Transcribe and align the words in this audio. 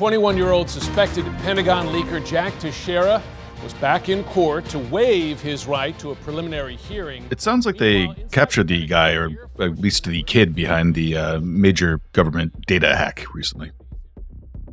21-year-old 0.00 0.70
suspected 0.70 1.26
Pentagon 1.42 1.88
leaker 1.88 2.24
Jack 2.24 2.58
Teixeira 2.58 3.22
was 3.62 3.74
back 3.74 4.08
in 4.08 4.24
court 4.24 4.64
to 4.64 4.78
waive 4.78 5.42
his 5.42 5.66
right 5.66 5.98
to 5.98 6.10
a 6.10 6.14
preliminary 6.14 6.74
hearing. 6.76 7.26
It 7.30 7.42
sounds 7.42 7.66
like 7.66 7.76
they 7.76 8.08
captured 8.32 8.68
the 8.68 8.86
guy, 8.86 9.12
or 9.12 9.28
at 9.58 9.78
least 9.78 10.04
the 10.04 10.22
kid 10.22 10.54
behind 10.54 10.94
the 10.94 11.14
uh, 11.18 11.40
major 11.40 12.00
government 12.14 12.64
data 12.66 12.96
hack 12.96 13.26
recently. 13.34 13.72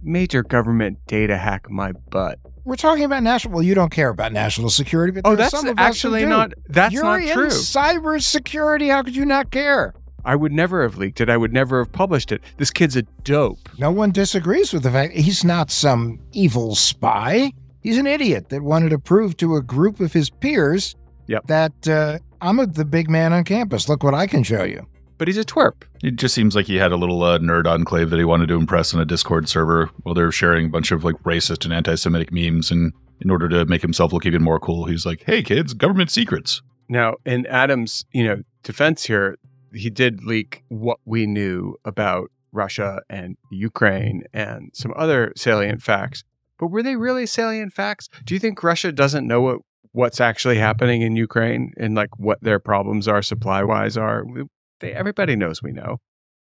Major 0.02 0.44
government 0.44 1.00
data 1.08 1.36
hack 1.36 1.70
my 1.70 1.91
butt. 1.91 2.39
We're 2.64 2.78
talking 2.78 3.03
about 3.03 3.22
national. 3.22 3.55
Well, 3.55 3.64
you 3.64 3.75
don't 3.75 3.91
care 3.91 4.08
about 4.08 4.31
national 4.31 4.70
security, 4.70 5.12
but 5.12 5.23
Oh, 5.25 5.36
there's 5.36 5.52
that's 5.52 5.62
some 5.62 5.67
of 5.70 5.78
us 5.78 5.84
who 5.84 5.89
actually 5.89 6.22
do. 6.22 6.30
not- 6.30 6.53
that's 6.70 6.94
You're 6.94 7.03
not 7.03 7.22
in 7.22 7.34
true. 7.34 7.48
Cyber 7.48 8.23
security. 8.23 8.88
How 8.88 9.03
could 9.03 9.17
you 9.17 9.25
not 9.25 9.52
care? 9.52 9.94
I 10.27 10.36
would 10.36 10.52
never 10.52 10.84
have 10.84 10.98
leaked 10.98 11.22
it. 11.22 11.30
I 11.30 11.38
would 11.38 11.54
never 11.54 11.80
have 11.84 11.91
published 11.91 12.31
it. 12.31 12.41
This 12.58 12.70
kid's 12.70 12.95
a 12.95 13.02
dope. 13.23 13.70
No 13.80 13.90
one 13.91 14.12
disagrees 14.12 14.73
with 14.73 14.84
the 14.84 14.91
fact 14.91 15.14
he's 15.14 15.44
not 15.44 15.72
some 15.72 16.19
evil 16.34 16.75
spy. 16.75 17.52
He's 17.81 17.97
an 17.97 18.06
idiot 18.06 18.50
that 18.50 18.61
wanted 18.61 18.89
to 18.89 19.00
prove 19.00 19.38
to 19.38 19.56
a 19.56 19.61
group 19.61 20.00
of 20.02 20.11
his 20.14 20.30
peers 20.30 20.95
Yep. 21.28 21.47
that 21.47 21.88
uh, 21.88 22.19
I'm 22.42 22.59
a, 22.59 22.67
the 22.67 22.86
big 22.86 23.09
man 23.09 23.34
on 23.34 23.44
campus. 23.44 23.89
Look 23.89 24.03
what 24.03 24.14
I 24.14 24.28
can 24.28 24.44
show 24.44 24.64
you. 24.64 24.86
But 25.17 25.28
he's 25.28 25.38
a 25.38 25.44
twerp. 25.44 25.84
It 26.03 26.16
just 26.17 26.36
seems 26.36 26.56
like 26.56 26.67
he 26.67 26.75
had 26.75 26.91
a 26.91 26.95
little 26.95 27.23
uh, 27.23 27.39
nerd 27.39 27.66
enclave 27.66 28.09
that 28.12 28.17
he 28.19 28.23
wanted 28.25 28.47
to 28.50 28.56
impress 28.56 28.94
on 28.94 29.00
a 29.02 29.06
Discord 29.06 29.50
server 29.50 29.89
while 30.03 30.14
they're 30.14 30.31
sharing 30.31 30.67
a 30.67 30.69
bunch 30.69 30.91
of 30.91 31.03
like 31.03 31.16
racist 31.23 31.66
and 31.66 31.73
anti-Semitic 31.73 32.31
memes. 32.31 32.69
And 32.69 32.94
in 33.22 33.30
order 33.31 33.50
to 33.50 33.66
make 33.66 33.81
himself 33.81 34.14
look 34.14 34.25
even 34.25 34.44
more 34.44 34.59
cool, 34.59 34.86
he's 34.86 35.06
like, 35.06 35.23
"Hey 35.25 35.41
kids, 35.41 35.73
government 35.73 36.12
secrets." 36.12 36.62
Now, 36.88 37.16
in 37.25 37.45
Adam's, 37.47 38.06
you 38.14 38.23
know, 38.25 38.41
defense 38.64 39.03
here, 39.06 39.38
he 39.73 39.89
did 39.89 40.23
leak 40.23 40.63
what 40.69 40.99
we 41.05 41.25
knew 41.25 41.75
about 41.85 42.31
Russia 42.51 43.01
and 43.09 43.37
Ukraine 43.51 44.23
and 44.33 44.71
some 44.73 44.93
other 44.95 45.33
salient 45.35 45.81
facts. 45.81 46.23
But 46.57 46.67
were 46.67 46.83
they 46.83 46.95
really 46.95 47.25
salient 47.25 47.73
facts? 47.73 48.09
Do 48.25 48.33
you 48.33 48.39
think 48.39 48.63
Russia 48.63 48.91
doesn't 48.91 49.27
know 49.27 49.41
what, 49.41 49.59
what's 49.91 50.19
actually 50.19 50.57
happening 50.57 51.01
in 51.01 51.15
Ukraine 51.15 51.71
and 51.77 51.95
like 51.95 52.17
what 52.17 52.41
their 52.41 52.59
problems 52.59 53.07
are 53.07 53.21
supply 53.21 53.63
wise 53.63 53.95
are? 53.97 54.25
They, 54.79 54.93
everybody 54.93 55.35
knows 55.35 55.61
we 55.61 55.71
know. 55.71 55.97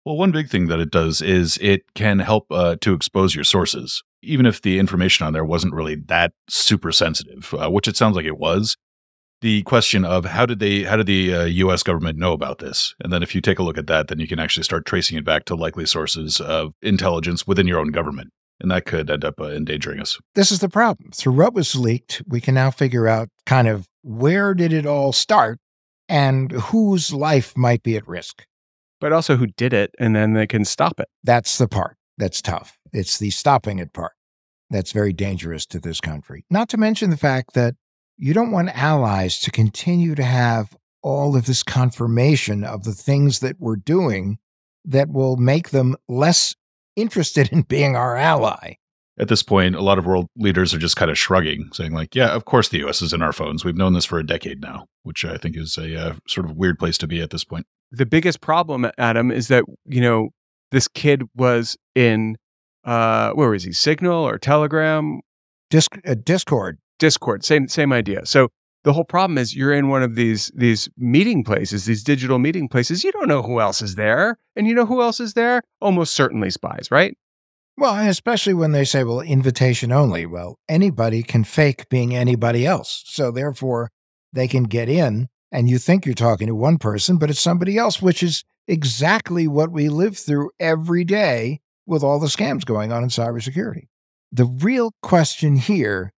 Well, 0.06 0.18
one 0.18 0.32
big 0.32 0.50
thing 0.50 0.68
that 0.68 0.80
it 0.80 0.92
does 0.92 1.22
is 1.22 1.58
it 1.62 1.82
can 1.96 2.20
help 2.20 2.48
uh, 2.52 2.76
to 2.82 2.94
expose 2.94 3.36
your 3.36 3.46
sources, 3.46 4.04
even 4.22 4.46
if 4.46 4.62
the 4.62 4.78
information 4.78 5.26
on 5.26 5.32
there 5.32 5.46
wasn't 5.46 5.74
really 5.74 5.96
that 6.08 6.34
super 6.50 6.92
sensitive, 6.92 7.54
uh, 7.54 7.72
which 7.72 7.88
it 7.88 7.96
sounds 7.96 8.18
like 8.18 8.26
it 8.26 8.38
was. 8.38 8.76
The 9.44 9.62
question 9.64 10.06
of 10.06 10.24
how 10.24 10.46
did 10.46 10.60
they, 10.60 10.84
how 10.84 10.96
did 10.96 11.06
the 11.06 11.36
uh, 11.36 11.44
U.S. 11.44 11.84
government 11.84 12.18
know 12.18 12.32
about 12.32 12.60
this, 12.60 12.96
and 13.04 13.12
then 13.12 13.22
if 13.22 13.36
you 13.36 13.42
take 13.42 13.60
a 13.60 13.64
look 13.64 13.78
at 13.78 13.88
that, 13.88 14.08
then 14.08 14.20
you 14.20 14.26
can 14.26 14.40
actually 14.40 14.64
start 14.64 14.86
tracing 14.86 15.18
it 15.18 15.26
back 15.26 15.44
to 15.46 15.56
likely 15.56 15.86
sources 15.86 16.40
of 16.40 16.72
intelligence 16.82 17.46
within 17.46 17.68
your 17.68 17.78
own 17.78 17.90
government, 17.90 18.32
and 18.62 18.72
that 18.72 18.86
could 18.86 19.12
end 19.12 19.26
up 19.26 19.42
uh, 19.42 19.48
endangering 19.48 20.00
us. 20.00 20.18
This 20.34 20.50
is 20.50 20.60
the 20.60 20.70
problem. 20.70 21.12
Through 21.14 21.34
what 21.34 21.54
was 21.54 21.76
leaked, 21.76 22.22
we 22.26 22.40
can 22.40 22.56
now 22.56 22.72
figure 22.72 23.06
out 23.06 23.28
kind 23.46 23.68
of 23.68 23.86
where 24.02 24.54
did 24.54 24.72
it 24.72 24.86
all 24.86 25.12
start 25.12 25.60
and 26.08 26.50
whose 26.54 27.12
life 27.12 27.58
might 27.58 27.84
be 27.84 27.98
at 27.98 28.08
risk. 28.08 28.46
But 29.02 29.12
also 29.12 29.36
who 29.36 29.48
did 29.48 29.74
it 29.74 29.94
and 30.00 30.16
then 30.16 30.36
they 30.36 30.48
can 30.48 30.64
stop 30.64 31.02
it. 31.02 31.10
That's 31.22 31.58
the 31.58 31.68
part 31.68 31.98
that's 32.18 32.42
tough. 32.42 32.78
It's 32.94 33.18
the 33.18 33.30
stopping 33.30 33.80
it 33.80 33.92
part 33.92 34.14
that's 34.70 34.94
very 34.94 35.12
dangerous 35.12 35.66
to 35.68 35.80
this 35.80 36.00
country. 36.00 36.46
Not 36.50 36.70
to 36.70 36.78
mention 36.78 37.10
the 37.10 37.18
fact 37.18 37.54
that 37.54 37.76
you 38.24 38.34
don't 38.34 38.52
want 38.52 38.70
allies 38.70 39.38
to 39.42 39.52
continue 39.52 40.16
to 40.16 40.24
have 40.24 40.78
all 41.02 41.36
of 41.36 41.46
this 41.46 41.62
confirmation 41.62 42.64
of 42.64 42.86
the 42.86 42.94
things 42.94 43.40
that 43.40 43.58
we're 43.60 43.76
doing 43.76 44.38
that 44.86 45.10
will 45.10 45.36
make 45.36 45.72
them 45.72 45.98
less 46.08 46.56
interested 46.96 47.52
in 47.52 47.64
being 47.64 47.98
our 47.98 48.16
ally. 48.16 48.76
At 49.20 49.28
this 49.28 49.44
point, 49.44 49.76
a 49.76 49.82
lot 49.82 49.98
of 49.98 50.06
world 50.06 50.28
leaders 50.38 50.74
are 50.74 50.78
just 50.78 50.96
kind 50.96 51.12
of 51.12 51.18
shrugging, 51.18 51.70
saying 51.74 51.92
like, 51.92 52.16
"Yeah, 52.16 52.34
of 52.34 52.46
course 52.46 52.70
the 52.70 52.80
U.S. 52.80 53.02
is 53.02 53.12
in 53.12 53.22
our 53.22 53.34
phones. 53.34 53.66
We've 53.66 53.76
known 53.76 53.94
this 53.94 54.06
for 54.06 54.18
a 54.20 54.26
decade 54.26 54.62
now," 54.62 54.86
which 55.04 55.26
I 55.26 55.38
think 55.38 55.58
is 55.58 55.78
a 55.78 55.96
uh, 55.96 56.14
sort 56.26 56.50
of 56.50 56.56
weird 56.56 56.80
place 56.80 56.98
to 57.00 57.08
be 57.08 57.22
at 57.22 57.30
this 57.30 57.44
point. 57.44 57.68
the 57.92 58.06
biggest 58.06 58.42
problem, 58.42 58.90
Adam, 58.98 59.32
is 59.32 59.50
that 59.50 59.66
you 59.86 60.02
know 60.02 60.30
this 60.72 60.88
kid 60.88 61.24
was 61.36 61.78
in 61.94 62.38
uh, 62.86 63.32
where 63.34 63.50
was 63.50 63.64
he? 63.64 63.74
Signal 63.74 64.26
or 64.26 64.40
Telegram, 64.40 65.20
Disc- 65.70 66.00
uh, 66.08 66.16
Discord. 66.16 66.80
Discord. 67.04 67.44
Same 67.44 67.68
same 67.68 67.92
idea. 67.92 68.26
So 68.26 68.48
the 68.86 68.94
whole 68.94 69.04
problem 69.04 69.38
is 69.38 69.54
you're 69.54 69.74
in 69.74 69.90
one 69.90 70.04
of 70.04 70.16
these 70.16 70.50
these 70.56 70.88
meeting 70.96 71.44
places, 71.44 71.84
these 71.84 72.02
digital 72.02 72.40
meeting 72.40 72.70
places. 72.70 73.04
You 73.04 73.12
don't 73.12 73.28
know 73.28 73.42
who 73.42 73.60
else 73.60 73.82
is 73.82 73.96
there, 73.96 74.38
and 74.56 74.68
you 74.68 74.74
know 74.74 74.86
who 74.86 75.02
else 75.02 75.20
is 75.20 75.34
there? 75.34 75.62
Almost 75.82 76.16
certainly 76.16 76.50
spies, 76.50 76.88
right? 76.92 77.18
Well, 77.76 78.08
especially 78.08 78.54
when 78.54 78.72
they 78.72 78.86
say, 78.86 79.04
well, 79.04 79.20
invitation 79.20 79.92
only. 79.92 80.26
Well, 80.26 80.60
anybody 80.70 81.24
can 81.24 81.44
fake 81.44 81.90
being 81.90 82.16
anybody 82.16 82.66
else. 82.66 83.04
So 83.08 83.32
therefore, 83.32 83.90
they 84.32 84.48
can 84.48 84.64
get 84.64 84.88
in 84.88 85.28
and 85.52 85.70
you 85.70 85.78
think 85.78 86.06
you're 86.06 86.16
talking 86.16 86.48
to 86.48 86.56
one 86.56 86.78
person, 86.78 87.18
but 87.18 87.30
it's 87.30 87.40
somebody 87.40 87.78
else, 87.78 88.02
which 88.02 88.24
is 88.24 88.44
exactly 88.68 89.48
what 89.48 89.72
we 89.72 89.90
live 89.90 90.18
through 90.18 90.52
every 90.60 91.04
day 91.04 91.60
with 91.86 92.04
all 92.04 92.20
the 92.20 92.28
scams 92.28 92.64
going 92.64 92.92
on 92.92 93.04
in 93.04 93.10
cybersecurity. 93.10 93.88
The 94.32 94.46
real 94.46 94.94
question 95.02 95.58
here 95.58 96.14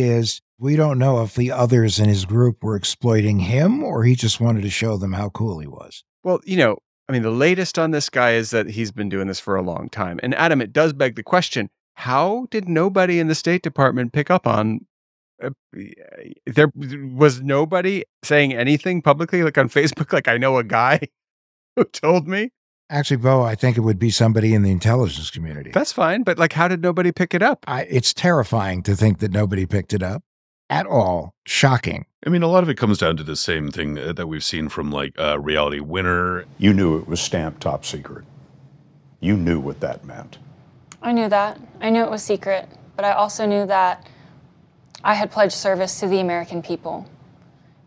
is 0.00 0.40
we 0.58 0.76
don't 0.76 0.98
know 0.98 1.22
if 1.22 1.34
the 1.34 1.52
others 1.52 1.98
in 1.98 2.08
his 2.08 2.24
group 2.24 2.62
were 2.62 2.76
exploiting 2.76 3.40
him 3.40 3.82
or 3.84 4.04
he 4.04 4.14
just 4.14 4.40
wanted 4.40 4.62
to 4.62 4.70
show 4.70 4.96
them 4.96 5.12
how 5.12 5.28
cool 5.30 5.60
he 5.60 5.66
was. 5.66 6.04
Well, 6.24 6.40
you 6.44 6.56
know, 6.56 6.78
I 7.08 7.12
mean, 7.12 7.22
the 7.22 7.30
latest 7.30 7.78
on 7.78 7.92
this 7.92 8.10
guy 8.10 8.32
is 8.32 8.50
that 8.50 8.68
he's 8.68 8.92
been 8.92 9.08
doing 9.08 9.28
this 9.28 9.40
for 9.40 9.56
a 9.56 9.62
long 9.62 9.88
time. 9.88 10.20
And 10.22 10.34
Adam, 10.34 10.60
it 10.60 10.72
does 10.72 10.92
beg 10.92 11.14
the 11.14 11.22
question: 11.22 11.70
How 11.94 12.46
did 12.50 12.68
nobody 12.68 13.18
in 13.18 13.28
the 13.28 13.34
State 13.34 13.62
Department 13.62 14.12
pick 14.12 14.30
up 14.30 14.46
on? 14.46 14.86
Uh, 15.42 15.50
there 16.46 16.70
was 16.74 17.40
nobody 17.40 18.04
saying 18.24 18.52
anything 18.52 19.00
publicly, 19.00 19.42
like 19.42 19.56
on 19.56 19.68
Facebook. 19.70 20.12
Like 20.12 20.28
I 20.28 20.36
know 20.36 20.58
a 20.58 20.64
guy 20.64 21.00
who 21.76 21.84
told 21.84 22.26
me. 22.28 22.50
Actually, 22.90 23.18
Bo, 23.18 23.42
I 23.42 23.54
think 23.54 23.76
it 23.76 23.82
would 23.82 23.98
be 23.98 24.10
somebody 24.10 24.54
in 24.54 24.62
the 24.62 24.70
intelligence 24.70 25.30
community. 25.30 25.70
That's 25.72 25.92
fine, 25.92 26.22
but 26.22 26.38
like, 26.38 26.54
how 26.54 26.68
did 26.68 26.80
nobody 26.80 27.12
pick 27.12 27.34
it 27.34 27.42
up? 27.42 27.64
I, 27.68 27.82
it's 27.82 28.14
terrifying 28.14 28.82
to 28.84 28.96
think 28.96 29.18
that 29.18 29.30
nobody 29.30 29.66
picked 29.66 29.92
it 29.92 30.02
up 30.02 30.22
at 30.70 30.86
all. 30.86 31.34
Shocking. 31.46 32.06
I 32.26 32.30
mean, 32.30 32.42
a 32.42 32.48
lot 32.48 32.62
of 32.62 32.70
it 32.70 32.76
comes 32.76 32.98
down 32.98 33.16
to 33.18 33.22
the 33.22 33.36
same 33.36 33.70
thing 33.70 33.94
that 33.94 34.16
that 34.16 34.26
we've 34.26 34.44
seen 34.44 34.68
from 34.68 34.90
like 34.90 35.18
uh, 35.18 35.38
Reality 35.38 35.80
Winner. 35.80 36.46
You 36.56 36.72
knew 36.72 36.96
it 36.98 37.06
was 37.06 37.20
stamped 37.20 37.60
top 37.60 37.84
secret. 37.84 38.24
You 39.20 39.36
knew 39.36 39.60
what 39.60 39.80
that 39.80 40.04
meant. 40.04 40.38
I 41.02 41.12
knew 41.12 41.28
that. 41.28 41.60
I 41.80 41.90
knew 41.90 42.02
it 42.02 42.10
was 42.10 42.22
secret, 42.22 42.68
but 42.96 43.04
I 43.04 43.12
also 43.12 43.46
knew 43.46 43.66
that 43.66 44.08
I 45.04 45.14
had 45.14 45.30
pledged 45.30 45.54
service 45.54 46.00
to 46.00 46.08
the 46.08 46.20
American 46.20 46.62
people. 46.62 47.06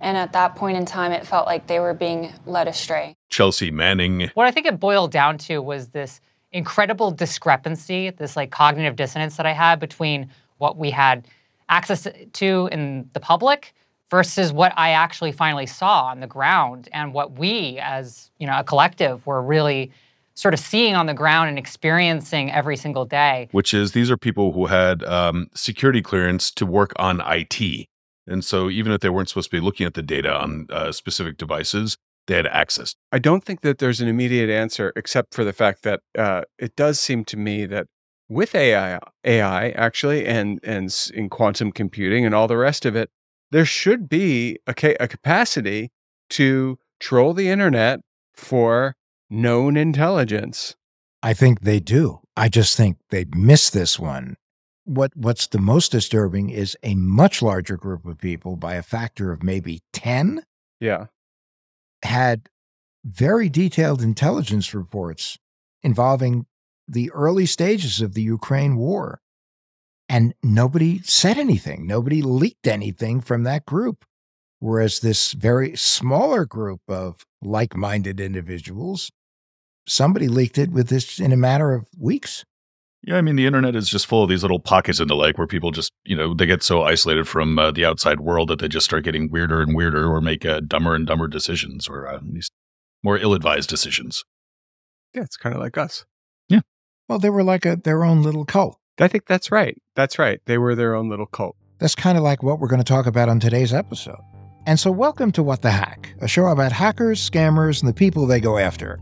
And 0.01 0.17
at 0.17 0.33
that 0.33 0.55
point 0.55 0.77
in 0.77 0.85
time, 0.85 1.11
it 1.11 1.25
felt 1.25 1.45
like 1.45 1.67
they 1.67 1.79
were 1.79 1.93
being 1.93 2.33
led 2.45 2.67
astray. 2.67 3.15
Chelsea 3.29 3.71
Manning. 3.71 4.31
What 4.33 4.47
I 4.47 4.51
think 4.51 4.65
it 4.65 4.79
boiled 4.79 5.11
down 5.11 5.37
to 5.39 5.61
was 5.61 5.89
this 5.89 6.19
incredible 6.51 7.11
discrepancy, 7.11 8.09
this 8.09 8.35
like 8.35 8.51
cognitive 8.51 8.95
dissonance 8.95 9.37
that 9.37 9.45
I 9.45 9.53
had 9.53 9.79
between 9.79 10.29
what 10.57 10.75
we 10.75 10.91
had 10.91 11.27
access 11.69 12.07
to 12.33 12.69
in 12.71 13.09
the 13.13 13.19
public 13.19 13.73
versus 14.09 14.51
what 14.51 14.73
I 14.75 14.89
actually 14.91 15.31
finally 15.31 15.65
saw 15.65 16.05
on 16.07 16.19
the 16.19 16.27
ground 16.27 16.89
and 16.91 17.13
what 17.13 17.39
we 17.39 17.79
as, 17.81 18.29
you 18.39 18.45
know, 18.45 18.59
a 18.59 18.63
collective 18.63 19.25
were 19.25 19.41
really 19.41 19.91
sort 20.33 20.53
of 20.53 20.59
seeing 20.59 20.95
on 20.95 21.05
the 21.05 21.13
ground 21.13 21.49
and 21.49 21.57
experiencing 21.57 22.51
every 22.51 22.75
single 22.75 23.05
day. 23.05 23.47
which 23.51 23.73
is 23.73 23.91
these 23.91 24.09
are 24.09 24.17
people 24.17 24.51
who 24.53 24.65
had 24.65 25.03
um, 25.03 25.49
security 25.53 26.01
clearance 26.01 26.51
to 26.51 26.65
work 26.65 26.91
on 26.97 27.21
IT. 27.25 27.87
And 28.27 28.45
so 28.45 28.69
even 28.69 28.91
if 28.91 29.01
they 29.01 29.09
weren't 29.09 29.29
supposed 29.29 29.49
to 29.51 29.57
be 29.57 29.63
looking 29.63 29.85
at 29.85 29.93
the 29.93 30.01
data 30.01 30.33
on 30.33 30.67
uh, 30.69 30.91
specific 30.91 31.37
devices, 31.37 31.97
they 32.27 32.35
had 32.35 32.47
access. 32.47 32.95
I 33.11 33.19
don't 33.19 33.43
think 33.43 33.61
that 33.61 33.79
there's 33.79 33.99
an 33.99 34.07
immediate 34.07 34.49
answer, 34.49 34.93
except 34.95 35.33
for 35.33 35.43
the 35.43 35.53
fact 35.53 35.83
that 35.83 36.01
uh, 36.17 36.43
it 36.59 36.75
does 36.75 36.99
seem 36.99 37.25
to 37.25 37.37
me 37.37 37.65
that 37.65 37.87
with 38.29 38.55
AI, 38.55 38.99
AI 39.25 39.69
actually, 39.71 40.25
and 40.25 40.59
and 40.63 40.95
in 41.13 41.29
quantum 41.29 41.71
computing 41.71 42.25
and 42.25 42.33
all 42.33 42.47
the 42.47 42.57
rest 42.57 42.85
of 42.85 42.95
it, 42.95 43.09
there 43.51 43.65
should 43.65 44.07
be 44.07 44.57
a, 44.65 44.73
ca- 44.73 44.95
a 44.99 45.07
capacity 45.07 45.91
to 46.29 46.77
troll 46.99 47.33
the 47.33 47.49
internet 47.49 47.99
for 48.33 48.95
known 49.29 49.75
intelligence. 49.75 50.75
I 51.21 51.33
think 51.33 51.61
they 51.61 51.79
do. 51.79 52.19
I 52.37 52.47
just 52.47 52.77
think 52.77 52.97
they 53.09 53.25
missed 53.35 53.73
this 53.73 53.99
one. 53.99 54.37
What 54.85 55.15
what's 55.15 55.47
the 55.47 55.59
most 55.59 55.91
disturbing 55.91 56.49
is 56.49 56.75
a 56.83 56.95
much 56.95 57.41
larger 57.41 57.77
group 57.77 58.05
of 58.05 58.17
people 58.17 58.55
by 58.55 58.75
a 58.75 58.83
factor 58.83 59.31
of 59.31 59.43
maybe 59.43 59.81
10 59.93 60.43
Yeah. 60.79 61.07
had 62.03 62.49
very 63.03 63.49
detailed 63.49 64.01
intelligence 64.01 64.73
reports 64.73 65.37
involving 65.83 66.45
the 66.87 67.11
early 67.11 67.45
stages 67.45 68.01
of 68.01 68.13
the 68.13 68.21
Ukraine 68.23 68.75
war. 68.75 69.21
And 70.09 70.33
nobody 70.43 70.99
said 71.03 71.37
anything. 71.37 71.87
Nobody 71.87 72.21
leaked 72.21 72.67
anything 72.67 73.21
from 73.21 73.43
that 73.43 73.65
group. 73.65 74.03
Whereas 74.59 74.99
this 74.99 75.31
very 75.31 75.75
smaller 75.75 76.45
group 76.45 76.81
of 76.87 77.25
like 77.41 77.75
minded 77.75 78.19
individuals, 78.19 79.11
somebody 79.87 80.27
leaked 80.27 80.57
it 80.57 80.71
with 80.71 80.89
this 80.89 81.19
in 81.19 81.31
a 81.31 81.37
matter 81.37 81.73
of 81.73 81.87
weeks. 81.97 82.43
Yeah, 83.03 83.17
I 83.17 83.21
mean, 83.21 83.35
the 83.35 83.47
internet 83.47 83.75
is 83.75 83.89
just 83.89 84.05
full 84.05 84.23
of 84.23 84.29
these 84.29 84.43
little 84.43 84.59
pockets 84.59 84.99
in 84.99 85.07
the 85.07 85.15
lake 85.15 85.37
where 85.37 85.47
people 85.47 85.71
just, 85.71 85.91
you 86.03 86.15
know, 86.15 86.35
they 86.35 86.45
get 86.45 86.61
so 86.61 86.83
isolated 86.83 87.27
from 87.27 87.57
uh, 87.57 87.71
the 87.71 87.83
outside 87.83 88.19
world 88.19 88.49
that 88.49 88.59
they 88.59 88.67
just 88.67 88.85
start 88.85 89.03
getting 89.03 89.31
weirder 89.31 89.59
and 89.61 89.75
weirder 89.75 90.07
or 90.07 90.21
make 90.21 90.45
uh, 90.45 90.59
dumber 90.59 90.93
and 90.93 91.07
dumber 91.07 91.27
decisions 91.27 91.87
or 91.87 92.07
uh, 92.07 92.19
these 92.21 92.51
more 93.01 93.17
ill 93.17 93.33
advised 93.33 93.69
decisions. 93.69 94.23
Yeah, 95.15 95.23
it's 95.23 95.35
kind 95.35 95.55
of 95.55 95.61
like 95.61 95.79
us. 95.79 96.05
Yeah. 96.47 96.61
Well, 97.09 97.17
they 97.17 97.31
were 97.31 97.43
like 97.43 97.65
a, 97.65 97.75
their 97.75 98.03
own 98.03 98.21
little 98.21 98.45
cult. 98.45 98.77
I 98.99 99.07
think 99.07 99.25
that's 99.25 99.51
right. 99.51 99.81
That's 99.95 100.19
right. 100.19 100.39
They 100.45 100.59
were 100.59 100.75
their 100.75 100.93
own 100.93 101.09
little 101.09 101.25
cult. 101.25 101.55
That's 101.79 101.95
kind 101.95 102.19
of 102.19 102.23
like 102.23 102.43
what 102.43 102.59
we're 102.59 102.67
going 102.67 102.83
to 102.83 102.85
talk 102.85 103.07
about 103.07 103.29
on 103.29 103.39
today's 103.39 103.73
episode. 103.73 104.21
And 104.67 104.79
so, 104.79 104.91
welcome 104.91 105.31
to 105.31 105.41
What 105.41 105.63
the 105.63 105.71
Hack, 105.71 106.13
a 106.21 106.27
show 106.27 106.45
about 106.45 106.71
hackers, 106.71 107.27
scammers, 107.27 107.81
and 107.81 107.89
the 107.89 107.95
people 107.95 108.27
they 108.27 108.39
go 108.39 108.59
after. 108.59 108.99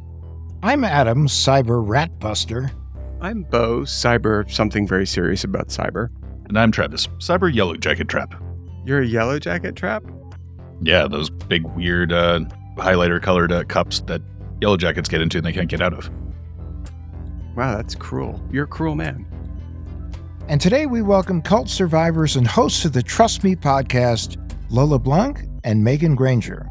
I'm 0.63 0.85
Adam, 0.85 1.27
cyber 1.27 1.85
rat 1.85 2.17
buster. 2.19 2.71
I'm 3.21 3.43
Bo, 3.43 3.81
cyber 3.81 4.49
something 4.49 4.87
very 4.87 5.05
serious 5.05 5.43
about 5.43 5.67
cyber. 5.67 6.09
And 6.47 6.57
I'm 6.57 6.71
Travis, 6.71 7.07
cyber 7.17 7.53
yellow 7.53 7.75
jacket 7.75 8.07
trap. 8.07 8.33
You're 8.85 9.01
a 9.01 9.05
yellow 9.05 9.39
jacket 9.39 9.75
trap? 9.75 10.05
Yeah, 10.81 11.05
those 11.05 11.29
big, 11.29 11.65
weird, 11.75 12.13
uh, 12.13 12.39
highlighter 12.77 13.21
colored 13.21 13.51
uh, 13.51 13.65
cups 13.65 13.99
that 14.07 14.21
yellow 14.61 14.77
jackets 14.77 15.09
get 15.09 15.21
into 15.21 15.37
and 15.37 15.45
they 15.45 15.51
can't 15.51 15.67
get 15.69 15.81
out 15.81 15.93
of. 15.93 16.09
Wow, 17.57 17.75
that's 17.75 17.93
cruel. 17.93 18.41
You're 18.53 18.63
a 18.63 18.67
cruel 18.67 18.95
man. 18.95 19.25
And 20.47 20.61
today 20.61 20.85
we 20.85 21.01
welcome 21.01 21.41
cult 21.41 21.67
survivors 21.67 22.37
and 22.37 22.47
hosts 22.47 22.85
of 22.85 22.93
the 22.93 23.03
Trust 23.03 23.43
Me 23.43 23.53
podcast, 23.53 24.37
Lola 24.69 24.97
Blanc 24.97 25.41
and 25.65 25.83
Meagan 25.83 26.15
Grainger. 26.15 26.69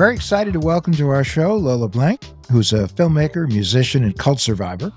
Very 0.00 0.14
excited 0.14 0.54
to 0.54 0.60
welcome 0.60 0.94
to 0.94 1.10
our 1.10 1.22
show 1.22 1.54
Lola 1.54 1.86
Blanc, 1.86 2.24
who's 2.50 2.72
a 2.72 2.84
filmmaker, 2.84 3.46
musician, 3.46 4.02
and 4.02 4.18
cult 4.18 4.40
survivor, 4.40 4.90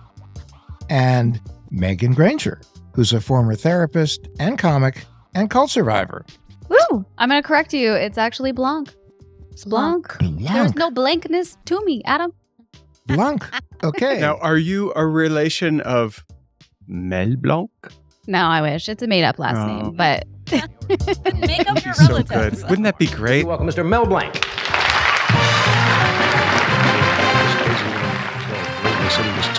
and 0.90 1.42
Meagan 1.72 2.14
Grainger, 2.14 2.62
who's 2.94 3.12
a 3.12 3.20
former 3.20 3.54
therapist 3.54 4.30
and 4.40 4.58
comic 4.58 5.04
and 5.36 5.50
cult 5.50 5.72
survivor. 5.72 6.26
Woo! 6.70 7.06
I'm 7.18 7.28
gonna 7.28 7.44
correct 7.44 7.74
you. 7.74 7.92
It's 7.92 8.18
actually 8.18 8.54
Blanc. 8.54 8.94
It's 9.52 9.66
Blanc. 9.66 10.08
There's 10.22 10.74
no 10.76 10.90
blankness 10.90 11.58
to 11.66 11.84
me, 11.84 12.02
Adam. 12.06 12.32
Blanc. 13.08 13.46
Okay. 13.84 14.22
Now, 14.22 14.38
are 14.38 14.58
you 14.58 14.94
a 14.96 15.06
relation 15.06 15.82
of 15.82 16.24
Mel 16.88 17.36
Blanc? 17.36 17.70
No, 18.26 18.40
I 18.40 18.62
wish. 18.62 18.88
It's 18.88 19.04
a 19.04 19.08
made 19.08 19.26
up 19.26 19.38
last 19.38 19.58
Oh. 19.58 19.68
name, 19.68 19.98
but 19.98 20.24
Make 20.50 21.70
up 21.70 21.84
your 21.84 21.94
so 21.94 22.22
good. 22.24 22.54
Wouldn't 22.70 22.84
that 22.84 22.98
be 22.98 23.08
great? 23.08 23.46
Welcome, 23.46 23.68
Mr. 23.68 23.86
Mel 23.86 24.06
Blanc. 24.06 24.34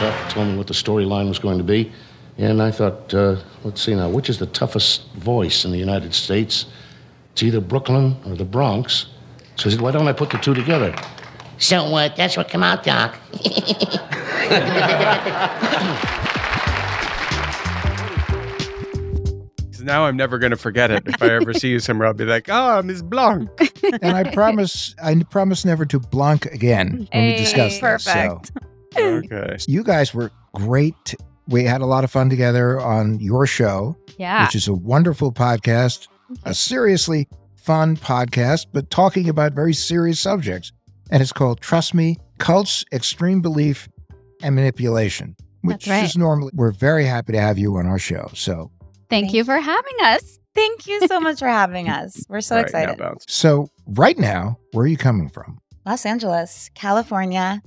Said 0.05 0.13
he 0.13 0.15
was 0.15 0.15
tough, 0.25 0.33
told 0.35 0.49
me 0.49 0.57
what 0.57 0.67
the 0.67 0.75
storyline 0.75 1.29
was 1.29 1.39
going 1.39 1.59
to 1.59 1.65
be. 1.65 1.93
And 2.39 2.61
I 2.61 2.71
thought, 2.71 3.15
uh, 3.15 3.37
let's 3.63 3.81
see 3.83 3.95
now, 3.95 4.09
which 4.09 4.29
is 4.29 4.39
the 4.39 4.47
toughest 4.47 5.07
voice 5.15 5.65
in 5.65 5.71
the 5.71 5.79
United 5.79 6.15
States? 6.15 6.67
It's 7.33 7.43
either 7.43 7.61
Brooklyn 7.61 8.17
or 8.27 8.35
the 8.35 8.45
Bronx. 8.45 9.07
So 9.57 9.65
he 9.65 9.71
said, 9.71 9.81
why 9.81 9.93
don't 9.93 10.09
I 10.09 10.13
put 10.13 10.31
the 10.31 10.39
two 10.39 10.55
together? 10.55 10.95
So 11.59 11.85
uh, 11.95 12.09
that's 12.17 12.37
what 12.37 12.49
come 12.49 12.63
out, 12.63 12.83
Doc. 12.85 13.17
So 19.73 19.83
now 19.83 20.05
I'm 20.05 20.17
never 20.17 20.39
going 20.39 20.51
to 20.53 20.57
forget 20.57 20.91
it. 20.91 21.03
If 21.07 21.23
I 21.23 21.31
ever 21.35 21.53
see 21.55 21.71
you 21.71 21.81
somewhere, 21.81 22.09
I'll 22.09 22.15
be 22.15 22.25
like, 22.25 22.47
oh, 22.49 22.83
Miss 22.83 23.03
Blanc. 23.03 23.49
and 24.03 24.17
I 24.17 24.33
promise, 24.33 24.95
I 25.03 25.15
promise 25.31 25.65
never 25.65 25.85
to 25.87 25.99
blank 25.99 26.47
again 26.47 27.09
when 27.13 27.25
we 27.25 27.31
Hey, 27.33 27.37
discuss 27.37 27.81
this. 27.81 28.05
So 28.05 28.41
perfect. 28.51 28.74
Okay. 28.97 29.57
you 29.67 29.83
guys 29.85 30.15
were 30.15 30.31
great. 30.55 31.15
We 31.49 31.65
had 31.65 31.81
a 31.81 31.87
lot 31.87 32.05
of 32.05 32.11
fun 32.11 32.31
together 32.31 32.81
on 32.81 33.21
your 33.21 33.47
show, 33.47 33.97
yeah. 34.19 34.45
which 34.47 34.55
is 34.55 34.67
a 34.69 34.73
wonderful 34.75 35.33
podcast, 35.33 36.09
a 36.45 36.55
seriously 36.55 37.29
fun 37.57 37.97
podcast, 37.97 38.67
but 38.73 38.91
talking 38.91 39.29
about 39.29 39.53
very 39.53 39.75
serious 39.75 40.21
subjects. 40.21 40.73
And 41.11 41.23
it's 41.23 41.33
called 41.33 41.61
Trust 41.61 41.93
Me 41.95 42.17
Cults, 42.39 42.85
Extreme 42.93 43.43
Belief, 43.43 43.89
and 44.43 44.55
Manipulation, 44.55 45.37
which 45.63 45.85
That's 45.85 45.89
right. 45.89 46.05
is 46.05 46.17
normally, 46.17 46.51
we're 46.55 46.73
very 46.73 47.05
happy 47.05 47.33
to 47.35 47.41
have 47.41 47.59
you 47.59 47.77
on 47.77 47.87
our 47.87 47.99
show. 47.99 48.31
So, 48.35 48.71
Thank 49.11 49.33
you 49.35 49.45
for 49.45 49.59
having 49.59 49.95
us. 50.03 50.39
Thank 50.55 50.87
you 50.87 51.07
so 51.07 51.21
much 51.21 51.39
for 51.41 51.49
having 51.49 51.89
us. 52.01 52.25
We're 52.29 52.41
so 52.41 52.57
All 52.57 52.63
right, 52.63 52.73
now 52.73 52.79
excited. 52.81 52.99
bounce. 52.99 53.25
so 53.29 53.69
right 53.87 54.19
now, 54.19 54.59
where 54.73 54.85
are 54.85 54.89
you 54.89 54.97
coming 54.97 55.29
from? 55.29 55.59
Los 55.85 56.07
Angeles, 56.07 56.71
California, 56.75 57.63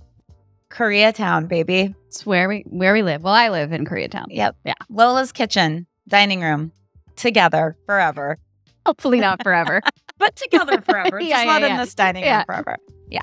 Koreatown, 0.70 1.48
baby. 1.48 1.96
It's 2.08 2.26
where 2.26 2.50
we 2.50 2.64
where 2.68 2.94
we 2.94 3.02
live. 3.04 3.24
Well, 3.24 3.34
I 3.34 3.50
live 3.50 3.72
in 3.72 3.86
Koreatown. 3.86 4.26
Yep. 4.30 4.56
Yeah. 4.66 4.74
Lola's 4.90 5.32
kitchen, 5.32 5.88
dining 6.08 6.42
room, 6.42 6.72
together 7.16 7.78
forever. 7.86 8.38
Hopefully 8.86 9.20
not 9.20 9.44
forever. 9.44 9.82
But 10.20 10.36
together 10.36 10.82
forever. 10.82 11.20
Yeah, 11.22 11.36
Just 11.36 11.46
yeah, 11.46 11.60
not 11.60 11.64
in 11.64 11.78
this 11.78 11.94
dining 11.94 12.24
Yeah. 12.24 12.38
room 12.38 12.46
forever. 12.48 12.78
Yeah. 13.08 13.22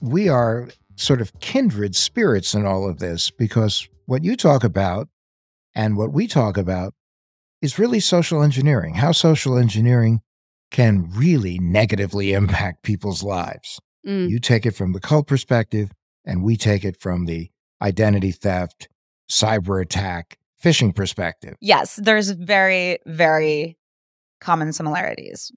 We 0.00 0.28
are 0.28 0.68
sort 0.94 1.20
of 1.20 1.32
kindred 1.40 1.96
spirits 1.96 2.54
in 2.54 2.64
all 2.64 2.88
of 2.88 3.00
this 3.00 3.30
because 3.30 3.88
what 4.06 4.22
you 4.22 4.36
talk 4.36 4.62
about 4.62 5.08
and 5.74 5.96
what 5.96 6.12
we 6.12 6.28
talk 6.28 6.56
about 6.56 6.94
is 7.60 7.76
really 7.76 7.98
social 7.98 8.40
engineering, 8.40 8.94
how 8.94 9.10
social 9.10 9.58
engineering 9.58 10.20
can 10.70 11.10
really 11.12 11.58
negatively 11.58 12.32
impact 12.40 12.84
people's 12.84 13.24
lives. 13.24 13.80
Mm. 14.06 14.30
You 14.30 14.38
take 14.38 14.64
it 14.64 14.76
from 14.76 14.92
the 14.92 15.00
cult 15.00 15.26
perspective, 15.26 15.90
and 16.24 16.42
we 16.42 16.56
take 16.56 16.84
it 16.84 17.00
from 17.00 17.26
the 17.26 17.50
identity 17.82 18.32
theft, 18.32 18.88
cyber 19.30 19.82
attack, 19.82 20.38
phishing 20.62 20.94
perspective. 20.94 21.54
Yes, 21.60 21.96
there's 22.02 22.30
very, 22.30 22.98
very 23.06 23.76
common 24.40 24.72
similarities 24.72 25.50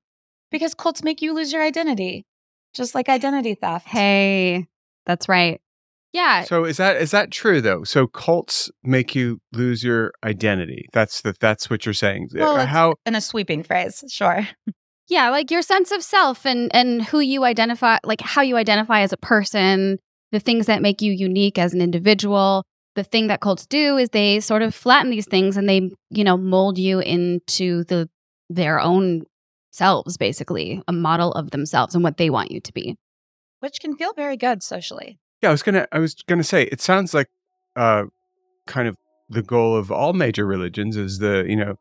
because 0.52 0.74
cults 0.74 1.04
make 1.04 1.22
you 1.22 1.34
lose 1.34 1.52
your 1.54 1.64
identity, 1.64 2.26
just 2.74 2.96
like 2.96 3.10
identity 3.10 3.56
theft. 3.56 3.88
Hey, 3.88 4.68
that's 5.06 5.28
right. 5.30 5.62
Yeah. 6.14 6.44
So 6.46 6.64
is 6.64 6.78
that 6.78 6.98
is 6.98 7.12
that 7.12 7.32
true 7.32 7.62
though? 7.62 7.84
So 7.84 8.08
cults 8.08 8.72
make 8.84 9.14
you 9.14 9.40
lose 9.52 9.84
your 9.84 10.14
identity. 10.24 10.88
That's 10.94 11.22
the 11.22 11.36
that's 11.40 11.70
what 11.70 11.86
you're 11.86 11.94
saying. 11.94 12.30
Well, 12.34 12.56
Uh, 12.56 12.66
How 12.66 12.96
In 13.06 13.14
a 13.14 13.22
sweeping 13.22 13.62
phrase, 13.62 14.04
sure. 14.10 14.48
yeah, 15.10 15.30
like 15.30 15.52
your 15.52 15.62
sense 15.62 15.92
of 15.92 16.02
self 16.02 16.46
and 16.46 16.74
and 16.74 17.04
who 17.04 17.20
you 17.20 17.44
identify, 17.44 17.98
like 18.04 18.22
how 18.22 18.42
you 18.42 18.56
identify 18.56 19.02
as 19.02 19.12
a 19.14 19.18
person, 19.18 20.00
the 20.32 20.40
things 20.40 20.66
that 20.66 20.82
make 20.82 21.02
you 21.02 21.12
unique 21.12 21.58
as 21.58 21.74
an 21.74 21.82
individual. 21.82 22.64
The 22.96 23.04
thing 23.04 23.28
that 23.28 23.42
cults 23.42 23.66
do 23.66 23.98
is 23.98 24.10
they 24.10 24.40
sort 24.40 24.62
of 24.62 24.74
flatten 24.74 25.12
these 25.12 25.28
things 25.28 25.56
and 25.56 25.70
they, 25.70 25.92
you 26.10 26.24
know, 26.24 26.38
mold 26.38 26.78
you 26.78 27.00
into 27.00 27.84
the 27.86 28.10
their 28.50 28.80
own 28.80 29.24
selves 29.72 30.18
basically, 30.18 30.82
a 30.88 30.94
model 30.94 31.32
of 31.34 31.52
themselves 31.52 31.94
and 31.94 32.04
what 32.04 32.18
they 32.18 32.30
want 32.30 32.52
you 32.52 32.60
to 32.60 32.74
be. 32.74 32.96
Which 33.60 33.80
can 33.80 33.96
feel 33.96 34.14
very 34.14 34.38
good 34.38 34.64
socially. 34.64 35.20
Yeah, 35.42 35.50
I 35.50 35.52
was 35.52 35.64
gonna 35.64 35.88
I 35.92 36.00
was 36.00 36.16
gonna 36.28 36.44
say 36.44 36.64
it 36.64 36.82
sounds 36.82 37.14
like 37.14 37.28
uh 37.76 38.06
kind 38.66 38.88
of 38.88 38.96
the 39.30 39.44
goal 39.44 39.76
of 39.76 39.92
all 39.92 40.14
major 40.14 40.46
religions 40.46 40.96
is 40.96 41.20
the, 41.20 41.46
you 41.48 41.56
know, 41.56 41.76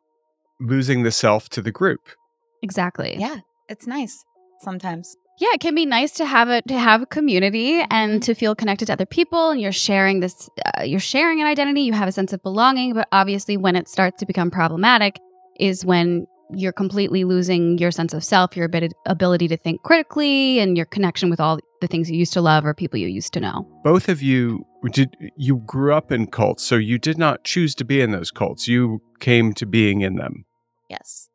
losing 0.60 1.02
the 1.02 1.10
self 1.10 1.48
to 1.50 1.62
the 1.62 1.70
group. 1.70 2.00
Exactly. 2.62 3.16
Yeah, 3.18 3.38
it's 3.68 3.86
nice 3.86 4.24
sometimes. 4.60 5.16
Yeah 5.38 5.48
it 5.52 5.60
can 5.60 5.74
be 5.74 5.86
nice 5.86 6.12
to 6.12 6.24
have 6.24 6.48
a 6.48 6.62
to 6.62 6.78
have 6.78 7.02
a 7.02 7.06
community 7.06 7.82
and 7.90 8.22
to 8.22 8.34
feel 8.34 8.54
connected 8.54 8.86
to 8.86 8.92
other 8.92 9.06
people 9.06 9.50
and 9.50 9.60
you're 9.60 9.72
sharing 9.72 10.20
this 10.20 10.48
uh, 10.78 10.82
you're 10.82 11.00
sharing 11.00 11.40
an 11.40 11.46
identity 11.46 11.82
you 11.82 11.92
have 11.92 12.08
a 12.08 12.12
sense 12.12 12.32
of 12.32 12.42
belonging 12.42 12.94
but 12.94 13.08
obviously 13.12 13.56
when 13.56 13.76
it 13.76 13.88
starts 13.88 14.18
to 14.18 14.26
become 14.26 14.50
problematic 14.50 15.18
is 15.58 15.84
when 15.84 16.26
you're 16.50 16.72
completely 16.72 17.24
losing 17.24 17.78
your 17.78 17.90
sense 17.90 18.14
of 18.14 18.22
self, 18.22 18.56
your 18.56 18.70
ability 19.06 19.48
to 19.48 19.56
think 19.56 19.82
critically, 19.82 20.58
and 20.58 20.76
your 20.76 20.86
connection 20.86 21.30
with 21.30 21.40
all 21.40 21.58
the 21.80 21.86
things 21.86 22.10
you 22.10 22.16
used 22.16 22.32
to 22.32 22.40
love 22.40 22.64
or 22.64 22.74
people 22.74 22.98
you 22.98 23.08
used 23.08 23.32
to 23.32 23.40
know. 23.40 23.66
Both 23.82 24.08
of 24.08 24.22
you 24.22 24.64
did 24.92 25.16
you 25.36 25.56
grew 25.66 25.92
up 25.92 26.12
in 26.12 26.28
cults, 26.28 26.62
so 26.62 26.76
you 26.76 26.98
did 26.98 27.18
not 27.18 27.44
choose 27.44 27.74
to 27.76 27.84
be 27.84 28.00
in 28.00 28.12
those 28.12 28.30
cults. 28.30 28.68
You 28.68 29.02
came 29.18 29.52
to 29.54 29.66
being 29.66 30.02
in 30.02 30.16
them. 30.16 30.44
Yes. 30.88 31.28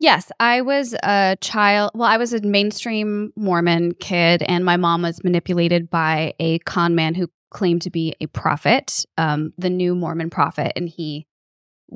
Yes, 0.00 0.30
I 0.38 0.60
was 0.60 0.94
a 1.02 1.36
child. 1.40 1.90
Well, 1.94 2.08
I 2.08 2.18
was 2.18 2.32
a 2.32 2.40
mainstream 2.40 3.32
Mormon 3.36 3.94
kid, 3.94 4.42
and 4.44 4.64
my 4.64 4.76
mom 4.76 5.02
was 5.02 5.24
manipulated 5.24 5.90
by 5.90 6.34
a 6.38 6.60
con 6.60 6.94
man 6.94 7.14
who 7.14 7.28
claimed 7.50 7.82
to 7.82 7.90
be 7.90 8.14
a 8.20 8.26
prophet, 8.26 9.04
um, 9.16 9.52
the 9.58 9.70
new 9.70 9.94
Mormon 9.96 10.30
prophet. 10.30 10.72
And 10.76 10.88
he, 10.88 11.26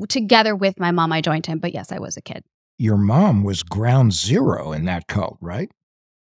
together 0.08 0.56
with 0.56 0.80
my 0.80 0.90
mom, 0.90 1.12
I 1.12 1.20
joined 1.20 1.46
him. 1.46 1.58
But 1.58 1.74
yes, 1.74 1.92
I 1.92 2.00
was 2.00 2.16
a 2.16 2.22
kid. 2.22 2.44
Your 2.78 2.96
mom 2.96 3.44
was 3.44 3.62
ground 3.62 4.12
zero 4.12 4.72
in 4.72 4.84
that 4.86 5.06
cult, 5.06 5.38
right? 5.40 5.70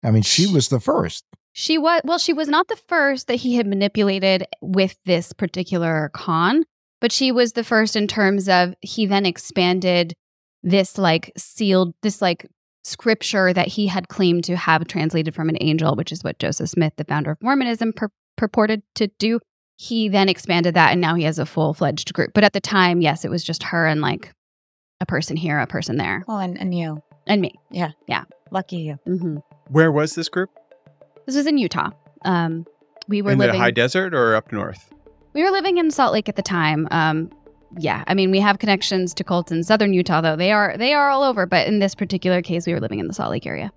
I 0.03 0.09
mean, 0.11 0.23
she 0.23 0.51
was 0.51 0.69
the 0.69 0.79
first. 0.79 1.25
She 1.53 1.77
was, 1.77 2.01
well, 2.03 2.17
she 2.17 2.33
was 2.33 2.47
not 2.47 2.67
the 2.67 2.75
first 2.75 3.27
that 3.27 3.35
he 3.35 3.55
had 3.55 3.67
manipulated 3.67 4.45
with 4.61 4.95
this 5.05 5.33
particular 5.33 6.09
con, 6.13 6.63
but 7.01 7.11
she 7.11 7.31
was 7.31 7.53
the 7.53 7.63
first 7.63 7.95
in 7.95 8.07
terms 8.07 8.47
of 8.47 8.73
he 8.81 9.05
then 9.05 9.25
expanded 9.25 10.13
this 10.63 10.97
like 10.97 11.31
sealed, 11.37 11.93
this 12.01 12.21
like 12.21 12.47
scripture 12.83 13.53
that 13.53 13.67
he 13.67 13.87
had 13.87 14.07
claimed 14.07 14.43
to 14.45 14.55
have 14.55 14.87
translated 14.87 15.35
from 15.35 15.49
an 15.49 15.57
angel, 15.61 15.95
which 15.95 16.11
is 16.11 16.23
what 16.23 16.39
Joseph 16.39 16.69
Smith, 16.69 16.93
the 16.97 17.03
founder 17.03 17.31
of 17.31 17.41
Mormonism, 17.41 17.93
pur- 17.93 18.11
purported 18.37 18.81
to 18.95 19.07
do. 19.19 19.39
He 19.77 20.09
then 20.09 20.29
expanded 20.29 20.73
that 20.73 20.91
and 20.91 21.01
now 21.01 21.15
he 21.15 21.23
has 21.23 21.37
a 21.37 21.45
full 21.45 21.73
fledged 21.73 22.13
group. 22.13 22.31
But 22.33 22.43
at 22.43 22.53
the 22.53 22.61
time, 22.61 23.01
yes, 23.01 23.25
it 23.25 23.29
was 23.29 23.43
just 23.43 23.63
her 23.63 23.85
and 23.85 24.01
like 24.01 24.31
a 24.99 25.05
person 25.05 25.37
here, 25.37 25.59
a 25.59 25.67
person 25.67 25.97
there. 25.97 26.23
Well, 26.27 26.39
and, 26.39 26.59
and 26.59 26.73
you. 26.73 27.03
And 27.27 27.41
me. 27.41 27.53
Yeah. 27.69 27.91
Yeah. 28.07 28.23
Lucky 28.49 28.77
you. 28.77 28.99
Mm-hmm. 29.07 29.37
Where 29.69 29.91
was 29.91 30.15
this 30.15 30.29
group? 30.29 30.49
This 31.25 31.35
was 31.35 31.45
in 31.45 31.57
Utah. 31.57 31.91
Um, 32.23 32.65
we 33.07 33.21
were 33.21 33.31
living 33.31 33.33
in 33.33 33.47
living 33.47 33.59
the 33.59 33.63
high 33.65 33.71
desert 33.71 34.15
or 34.15 34.35
up 34.35 34.51
north? 34.51 34.93
We 35.33 35.43
were 35.43 35.51
living 35.51 35.77
in 35.77 35.91
Salt 35.91 36.13
Lake 36.13 36.29
at 36.29 36.35
the 36.35 36.41
time. 36.41 36.87
Um, 36.89 37.29
yeah, 37.77 38.03
I 38.07 38.13
mean, 38.13 38.31
we 38.31 38.39
have 38.39 38.59
connections 38.59 39.13
to 39.15 39.23
cults 39.23 39.51
in 39.51 39.63
southern 39.63 39.93
Utah, 39.93 40.21
though 40.21 40.35
they 40.35 40.51
are 40.51 40.75
they 40.77 40.93
are 40.93 41.09
all 41.09 41.23
over. 41.23 41.45
But 41.45 41.67
in 41.67 41.79
this 41.79 41.95
particular 41.95 42.41
case, 42.41 42.65
we 42.65 42.73
were 42.73 42.79
living 42.79 42.99
in 42.99 43.07
the 43.07 43.13
Salt 43.13 43.31
Lake 43.31 43.45
area. 43.45 43.71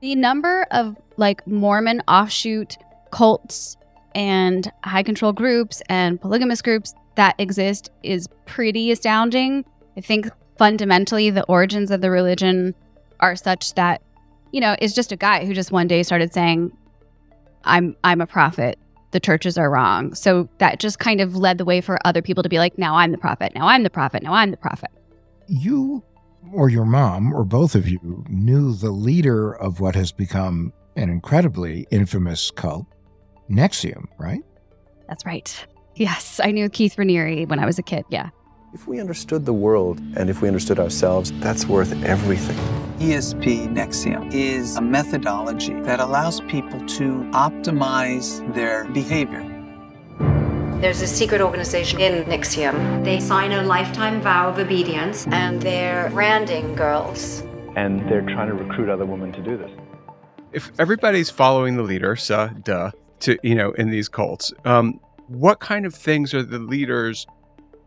The 0.00 0.14
number 0.16 0.66
of 0.70 0.96
like 1.16 1.46
Mormon 1.46 2.02
offshoot 2.08 2.76
cults 3.10 3.76
and 4.14 4.70
high 4.84 5.02
control 5.02 5.32
groups 5.32 5.82
and 5.88 6.20
polygamous 6.20 6.62
groups 6.62 6.94
that 7.14 7.34
exist 7.38 7.90
is 8.02 8.28
pretty 8.46 8.90
astounding. 8.90 9.64
I 9.96 10.00
think 10.00 10.28
fundamentally 10.58 11.30
the 11.30 11.44
origins 11.44 11.90
of 11.90 12.00
the 12.00 12.10
religion 12.10 12.74
are 13.20 13.36
such 13.36 13.74
that 13.74 14.02
you 14.50 14.60
know 14.60 14.74
it's 14.80 14.94
just 14.94 15.12
a 15.12 15.16
guy 15.16 15.44
who 15.44 15.54
just 15.54 15.70
one 15.70 15.86
day 15.86 16.02
started 16.02 16.32
saying, 16.32 16.76
"I'm 17.64 17.96
I'm 18.02 18.20
a 18.20 18.26
prophet." 18.26 18.78
The 19.12 19.20
churches 19.20 19.56
are 19.56 19.70
wrong. 19.70 20.14
So 20.14 20.48
that 20.58 20.80
just 20.80 20.98
kind 20.98 21.20
of 21.20 21.36
led 21.36 21.58
the 21.58 21.64
way 21.64 21.80
for 21.80 21.98
other 22.04 22.22
people 22.22 22.42
to 22.42 22.48
be 22.48 22.58
like, 22.58 22.76
now 22.78 22.96
I'm 22.96 23.12
the 23.12 23.18
prophet, 23.18 23.52
now 23.54 23.66
I'm 23.68 23.82
the 23.82 23.90
prophet, 23.90 24.22
now 24.22 24.32
I'm 24.34 24.50
the 24.50 24.56
prophet. 24.56 24.90
You 25.48 26.02
or 26.52 26.68
your 26.68 26.84
mom, 26.84 27.32
or 27.32 27.44
both 27.44 27.74
of 27.74 27.88
you, 27.88 28.24
knew 28.28 28.74
the 28.74 28.90
leader 28.90 29.52
of 29.52 29.80
what 29.80 29.94
has 29.94 30.12
become 30.12 30.72
an 30.96 31.08
incredibly 31.08 31.86
infamous 31.90 32.50
cult, 32.50 32.86
NXIVM, 33.50 34.06
right? 34.18 34.42
That's 35.08 35.24
right. 35.24 35.66
Yes, 35.94 36.40
I 36.42 36.50
knew 36.50 36.68
Keith 36.68 36.96
Raniere 36.96 37.46
when 37.48 37.58
I 37.58 37.66
was 37.66 37.78
a 37.78 37.82
kid. 37.82 38.04
Yeah. 38.10 38.30
If 38.74 38.88
we 38.88 39.00
understood 39.00 39.44
the 39.44 39.52
world 39.52 40.00
and 40.16 40.30
if 40.30 40.40
we 40.40 40.48
understood 40.48 40.78
ourselves, 40.78 41.30
that's 41.40 41.66
worth 41.66 41.92
everything. 42.04 42.56
ESP 43.00 43.68
NXIVM 43.68 44.32
is 44.32 44.76
a 44.76 44.80
methodology 44.80 45.78
that 45.82 46.00
allows 46.00 46.40
people 46.42 46.80
to 46.86 47.28
optimize 47.32 48.40
their 48.54 48.86
behavior. 48.86 49.42
There's 50.80 51.02
a 51.02 51.06
secret 51.06 51.42
organization 51.42 52.00
in 52.00 52.24
NXIVM. 52.24 53.04
They 53.04 53.20
sign 53.20 53.52
a 53.52 53.62
lifetime 53.62 54.22
vow 54.22 54.48
of 54.48 54.58
obedience, 54.58 55.26
and 55.26 55.60
they're 55.60 56.08
branding 56.08 56.74
girls. 56.74 57.42
And 57.76 58.08
they're 58.08 58.22
trying 58.22 58.48
to 58.48 58.54
recruit 58.54 58.88
other 58.88 59.04
women 59.04 59.32
to 59.32 59.42
do 59.42 59.58
this. 59.58 59.70
If 60.52 60.72
everybody's 60.78 61.28
following 61.28 61.76
the 61.76 61.82
leader, 61.82 62.16
so 62.16 62.48
duh, 62.64 62.92
to 63.20 63.36
you 63.42 63.54
know, 63.54 63.72
in 63.72 63.90
these 63.90 64.08
cults, 64.08 64.50
um, 64.64 64.98
what 65.26 65.60
kind 65.60 65.84
of 65.84 65.94
things 65.94 66.32
are 66.32 66.42
the 66.42 66.58
leaders 66.58 67.26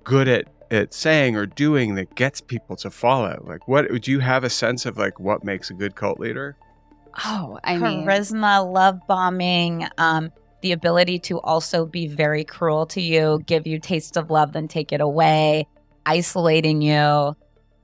good 0.03 0.27
at 0.27 0.54
at 0.71 0.93
saying 0.93 1.35
or 1.35 1.45
doing 1.45 1.95
that 1.95 2.15
gets 2.15 2.41
people 2.41 2.75
to 2.77 2.89
follow? 2.89 3.43
Like, 3.45 3.67
what 3.67 3.89
would 3.91 4.07
you 4.07 4.19
have 4.19 4.43
a 4.43 4.49
sense 4.49 4.85
of 4.85 4.97
like 4.97 5.19
what 5.19 5.43
makes 5.43 5.69
a 5.69 5.73
good 5.73 5.95
cult 5.95 6.19
leader? 6.19 6.57
Oh, 7.23 7.59
I 7.63 7.77
mean, 7.77 8.05
charisma, 8.05 8.71
love 8.71 8.99
bombing, 9.07 9.87
um, 9.97 10.31
the 10.61 10.73
ability 10.73 11.19
to 11.19 11.39
also 11.41 11.85
be 11.85 12.07
very 12.07 12.43
cruel 12.43 12.85
to 12.87 13.01
you, 13.01 13.41
give 13.45 13.65
you 13.65 13.79
taste 13.79 14.17
of 14.17 14.29
love, 14.29 14.51
then 14.51 14.67
take 14.67 14.91
it 14.91 14.99
away, 14.99 15.67
isolating 16.05 16.81
you. 16.81 17.35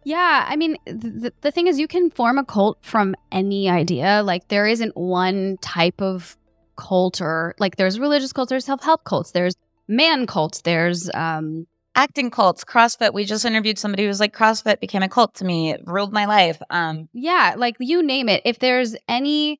Yeah, 0.03 0.45
I 0.49 0.55
mean, 0.55 0.77
the, 0.85 1.31
the 1.41 1.51
thing 1.51 1.67
is, 1.67 1.79
you 1.79 1.87
can 1.87 2.09
form 2.09 2.37
a 2.39 2.43
cult 2.43 2.79
from 2.81 3.15
any 3.31 3.69
idea. 3.69 4.21
Like, 4.23 4.47
there 4.47 4.65
isn't 4.65 4.97
one 4.97 5.57
type 5.61 6.01
of 6.01 6.35
cult, 6.75 7.21
or 7.21 7.55
like, 7.59 7.75
there's 7.75 7.99
religious 7.99 8.33
cults, 8.33 8.49
there's 8.49 8.65
self 8.65 8.83
help 8.83 9.03
cults, 9.03 9.31
there's 9.31 9.55
man 9.87 10.25
cults, 10.25 10.61
there's 10.61 11.09
um, 11.13 11.67
acting 11.95 12.31
cults, 12.31 12.63
CrossFit. 12.63 13.13
We 13.13 13.25
just 13.25 13.45
interviewed 13.45 13.77
somebody 13.77 14.03
who 14.03 14.09
was 14.09 14.19
like, 14.19 14.35
CrossFit 14.35 14.79
became 14.79 15.03
a 15.03 15.09
cult 15.09 15.35
to 15.35 15.45
me. 15.45 15.71
It 15.71 15.81
ruled 15.85 16.13
my 16.13 16.25
life. 16.25 16.61
Um, 16.69 17.09
yeah, 17.13 17.55
like 17.57 17.75
you 17.79 18.03
name 18.03 18.29
it. 18.29 18.41
If 18.45 18.59
there's 18.59 18.95
any 19.07 19.59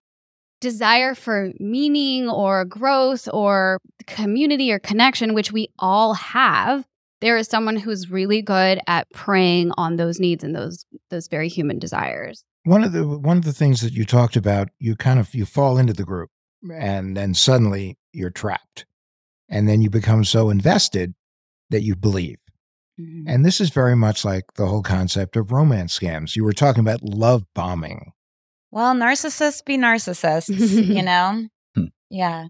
desire 0.60 1.16
for 1.16 1.52
meaning 1.60 2.30
or 2.30 2.66
growth 2.66 3.28
or 3.34 3.80
community 4.08 4.72
or 4.72 4.80
connection, 4.80 5.34
which 5.34 5.52
we 5.52 5.70
all 5.80 6.14
have, 6.14 6.86
there 7.20 7.38
is 7.38 7.48
someone 7.48 7.76
who's 7.76 8.10
really 8.10 8.42
good 8.42 8.80
at 8.88 9.10
preying 9.12 9.72
on 9.78 9.96
those 9.96 10.20
needs 10.20 10.44
and 10.44 10.56
those 10.56 10.86
those 11.10 11.28
very 11.28 11.50
human 11.50 11.80
desires. 11.80 12.44
One 12.64 12.84
of 12.84 12.94
the 12.94 13.08
one 13.08 13.38
of 13.38 13.44
the 13.44 13.54
things 13.54 13.82
that 13.82 13.94
you 13.94 14.06
talked 14.06 14.36
about, 14.36 14.70
you 14.80 14.96
kind 14.96 15.20
of 15.20 15.34
you 15.34 15.46
fall 15.46 15.78
into 15.78 15.94
the 15.94 16.04
group 16.04 16.30
and 16.72 17.18
then 17.18 17.34
suddenly 17.34 17.98
you're 18.12 18.30
trapped. 18.30 18.86
And 19.50 19.68
then 19.68 19.82
you 19.82 19.90
become 19.90 20.24
so 20.24 20.50
invested 20.50 21.14
that 21.72 21.82
you 21.82 21.96
believe. 21.96 22.38
Mm-hmm. 23.00 23.28
And 23.28 23.46
this 23.46 23.60
is 23.60 23.70
very 23.72 23.96
much 23.96 24.24
like 24.24 24.46
the 24.56 24.68
whole 24.68 24.84
concept 24.84 25.36
of 25.36 25.52
romance 25.52 25.98
scams. 25.98 26.36
You 26.36 26.44
were 26.44 26.54
talking 26.54 26.82
about 26.82 27.02
love 27.02 27.44
bombing. 27.56 28.12
Well, 28.72 28.94
narcissists 28.94 29.66
be 29.66 29.78
narcissists, 29.78 30.86
you 30.86 31.02
know? 31.12 31.48
Hmm. 31.76 31.86
Yeah. 32.10 32.48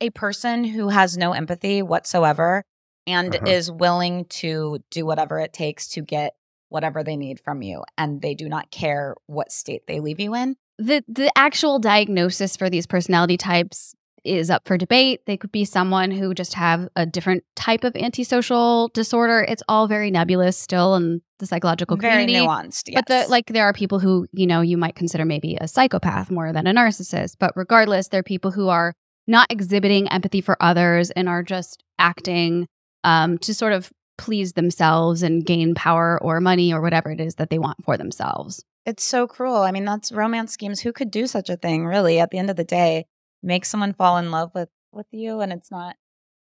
A 0.00 0.10
person 0.10 0.64
who 0.64 0.88
has 0.88 1.16
no 1.16 1.32
empathy 1.32 1.82
whatsoever 1.82 2.64
and 3.06 3.34
Uh-huh. 3.34 3.46
is 3.50 3.70
willing 3.70 4.24
to 4.26 4.78
do 4.90 5.06
whatever 5.06 5.38
it 5.38 5.52
takes 5.52 5.88
to 5.88 6.02
get 6.02 6.34
whatever 6.68 7.02
they 7.04 7.16
need 7.16 7.38
from 7.40 7.62
you. 7.62 7.84
And 7.98 8.20
they 8.22 8.34
do 8.34 8.48
not 8.48 8.70
care 8.70 9.14
what 9.26 9.52
state 9.52 9.82
they 9.86 10.00
leave 10.00 10.18
you 10.20 10.34
in. 10.34 10.56
The 10.78 11.04
the 11.06 11.30
actual 11.36 11.78
diagnosis 11.78 12.56
for 12.56 12.68
these 12.70 12.86
personality 12.86 13.36
types 13.36 13.94
is 14.24 14.50
up 14.50 14.66
for 14.66 14.78
debate. 14.78 15.26
They 15.26 15.36
could 15.36 15.52
be 15.52 15.64
someone 15.64 16.10
who 16.10 16.34
just 16.34 16.54
have 16.54 16.88
a 16.96 17.06
different 17.06 17.44
type 17.56 17.84
of 17.84 17.96
antisocial 17.96 18.88
disorder. 18.88 19.44
It's 19.48 19.62
all 19.68 19.88
very 19.88 20.10
nebulous 20.10 20.56
still 20.56 20.94
in 20.94 21.22
the 21.38 21.46
psychological 21.46 21.96
Very 21.96 22.24
community. 22.24 22.46
nuanced. 22.46 22.84
Yes. 22.86 22.94
But 22.94 23.06
the 23.06 23.30
like 23.30 23.46
there 23.46 23.64
are 23.64 23.72
people 23.72 23.98
who, 23.98 24.26
you 24.32 24.46
know, 24.46 24.60
you 24.60 24.76
might 24.76 24.94
consider 24.94 25.24
maybe 25.24 25.56
a 25.60 25.66
psychopath 25.66 26.30
more 26.30 26.52
than 26.52 26.66
a 26.66 26.72
narcissist. 26.72 27.36
But 27.38 27.52
regardless, 27.56 28.08
there 28.08 28.20
are 28.20 28.24
people 28.24 28.52
who 28.52 28.68
are 28.68 28.94
not 29.26 29.50
exhibiting 29.50 30.08
empathy 30.08 30.40
for 30.40 30.56
others 30.60 31.10
and 31.10 31.28
are 31.28 31.42
just 31.42 31.82
acting 31.98 32.66
um, 33.04 33.38
to 33.38 33.54
sort 33.54 33.72
of 33.72 33.90
please 34.18 34.52
themselves 34.52 35.22
and 35.22 35.44
gain 35.44 35.74
power 35.74 36.18
or 36.22 36.40
money 36.40 36.72
or 36.72 36.80
whatever 36.80 37.10
it 37.10 37.20
is 37.20 37.36
that 37.36 37.50
they 37.50 37.58
want 37.58 37.82
for 37.84 37.96
themselves. 37.96 38.64
It's 38.84 39.04
so 39.04 39.26
cruel. 39.26 39.62
I 39.62 39.70
mean, 39.70 39.84
that's 39.84 40.12
romance 40.12 40.52
schemes. 40.52 40.80
Who 40.80 40.92
could 40.92 41.10
do 41.10 41.26
such 41.26 41.48
a 41.48 41.56
thing, 41.56 41.86
really? 41.86 42.18
At 42.18 42.30
the 42.30 42.38
end 42.38 42.50
of 42.50 42.56
the 42.56 42.64
day, 42.64 43.06
make 43.42 43.64
someone 43.64 43.94
fall 43.94 44.18
in 44.18 44.30
love 44.30 44.50
with 44.54 44.68
with 44.92 45.06
you, 45.10 45.40
and 45.40 45.52
it's 45.52 45.70
not 45.70 45.96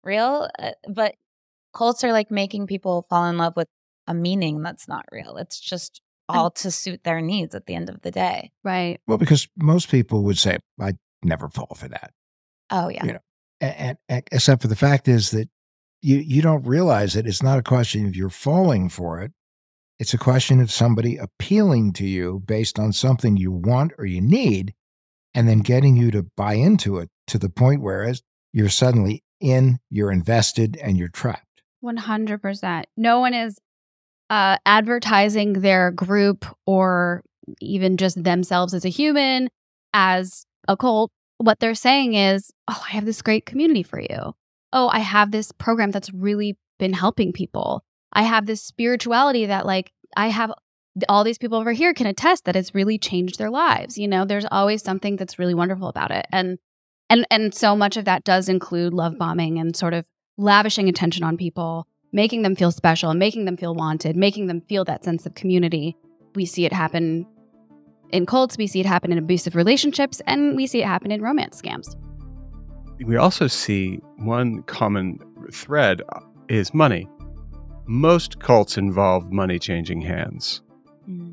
real. 0.03 0.50
Uh, 0.58 0.72
but 0.88 1.15
cults 1.74 2.03
are 2.03 2.12
like 2.12 2.32
making 2.32 2.68
people 2.68 3.06
fall 3.10 3.25
in 3.25 3.38
love 3.38 3.53
with 3.56 3.68
a 4.08 4.13
meaning 4.13 4.62
that's 4.62 4.88
not 4.88 5.06
real. 5.12 5.38
It's 5.38 5.60
just 5.60 6.01
all 6.27 6.51
to 6.51 6.70
suit 6.70 7.03
their 7.03 7.22
needs 7.22 7.56
at 7.56 7.65
the 7.65 7.75
end 7.75 7.89
of 7.89 8.01
the 8.01 8.12
day. 8.12 8.51
Right. 8.63 9.00
Well, 9.08 9.18
because 9.18 9.48
most 9.56 9.89
people 9.89 10.24
would 10.24 10.38
say, 10.38 10.58
I'd 10.79 10.98
never 11.24 11.50
fall 11.50 11.75
for 11.75 11.88
that. 11.88 12.12
Oh 12.70 12.89
yeah. 12.89 13.06
You 13.06 13.13
know, 13.13 13.20
and, 13.62 13.98
and 14.10 14.24
except 14.32 14.62
for 14.62 14.68
the 14.68 14.75
fact 14.75 15.08
is 15.08 15.32
that 15.32 15.50
you 16.01 16.18
you 16.18 16.41
don't 16.41 16.65
realize 16.65 17.15
it. 17.15 17.27
It's 17.27 17.44
not 17.44 17.60
a 17.60 17.63
question 17.63 18.06
of 18.06 18.15
you're 18.15 18.29
falling 18.29 18.89
for 18.89 19.22
it. 19.22 19.32
It's 20.00 20.13
a 20.13 20.18
question 20.18 20.62
of 20.62 20.72
somebody 20.72 21.18
appealing 21.18 21.94
to 21.94 22.06
you 22.06 22.41
based 22.46 22.79
on 22.79 22.94
something 22.94 23.36
you 23.36 23.51
want 23.51 23.91
or 23.98 24.06
you 24.06 24.22
need, 24.22 24.74
and 25.33 25.48
then 25.48 25.59
getting 25.59 25.95
you 25.95 26.12
to 26.12 26.24
buy 26.36 26.53
into 26.53 26.98
it 26.98 27.09
to 27.27 27.38
the 27.38 27.50
point 27.50 27.81
where 27.81 28.12
you're 28.51 28.69
suddenly 28.69 29.24
in, 29.39 29.79
you're 29.89 30.12
invested, 30.12 30.77
and 30.77 30.98
you're 30.98 31.07
trapped. 31.07 31.45
100%. 31.83 32.83
No 32.98 33.19
one 33.19 33.33
is 33.33 33.57
uh, 34.29 34.57
advertising 34.65 35.53
their 35.53 35.91
group 35.91 36.45
or 36.65 37.24
even 37.62 37.98
just 37.98 38.24
themselves 38.24 38.74
as 38.74 38.86
a 38.86 38.89
human 38.89 39.50
as 39.93 40.45
a 40.67 40.77
cult, 40.77 41.12
what 41.38 41.59
they're 41.59 41.75
saying 41.75 42.13
is, 42.13 42.51
oh, 42.67 42.83
I 42.88 42.91
have 42.91 43.05
this 43.05 43.21
great 43.21 43.45
community 43.45 43.83
for 43.83 44.00
you. 44.00 44.33
Oh, 44.71 44.89
I 44.91 45.00
have 45.00 45.31
this 45.31 45.51
program 45.51 45.91
that's 45.91 46.13
really 46.13 46.57
been 46.77 46.93
helping 46.93 47.33
people. 47.33 47.83
I 48.13 48.24
have 48.24 48.45
this 48.45 48.62
spirituality 48.62 49.45
that, 49.48 49.65
like, 49.65 49.91
I 50.15 50.27
have 50.27 50.51
all 51.08 51.24
these 51.24 51.38
people 51.38 51.58
over 51.58 51.72
here 51.72 51.93
can 51.93 52.08
attest 52.08 52.46
that 52.46 52.55
it's 52.55 52.75
really 52.75 52.98
changed 52.98 53.38
their 53.38 53.50
lives. 53.50 53.98
You 53.98 54.08
know, 54.08 54.25
there's 54.25 54.46
always 54.51 54.84
something 54.84 55.15
that's 55.15 55.39
really 55.39 55.53
wonderful 55.53 55.88
about 55.88 56.12
it. 56.12 56.25
And 56.31 56.58
and 57.10 57.25
and 57.31 57.53
so 57.53 57.75
much 57.75 57.98
of 57.98 58.05
that 58.05 58.24
does 58.24 58.50
include 58.50 58.93
love 58.93 59.17
bombing 59.17 59.60
and 59.60 59.75
sort 59.75 59.93
of 59.93 60.05
lavishing 60.38 60.89
attention 60.89 61.24
on 61.24 61.38
people, 61.38 61.88
making 62.12 62.41
them 62.41 62.55
feel 62.55 62.72
special, 62.72 63.13
making 63.13 63.46
them 63.46 63.58
feel 63.58 63.75
wanted, 63.75 64.15
making 64.15 64.48
them 64.48 64.62
feel 64.62 64.86
that 64.86 65.03
sense 65.03 65.25
of 65.25 65.36
community. 65.36 65.96
We 66.36 66.46
see 66.46 66.65
it 66.65 66.74
happen 66.74 67.25
in 68.12 68.25
cults, 68.25 68.58
we 68.58 68.67
see 68.67 68.79
it 68.79 68.86
happen 68.86 69.12
in 69.12 69.17
abusive 69.17 69.55
relationships, 69.55 70.22
and 70.25 70.55
we 70.55 70.65
see 70.65 70.81
it 70.81 70.88
happen 70.88 71.12
in 71.12 71.22
romance 71.22 71.62
scams. 71.62 71.96
We 73.05 73.17
also 73.17 73.48
see 73.48 73.98
one 74.17 74.63
common 74.63 75.19
thread 75.51 76.01
uh, 76.10 76.19
is 76.48 76.74
money. 76.74 77.08
Most 77.86 78.39
cults 78.39 78.77
involve 78.77 79.31
money 79.31 79.58
changing 79.58 80.01
hands 80.01 80.62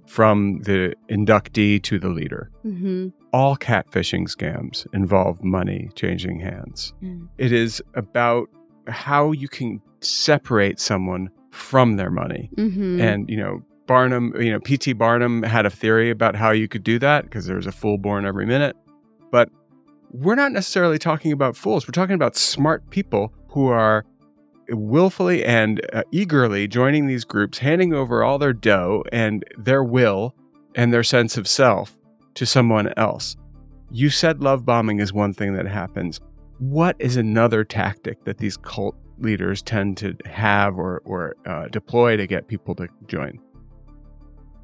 from 0.06 0.60
the 0.60 0.94
inductee 1.10 1.82
to 1.82 1.98
the 1.98 2.08
leader. 2.08 2.50
Mm-hmm. 2.64 3.08
All 3.32 3.56
catfishing 3.56 4.28
scams 4.28 4.86
involve 4.94 5.42
money 5.42 5.90
changing 5.94 6.40
hands. 6.40 6.94
Mm. 7.02 7.28
It 7.38 7.52
is 7.52 7.82
about 7.94 8.48
how 8.86 9.32
you 9.32 9.48
can 9.48 9.80
separate 10.00 10.78
someone 10.80 11.28
from 11.50 11.96
their 11.96 12.10
money. 12.10 12.50
Mhm. 12.56 13.00
And, 13.00 13.28
you 13.28 13.36
know, 13.36 13.62
Barnum, 13.86 14.32
you 14.40 14.50
know, 14.50 14.60
P.T. 14.60 14.92
Barnum 14.94 15.42
had 15.42 15.64
a 15.64 15.70
theory 15.70 16.10
about 16.10 16.34
how 16.34 16.50
you 16.50 16.68
could 16.68 16.82
do 16.82 16.98
that 16.98 17.24
because 17.24 17.46
there's 17.46 17.66
a 17.66 17.72
fool 17.72 17.98
born 17.98 18.26
every 18.26 18.46
minute. 18.46 18.76
But 19.30 19.48
we're 20.10 20.34
not 20.34 20.52
necessarily 20.52 20.98
talking 20.98 21.32
about 21.32 21.56
fools. 21.56 21.86
We're 21.86 21.92
talking 21.92 22.14
about 22.14 22.36
smart 22.36 22.88
people 22.90 23.32
who 23.48 23.68
are 23.68 24.04
willfully 24.70 25.44
and 25.44 25.80
uh, 25.92 26.02
eagerly 26.10 26.66
joining 26.68 27.06
these 27.06 27.24
groups, 27.24 27.58
handing 27.58 27.92
over 27.92 28.22
all 28.22 28.38
their 28.38 28.52
dough 28.52 29.04
and 29.12 29.44
their 29.56 29.82
will 29.84 30.34
and 30.74 30.92
their 30.92 31.02
sense 31.02 31.36
of 31.36 31.48
self 31.48 31.96
to 32.34 32.46
someone 32.46 32.92
else. 32.96 33.36
You 33.90 34.10
said 34.10 34.42
love 34.42 34.64
bombing 34.64 35.00
is 35.00 35.12
one 35.12 35.32
thing 35.32 35.54
that 35.54 35.66
happens. 35.66 36.20
What 36.58 36.96
is 36.98 37.16
another 37.16 37.64
tactic 37.64 38.24
that 38.24 38.38
these 38.38 38.56
cult 38.56 38.96
leaders 39.18 39.62
tend 39.62 39.96
to 39.98 40.16
have 40.24 40.76
or, 40.76 41.02
or 41.04 41.36
uh, 41.46 41.68
deploy 41.68 42.16
to 42.16 42.26
get 42.26 42.48
people 42.48 42.74
to 42.76 42.88
join? 43.06 43.38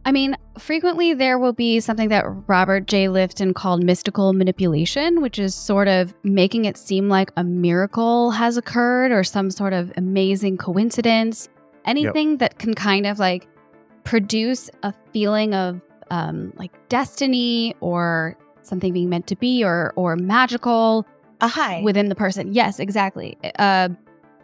I 0.04 0.10
mean, 0.10 0.36
frequently 0.58 1.14
there 1.14 1.38
will 1.38 1.52
be 1.52 1.78
something 1.78 2.08
that 2.08 2.24
Robert 2.48 2.86
J. 2.86 3.06
Lifton 3.06 3.54
called 3.54 3.84
mystical 3.84 4.32
manipulation, 4.32 5.20
which 5.20 5.38
is 5.38 5.54
sort 5.54 5.86
of 5.86 6.12
making 6.24 6.64
it 6.64 6.76
seem 6.76 7.08
like 7.08 7.30
a 7.36 7.44
miracle 7.44 8.32
has 8.32 8.56
occurred 8.56 9.12
or 9.12 9.22
some 9.22 9.50
sort 9.50 9.72
of 9.72 9.92
amazing 9.96 10.56
coincidence. 10.56 11.48
Anything 11.84 12.38
that 12.38 12.58
can 12.58 12.74
kind 12.74 13.06
of 13.06 13.18
like 13.18 13.46
produce 14.04 14.70
a 14.82 14.92
feeling 15.12 15.54
of 15.54 15.80
um, 16.10 16.52
like 16.56 16.72
destiny 16.88 17.74
or 17.80 18.36
something 18.62 18.92
being 18.92 19.08
meant 19.08 19.26
to 19.28 19.36
be 19.36 19.64
or 19.64 19.92
or 19.96 20.16
magical 20.16 21.06
a 21.40 21.48
high 21.48 21.80
within 21.82 22.08
the 22.08 22.14
person. 22.14 22.52
Yes, 22.52 22.78
exactly. 22.78 23.36
Uh, 23.58 23.88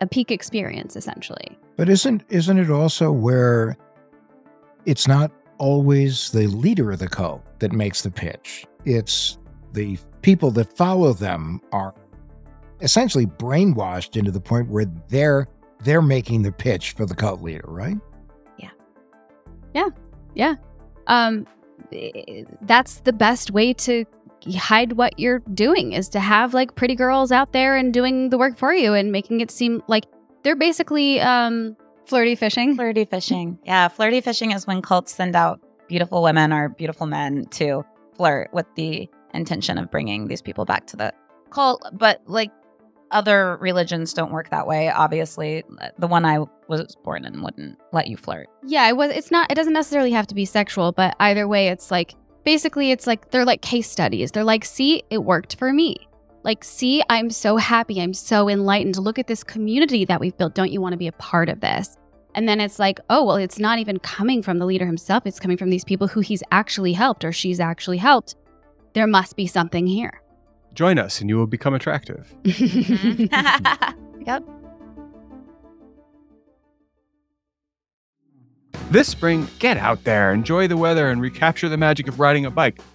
a 0.00 0.06
peak 0.06 0.30
experience, 0.30 0.96
essentially. 0.96 1.58
But 1.76 1.88
isn't 1.88 2.24
isn't 2.28 2.58
it 2.58 2.70
also 2.70 3.12
where 3.12 3.76
it's 4.84 5.06
not 5.06 5.30
always 5.58 6.30
the 6.30 6.46
leader 6.46 6.92
of 6.92 6.98
the 6.98 7.08
cult 7.08 7.42
that 7.60 7.72
makes 7.72 8.02
the 8.02 8.10
pitch? 8.10 8.66
It's 8.84 9.38
the 9.72 9.98
people 10.22 10.50
that 10.52 10.76
follow 10.76 11.12
them 11.12 11.60
are 11.72 11.94
essentially 12.80 13.26
brainwashed 13.26 14.16
into 14.16 14.30
the 14.30 14.40
point 14.40 14.68
where 14.68 14.86
they're 15.08 15.48
they're 15.84 16.02
making 16.02 16.42
the 16.42 16.50
pitch 16.50 16.92
for 16.92 17.06
the 17.06 17.14
cult 17.14 17.40
leader, 17.40 17.64
right? 17.66 17.96
Yeah. 18.58 18.70
Yeah. 19.74 19.88
Yeah. 20.34 20.54
Um 21.06 21.46
that's 22.62 23.00
the 23.00 23.12
best 23.12 23.50
way 23.50 23.72
to 23.72 24.04
hide 24.56 24.92
what 24.92 25.18
you're 25.18 25.40
doing 25.54 25.92
is 25.92 26.08
to 26.10 26.20
have 26.20 26.54
like 26.54 26.74
pretty 26.74 26.94
girls 26.94 27.32
out 27.32 27.52
there 27.52 27.76
and 27.76 27.92
doing 27.92 28.30
the 28.30 28.38
work 28.38 28.56
for 28.56 28.72
you 28.72 28.94
and 28.94 29.12
making 29.12 29.40
it 29.40 29.50
seem 29.50 29.82
like 29.88 30.04
they're 30.42 30.56
basically 30.56 31.20
um 31.20 31.76
flirty 32.08 32.34
fishing. 32.34 32.74
Flirty 32.74 33.04
fishing. 33.04 33.58
Yeah, 33.64 33.88
flirty 33.88 34.20
fishing 34.20 34.52
is 34.52 34.66
when 34.66 34.82
cults 34.82 35.14
send 35.14 35.36
out 35.36 35.60
beautiful 35.88 36.22
women 36.22 36.52
or 36.52 36.68
beautiful 36.68 37.06
men 37.06 37.46
to 37.46 37.84
flirt 38.16 38.52
with 38.52 38.66
the 38.74 39.08
intention 39.34 39.78
of 39.78 39.90
bringing 39.90 40.26
these 40.26 40.42
people 40.42 40.64
back 40.64 40.86
to 40.88 40.96
the 40.96 41.12
cult. 41.50 41.86
But 41.92 42.22
like 42.26 42.50
other 43.10 43.56
religions 43.60 44.12
don't 44.12 44.32
work 44.32 44.50
that 44.50 44.66
way. 44.66 44.90
Obviously, 44.90 45.64
the 45.98 46.06
one 46.06 46.24
I 46.24 46.40
was 46.68 46.94
born 47.04 47.24
in 47.24 47.42
wouldn't 47.42 47.78
let 47.92 48.06
you 48.08 48.16
flirt. 48.16 48.48
Yeah, 48.66 48.88
it 48.88 48.96
was 48.96 49.10
it's 49.12 49.30
not 49.30 49.50
it 49.50 49.54
doesn't 49.54 49.72
necessarily 49.72 50.12
have 50.12 50.26
to 50.28 50.34
be 50.34 50.44
sexual, 50.44 50.92
but 50.92 51.16
either 51.20 51.48
way 51.48 51.68
it's 51.68 51.90
like 51.90 52.14
basically 52.44 52.90
it's 52.90 53.06
like 53.06 53.30
they're 53.30 53.44
like 53.44 53.62
case 53.62 53.90
studies. 53.90 54.32
They're 54.32 54.44
like, 54.44 54.64
"See, 54.64 55.02
it 55.10 55.24
worked 55.24 55.56
for 55.56 55.72
me." 55.72 56.07
Like, 56.48 56.64
"See, 56.64 57.02
I'm 57.10 57.28
so 57.28 57.58
happy. 57.58 58.00
I'm 58.00 58.14
so 58.14 58.48
enlightened. 58.48 58.96
Look 58.96 59.18
at 59.18 59.26
this 59.26 59.44
community 59.44 60.06
that 60.06 60.18
we've 60.18 60.34
built. 60.38 60.54
Don't 60.54 60.72
you 60.72 60.80
want 60.80 60.94
to 60.94 60.96
be 60.96 61.06
a 61.06 61.12
part 61.12 61.50
of 61.50 61.60
this?" 61.60 61.98
And 62.34 62.48
then 62.48 62.58
it's 62.58 62.78
like, 62.78 63.00
"Oh, 63.10 63.22
well, 63.22 63.36
it's 63.36 63.58
not 63.58 63.78
even 63.78 63.98
coming 63.98 64.42
from 64.42 64.56
the 64.56 64.64
leader 64.64 64.86
himself. 64.86 65.26
It's 65.26 65.38
coming 65.38 65.58
from 65.58 65.68
these 65.68 65.84
people 65.84 66.08
who 66.08 66.20
he's 66.20 66.42
actually 66.50 66.94
helped 66.94 67.22
or 67.22 67.32
she's 67.32 67.60
actually 67.60 67.98
helped. 67.98 68.34
There 68.94 69.06
must 69.06 69.36
be 69.36 69.46
something 69.46 69.86
here." 69.86 70.22
Join 70.72 70.98
us 70.98 71.20
and 71.20 71.28
you 71.28 71.36
will 71.36 71.46
become 71.46 71.74
attractive. 71.74 72.34
Mm-hmm. 72.44 74.22
yep. 74.26 74.42
This 78.90 79.08
spring, 79.08 79.46
get 79.58 79.76
out 79.76 80.04
there, 80.04 80.32
enjoy 80.32 80.66
the 80.66 80.78
weather, 80.78 81.10
and 81.10 81.20
recapture 81.20 81.68
the 81.68 81.76
magic 81.76 82.08
of 82.08 82.18
riding 82.18 82.46
a 82.46 82.50
bike 82.50 82.80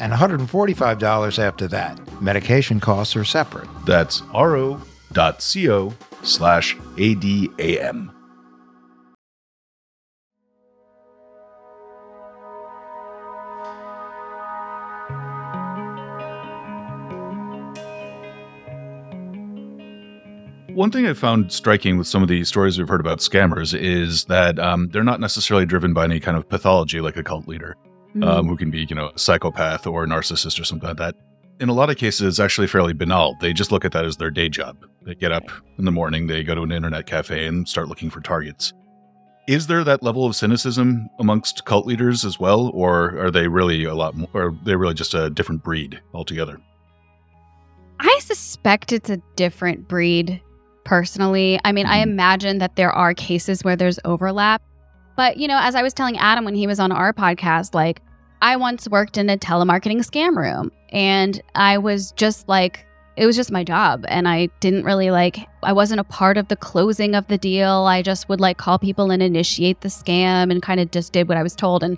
and 0.00 0.12
$145 0.12 1.38
after 1.38 1.68
that. 1.68 2.22
Medication 2.22 2.80
costs 2.80 3.16
are 3.16 3.24
separate. 3.24 3.68
That's 3.84 4.22
ro.co 4.34 5.94
slash 6.22 6.76
ADAM. 6.96 8.12
One 20.76 20.90
thing 20.90 21.06
I 21.06 21.14
found 21.14 21.52
striking 21.52 21.96
with 21.96 22.06
some 22.06 22.22
of 22.22 22.28
the 22.28 22.44
stories 22.44 22.76
we've 22.76 22.86
heard 22.86 23.00
about 23.00 23.20
scammers 23.20 23.72
is 23.72 24.26
that 24.26 24.58
um, 24.58 24.90
they're 24.90 25.02
not 25.02 25.20
necessarily 25.20 25.64
driven 25.64 25.94
by 25.94 26.04
any 26.04 26.20
kind 26.20 26.36
of 26.36 26.46
pathology 26.50 27.00
like 27.00 27.16
a 27.16 27.22
cult 27.22 27.48
leader, 27.48 27.78
um, 28.22 28.46
Mm. 28.46 28.48
who 28.48 28.56
can 28.56 28.70
be, 28.70 28.86
you 28.88 28.96
know, 28.96 29.10
a 29.14 29.18
psychopath 29.18 29.86
or 29.86 30.04
a 30.04 30.06
narcissist 30.06 30.60
or 30.60 30.64
something 30.64 30.88
like 30.88 30.98
that. 30.98 31.14
In 31.58 31.68
a 31.68 31.72
lot 31.72 31.88
of 31.90 31.96
cases, 31.96 32.26
it's 32.26 32.40
actually 32.40 32.66
fairly 32.66 32.92
banal. 32.92 33.34
They 33.40 33.52
just 33.52 33.72
look 33.72 33.84
at 33.84 33.92
that 33.92 34.04
as 34.04 34.16
their 34.18 34.30
day 34.30 34.48
job. 34.48 34.76
They 35.04 35.14
get 35.14 35.32
up 35.32 35.44
in 35.78 35.84
the 35.84 35.92
morning, 35.92 36.26
they 36.26 36.42
go 36.44 36.54
to 36.54 36.62
an 36.62 36.72
internet 36.72 37.06
cafe 37.06 37.46
and 37.46 37.66
start 37.66 37.88
looking 37.88 38.10
for 38.10 38.20
targets. 38.20 38.72
Is 39.48 39.66
there 39.68 39.84
that 39.84 40.02
level 40.02 40.26
of 40.26 40.34
cynicism 40.34 41.08
amongst 41.20 41.64
cult 41.64 41.86
leaders 41.86 42.24
as 42.24 42.38
well, 42.40 42.70
or 42.74 43.16
are 43.18 43.30
they 43.30 43.46
really 43.48 43.84
a 43.84 43.94
lot 43.94 44.16
more, 44.16 44.28
or 44.34 44.46
are 44.48 44.54
they 44.64 44.74
really 44.76 44.92
just 44.94 45.14
a 45.14 45.30
different 45.30 45.62
breed 45.62 46.00
altogether? 46.12 46.60
I 48.00 48.18
suspect 48.22 48.92
it's 48.92 49.08
a 49.08 49.18
different 49.36 49.88
breed 49.88 50.42
personally. 50.84 51.58
I 51.64 51.72
mean, 51.72 51.86
I 51.86 51.98
imagine 51.98 52.58
that 52.58 52.76
there 52.76 52.92
are 52.92 53.14
cases 53.14 53.64
where 53.64 53.76
there's 53.76 53.98
overlap. 54.04 54.62
But, 55.16 55.38
you 55.38 55.48
know, 55.48 55.58
as 55.60 55.74
I 55.74 55.82
was 55.82 55.94
telling 55.94 56.18
Adam 56.18 56.44
when 56.44 56.54
he 56.54 56.66
was 56.66 56.78
on 56.78 56.92
our 56.92 57.12
podcast, 57.12 57.74
like, 57.74 58.02
I 58.42 58.56
once 58.56 58.86
worked 58.88 59.16
in 59.16 59.30
a 59.30 59.38
telemarketing 59.38 59.98
scam 59.98 60.36
room 60.36 60.70
and 60.90 61.40
I 61.54 61.78
was 61.78 62.12
just 62.12 62.48
like, 62.48 62.86
it 63.16 63.24
was 63.24 63.34
just 63.34 63.50
my 63.50 63.64
job. 63.64 64.04
And 64.08 64.28
I 64.28 64.48
didn't 64.60 64.84
really 64.84 65.10
like, 65.10 65.38
I 65.62 65.72
wasn't 65.72 66.00
a 66.00 66.04
part 66.04 66.36
of 66.36 66.48
the 66.48 66.56
closing 66.56 67.14
of 67.14 67.26
the 67.28 67.38
deal. 67.38 67.86
I 67.86 68.02
just 68.02 68.28
would 68.28 68.40
like 68.40 68.58
call 68.58 68.78
people 68.78 69.10
and 69.10 69.22
initiate 69.22 69.80
the 69.80 69.88
scam 69.88 70.50
and 70.50 70.62
kind 70.62 70.80
of 70.80 70.90
just 70.90 71.14
did 71.14 71.28
what 71.28 71.38
I 71.38 71.42
was 71.42 71.56
told 71.56 71.82
and 71.82 71.96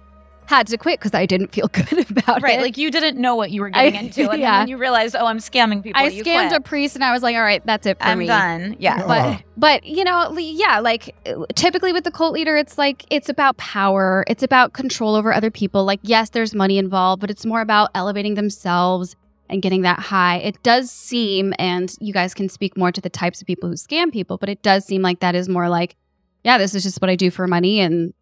had 0.48 0.66
to 0.68 0.78
quit 0.78 0.98
because 0.98 1.14
I 1.14 1.26
didn't 1.26 1.52
feel 1.52 1.68
good 1.72 2.10
about 2.10 2.42
Right, 2.42 2.54
it. 2.54 2.56
Right. 2.56 2.60
Like 2.62 2.76
you 2.78 2.90
didn't 2.90 3.18
know 3.20 3.36
what 3.36 3.50
you 3.50 3.60
were 3.60 3.68
getting 3.70 3.96
I- 3.96 4.00
into, 4.00 4.30
and 4.30 4.40
yeah. 4.40 4.60
then 4.60 4.68
you 4.68 4.78
realized, 4.78 5.14
oh, 5.14 5.26
I'm 5.26 5.38
scamming 5.38 5.82
people. 5.82 6.00
I 6.00 6.06
you 6.08 6.24
scammed 6.24 6.48
quit. 6.48 6.60
a 6.60 6.62
priest 6.62 6.94
and 6.94 7.04
I 7.04 7.12
was 7.12 7.22
like, 7.22 7.36
all 7.36 7.42
right, 7.42 7.64
that's 7.66 7.86
it 7.86 7.98
for 7.98 8.04
I'm 8.04 8.18
me. 8.18 8.26
done. 8.26 8.76
Yeah. 8.78 9.06
But 9.06 9.42
but 9.56 9.84
you 9.84 10.04
know, 10.04 10.36
yeah, 10.38 10.80
like 10.80 11.14
uh, 11.26 11.44
typically 11.54 11.92
with 11.92 12.04
the 12.04 12.10
cult 12.10 12.32
leader, 12.32 12.56
it's 12.56 12.78
like 12.78 13.04
it's 13.10 13.28
about 13.28 13.56
power, 13.58 14.24
it's 14.26 14.42
about 14.42 14.72
control 14.72 15.14
over 15.14 15.32
other 15.32 15.50
people. 15.50 15.84
Like 15.84 16.00
yes, 16.02 16.30
there's 16.30 16.54
money 16.54 16.78
involved, 16.78 17.20
but 17.20 17.30
it's 17.30 17.44
more 17.46 17.60
about 17.60 17.90
elevating 17.94 18.34
themselves 18.34 19.16
and 19.50 19.62
getting 19.62 19.82
that 19.82 19.98
high. 19.98 20.36
It 20.38 20.62
does 20.62 20.90
seem, 20.90 21.54
and 21.58 21.94
you 22.00 22.12
guys 22.12 22.34
can 22.34 22.48
speak 22.48 22.76
more 22.76 22.92
to 22.92 23.00
the 23.00 23.08
types 23.10 23.40
of 23.40 23.46
people 23.46 23.68
who 23.68 23.74
scam 23.76 24.12
people, 24.12 24.36
but 24.38 24.48
it 24.48 24.62
does 24.62 24.84
seem 24.84 25.00
like 25.02 25.20
that 25.20 25.34
is 25.34 25.48
more 25.48 25.68
like, 25.70 25.96
yeah, 26.44 26.58
this 26.58 26.74
is 26.74 26.82
just 26.82 27.00
what 27.00 27.08
I 27.10 27.16
do 27.16 27.30
for 27.30 27.46
money, 27.46 27.80
and 27.80 28.12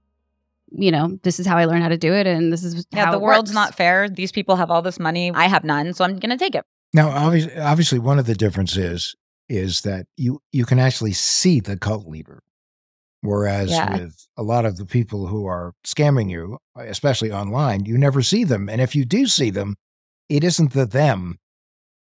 you 0.71 0.91
know, 0.91 1.19
this 1.23 1.39
is 1.41 1.47
how 1.47 1.57
I 1.57 1.65
learn 1.67 1.83
how 1.83 1.89
to 1.89 1.97
do 1.99 2.13
it, 2.13 2.27
and 2.27 2.53
this 2.53 2.65
is 2.65 2.87
Yeah, 2.93 3.07
how 3.07 3.11
the 3.13 3.19
it 3.19 3.23
world's 3.23 3.51
works. 3.51 3.55
not 3.55 3.75
fair. 3.75 4.09
These 4.09 4.33
people 4.33 4.57
have 4.57 4.71
all 4.71 4.83
this 4.83 4.99
money. 4.99 5.31
I 5.35 5.47
have 5.47 5.65
none, 5.65 5.95
so 5.95 6.05
I'm 6.05 6.19
going 6.19 6.31
to 6.31 6.37
take 6.37 6.55
it. 6.55 6.65
Now, 6.93 7.11
obviously, 7.11 7.57
obviously, 7.59 7.99
one 7.99 8.19
of 8.19 8.27
the 8.27 8.35
differences 8.35 9.15
is 9.49 9.83
that 9.83 10.07
you 10.17 10.41
you 10.53 10.65
can 10.65 10.79
actually 10.79 11.13
see 11.13 11.61
the 11.61 11.77
cult 11.77 12.07
leader, 12.09 12.43
whereas 13.23 13.71
Yeah. 13.71 13.93
with 13.99 14.27
a 14.37 14.43
lot 14.43 14.65
of 14.65 14.77
the 14.77 14.87
people 14.87 15.27
who 15.29 15.47
are 15.47 15.73
scamming 15.85 16.31
you, 16.31 16.59
especially 16.77 17.31
online, 17.33 17.85
you 17.85 17.97
never 17.99 18.23
see 18.23 18.45
them, 18.45 18.69
and 18.69 18.81
if 18.81 18.95
you 18.95 19.05
do 19.05 19.27
see 19.27 19.51
them, 19.51 19.77
it 20.29 20.43
isn't 20.45 20.73
the 20.73 20.87
them; 20.87 21.39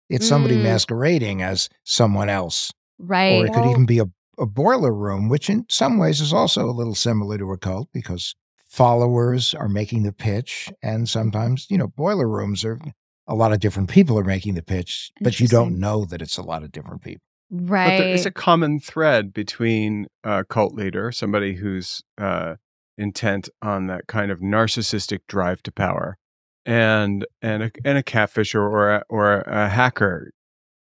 it's 0.09 0.27
somebody 0.27 0.55
Mm. 0.57 0.63
masquerading 0.63 1.41
as 1.41 1.69
someone 1.83 2.29
else, 2.29 2.71
right. 2.99 3.31
or 3.41 3.45
it 3.45 3.53
could 3.53 3.65
even 3.65 3.85
be 3.85 3.99
a, 3.99 4.05
a 4.37 4.45
boiler 4.45 4.93
room, 4.93 5.27
which 5.27 5.49
in 5.49 5.65
some 5.69 5.97
ways 5.97 6.21
is 6.21 6.31
also 6.33 6.69
a 6.69 6.71
little 6.71 6.95
similar 6.95 7.37
to 7.37 7.51
a 7.51 7.57
cult 7.57 7.89
because 7.93 8.35
followers 8.73 9.53
are 9.53 9.69
making 9.69 10.01
the 10.01 10.11
pitch, 10.11 10.71
and 10.81 11.07
sometimes 11.07 11.67
you 11.69 11.77
know 11.77 11.87
boiler 11.87 12.27
rooms 12.27 12.65
are 12.65 12.79
a 13.27 13.35
lot 13.35 13.53
of 13.53 13.59
different 13.59 13.87
people 13.89 14.17
are 14.17 14.23
making 14.23 14.55
the 14.55 14.63
pitch, 14.63 15.11
but 15.21 15.39
you 15.39 15.47
don't 15.47 15.79
know 15.79 16.05
that 16.05 16.21
it's 16.21 16.37
a 16.37 16.41
lot 16.41 16.63
of 16.63 16.71
different 16.71 17.03
people. 17.03 17.21
right. 17.51 17.97
But 17.97 18.03
there 18.03 18.13
is 18.15 18.25
a 18.25 18.31
common 18.31 18.79
thread 18.79 19.31
between 19.31 20.07
a 20.23 20.43
cult 20.43 20.73
leader, 20.73 21.11
somebody 21.11 21.55
who's 21.55 22.01
uh, 22.17 22.55
intent 22.97 23.47
on 23.61 23.85
that 23.87 24.07
kind 24.07 24.31
of 24.31 24.39
narcissistic 24.39 25.19
drive 25.27 25.61
to 25.63 25.71
power, 25.71 26.17
and 26.65 27.25
and 27.43 27.63
a, 27.63 27.71
and 27.85 27.99
a 27.99 28.03
catfisher 28.03 28.59
or 28.59 28.89
a, 28.95 29.03
or 29.07 29.41
a 29.41 29.69
hacker, 29.69 30.31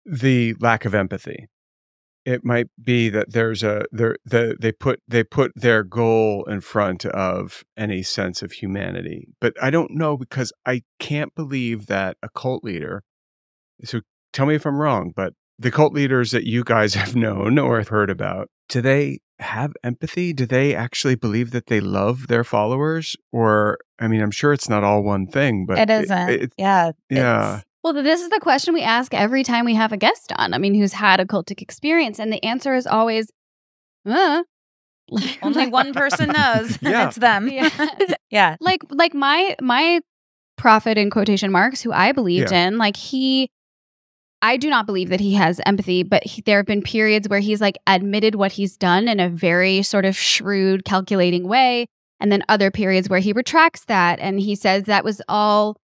the 0.06 0.54
lack 0.60 0.84
of 0.84 0.94
empathy. 0.94 1.48
It 2.24 2.44
might 2.44 2.66
be 2.82 3.08
that 3.08 3.32
there's 3.32 3.62
a 3.62 3.84
there 3.92 4.16
the 4.24 4.56
they 4.60 4.72
put 4.72 5.00
they 5.08 5.24
put 5.24 5.52
their 5.56 5.82
goal 5.82 6.44
in 6.44 6.60
front 6.60 7.06
of 7.06 7.64
any 7.76 8.02
sense 8.02 8.42
of 8.42 8.52
humanity. 8.52 9.28
But 9.40 9.54
I 9.62 9.70
don't 9.70 9.92
know 9.92 10.16
because 10.16 10.52
I 10.66 10.82
can't 10.98 11.34
believe 11.34 11.86
that 11.86 12.16
a 12.22 12.28
cult 12.28 12.62
leader. 12.62 13.02
So 13.84 14.00
tell 14.32 14.46
me 14.46 14.54
if 14.54 14.66
I'm 14.66 14.78
wrong, 14.78 15.12
but 15.16 15.32
the 15.58 15.70
cult 15.70 15.92
leaders 15.92 16.30
that 16.32 16.44
you 16.44 16.64
guys 16.64 16.94
have 17.02 17.16
known 17.16 17.58
or 17.58 17.78
have 17.78 17.88
heard 17.88 18.10
about, 18.10 18.48
do 18.68 18.80
they 18.80 19.20
have 19.38 19.72
empathy? 19.82 20.32
Do 20.32 20.46
they 20.46 20.74
actually 20.74 21.14
believe 21.14 21.50
that 21.52 21.66
they 21.66 21.80
love 21.80 22.26
their 22.28 22.44
followers? 22.44 23.16
Or, 23.32 23.78
I 23.98 24.08
mean, 24.08 24.20
I'm 24.20 24.30
sure 24.30 24.52
it's 24.52 24.68
not 24.68 24.84
all 24.84 25.02
one 25.02 25.26
thing, 25.26 25.64
but 25.66 25.78
it 25.78 25.90
isn't. 25.90 26.28
it- 26.30 26.52
yeah. 26.58 26.92
yeah. 27.08 27.60
Well, 27.82 27.94
this 27.94 28.20
is 28.20 28.28
the 28.28 28.40
question 28.40 28.74
we 28.74 28.82
ask 28.82 29.14
every 29.14 29.42
time 29.42 29.64
we 29.64 29.74
have 29.74 29.92
a 29.92 29.96
guest 29.96 30.32
on. 30.36 30.52
I 30.52 30.58
mean, 30.58 30.74
who's 30.74 30.92
had 30.92 31.18
a 31.18 31.24
cultic 31.24 31.62
experience, 31.62 32.18
and 32.18 32.32
the 32.32 32.42
answer 32.44 32.74
is 32.74 32.86
always, 32.86 33.30
uh. 34.06 34.42
Only 35.42 35.66
one 35.66 35.92
person 35.92 36.28
knows. 36.30 36.78
Yeah. 36.82 37.08
it's 37.08 37.16
them. 37.16 37.48
Yeah. 37.48 37.68
yeah. 38.30 38.56
like 38.60 38.82
like 38.90 39.12
my 39.12 39.56
my 39.60 40.00
prophet 40.56 40.98
in 40.98 41.10
quotation 41.10 41.50
marks, 41.50 41.80
who 41.82 41.90
I 41.92 42.12
believed 42.12 42.52
Yeah. 42.52 42.68
in, 42.68 42.78
like 42.78 42.96
he. 42.96 43.50
I 44.42 44.56
do 44.56 44.70
not 44.70 44.86
believe 44.86 45.10
that 45.10 45.20
he 45.20 45.34
has 45.34 45.60
empathy, 45.66 46.02
but 46.02 46.24
he, 46.24 46.40
there 46.42 46.58
have 46.58 46.66
been 46.66 46.80
periods 46.80 47.28
where 47.28 47.40
he's 47.40 47.60
like 47.60 47.76
admitted 47.86 48.36
what 48.36 48.52
he's 48.52 48.74
done 48.76 49.06
in 49.06 49.20
a 49.20 49.28
very 49.28 49.82
sort 49.82 50.06
of 50.06 50.16
shrewd, 50.16 50.84
calculating 50.86 51.46
way. 51.46 51.86
And 52.20 52.32
then 52.32 52.42
other 52.48 52.70
periods 52.70 53.08
where 53.10 53.20
he 53.20 53.32
retracts 53.34 53.84
that 53.86 54.18
and 54.18 54.40
he 54.40 54.54
says 54.54 54.84
that 54.84 55.04
was 55.04 55.20
all 55.28 55.76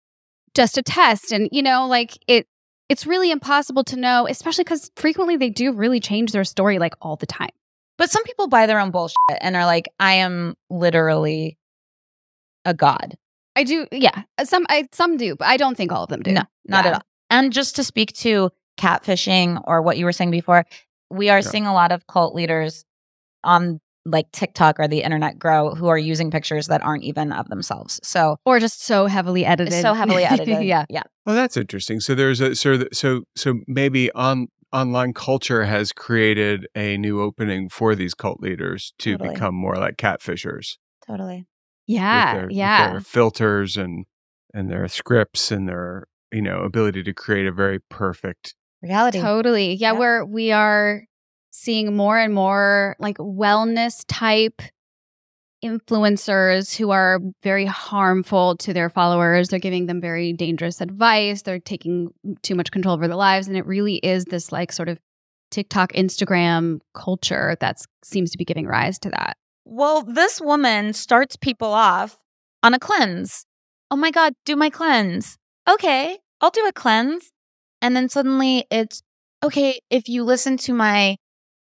just 0.55 0.79
a 0.79 0.83
test. 0.83 1.33
And, 1.33 1.49
you 1.53 1.63
know, 1.63 1.87
like 1.87 2.19
it, 2.29 2.47
it's 2.89 3.07
really 3.07 3.31
impossible 3.31 3.85
to 3.85 3.97
know, 3.97 4.27
especially 4.29 4.65
because 4.65 4.91
frequently 4.97 5.37
they 5.37 5.51
do 5.51 5.73
really 5.73 6.01
change 6.01 6.33
their 6.33 6.45
story 6.45 6.79
like 6.79 6.95
all 7.01 7.17
the 7.17 7.27
time. 7.27 7.51
But 7.97 8.11
some 8.11 8.25
people 8.25 8.49
buy 8.49 8.67
their 8.67 8.81
own 8.81 8.91
bullshit 8.91 9.15
and 9.41 9.57
are 9.57 9.67
like, 9.67 9.89
I 10.01 10.15
am 10.15 10.55
literally 10.71 11.57
a 12.65 12.75
god. 12.75 13.17
I 13.57 13.63
do, 13.65 13.87
yeah. 13.93 14.23
Uh, 14.37 14.45
some 14.45 14.67
I 14.69 14.89
some 14.93 15.17
do, 15.17 15.37
but 15.37 15.47
I 15.47 15.57
don't 15.57 15.77
think 15.77 15.93
all 15.93 16.03
of 16.03 16.09
them 16.09 16.23
do. 16.23 16.33
No, 16.33 16.43
not 16.67 16.85
Yeah. 16.85 16.91
at 16.91 16.95
all. 16.97 17.03
And 17.31 17.53
just 17.53 17.77
to 17.77 17.85
speak 17.85 18.13
to 18.15 18.51
catfishing 18.79 19.63
or 19.67 19.81
what 19.81 19.97
you 19.97 20.05
were 20.05 20.13
saying 20.13 20.33
before, 20.33 20.67
we 21.11 21.31
are 21.31 21.39
Yeah. 21.39 21.49
seeing 21.49 21.67
a 21.67 21.73
lot 21.73 21.93
of 21.93 22.07
cult 22.09 22.35
leaders 22.35 22.85
on 23.45 23.81
like 24.05 24.31
TikTok 24.33 24.79
or 24.79 24.89
the 24.89 25.03
internet 25.03 25.39
grow 25.39 25.75
who 25.75 25.89
are 25.89 25.99
using 25.99 26.31
pictures 26.31 26.67
that 26.69 26.83
aren't 26.83 27.05
even 27.05 27.33
of 27.33 27.49
themselves. 27.49 28.01
So 28.03 28.37
or 28.45 28.61
just 28.61 28.83
so 28.85 29.07
heavily 29.07 29.45
edited. 29.45 29.81
So 29.81 29.95
heavily 29.95 30.25
edited. 30.25 30.65
yeah. 30.65 30.85
Yeah. 30.89 31.03
Well, 31.27 31.35
that's 31.35 31.57
interesting. 31.57 32.01
So 32.01 32.15
there's 32.15 32.41
a 32.41 32.55
so 32.55 32.77
th- 32.77 32.95
so 32.95 33.23
so 33.37 33.61
maybe 33.67 34.11
on 34.13 34.49
online 34.73 35.13
culture 35.13 35.65
has 35.65 35.93
created 35.93 36.67
a 36.75 36.97
new 36.99 37.23
opening 37.23 37.69
for 37.69 37.95
these 37.95 38.13
cult 38.13 38.41
leaders 38.41 38.93
to 38.99 39.13
Totally. 39.13 39.35
become 39.35 39.55
more 39.55 39.77
like 39.77 39.97
catfishers. 39.97 40.77
Totally. 41.07 41.47
Yeah. 41.87 42.33
with 42.33 42.41
their, 42.41 42.47
with 42.49 42.57
yeah. 42.57 42.91
their 42.91 43.01
filters 43.01 43.77
and 43.77 44.05
and 44.53 44.71
their 44.71 44.87
scripts 44.89 45.51
and 45.51 45.69
their 45.69 46.07
you 46.33 46.43
know 46.43 46.61
ability 46.61 47.03
to 47.05 47.13
create 47.13 47.47
a 47.47 47.53
very 47.53 47.79
perfect 47.89 48.55
reality. 48.83 49.21
Totally. 49.21 49.75
Yeah, 49.75 49.93
we're 49.93 50.25
we 50.25 50.53
are 50.53 51.05
seeing 51.57 51.95
more 51.95 52.19
and 52.19 52.35
more 52.35 52.97
like 52.99 53.17
wellness 53.19 54.05
type 54.09 54.61
influencers 55.65 56.77
who 56.77 56.91
are 56.91 57.21
very 57.45 57.65
harmful 57.65 58.57
to 58.57 58.75
their 58.75 58.91
followers. 58.91 59.49
They're 59.49 59.61
giving 59.61 59.87
them 59.87 60.01
very 60.01 60.33
dangerous 60.33 60.81
advice. 60.81 61.43
They're 61.43 61.61
taking 61.61 62.11
too 62.43 62.57
much 62.57 62.73
control 62.73 62.95
over 62.95 63.07
their 63.07 63.17
lives 63.17 63.47
and 63.47 63.57
it 63.57 63.65
really 63.67 63.97
is 63.97 64.25
this 64.25 64.51
like 64.51 64.73
sort 64.73 64.89
of 64.89 64.99
TikTok, 65.53 65.93
Instagram 65.93 66.81
culture 66.93 67.57
that 67.61 67.79
seems 68.03 68.33
to 68.33 68.39
be 68.39 68.45
giving 68.45 68.67
rise 68.67 68.99
to 68.99 69.11
that. 69.11 69.37
Well, 69.65 70.03
this 70.03 70.41
woman 70.41 70.93
starts 70.93 71.37
people 71.37 71.73
off 71.73 72.19
on 72.65 72.75
a 72.75 72.81
cleanse. 72.81 73.47
Oh 73.93 73.97
my 73.97 74.11
God, 74.11 74.35
do 74.45 74.57
my 74.57 74.71
cleanse. 74.71 75.39
Okay, 75.71 76.19
I'll 76.41 76.51
do 76.51 76.67
a 76.67 76.73
cleanse. 76.73 77.31
And 77.81 77.95
then 77.95 78.09
suddenly 78.09 78.67
it's 78.73 79.03
okay, 79.43 79.79
if 79.89 80.09
you 80.09 80.25
listen 80.25 80.57
to 80.57 80.75
my 80.75 81.17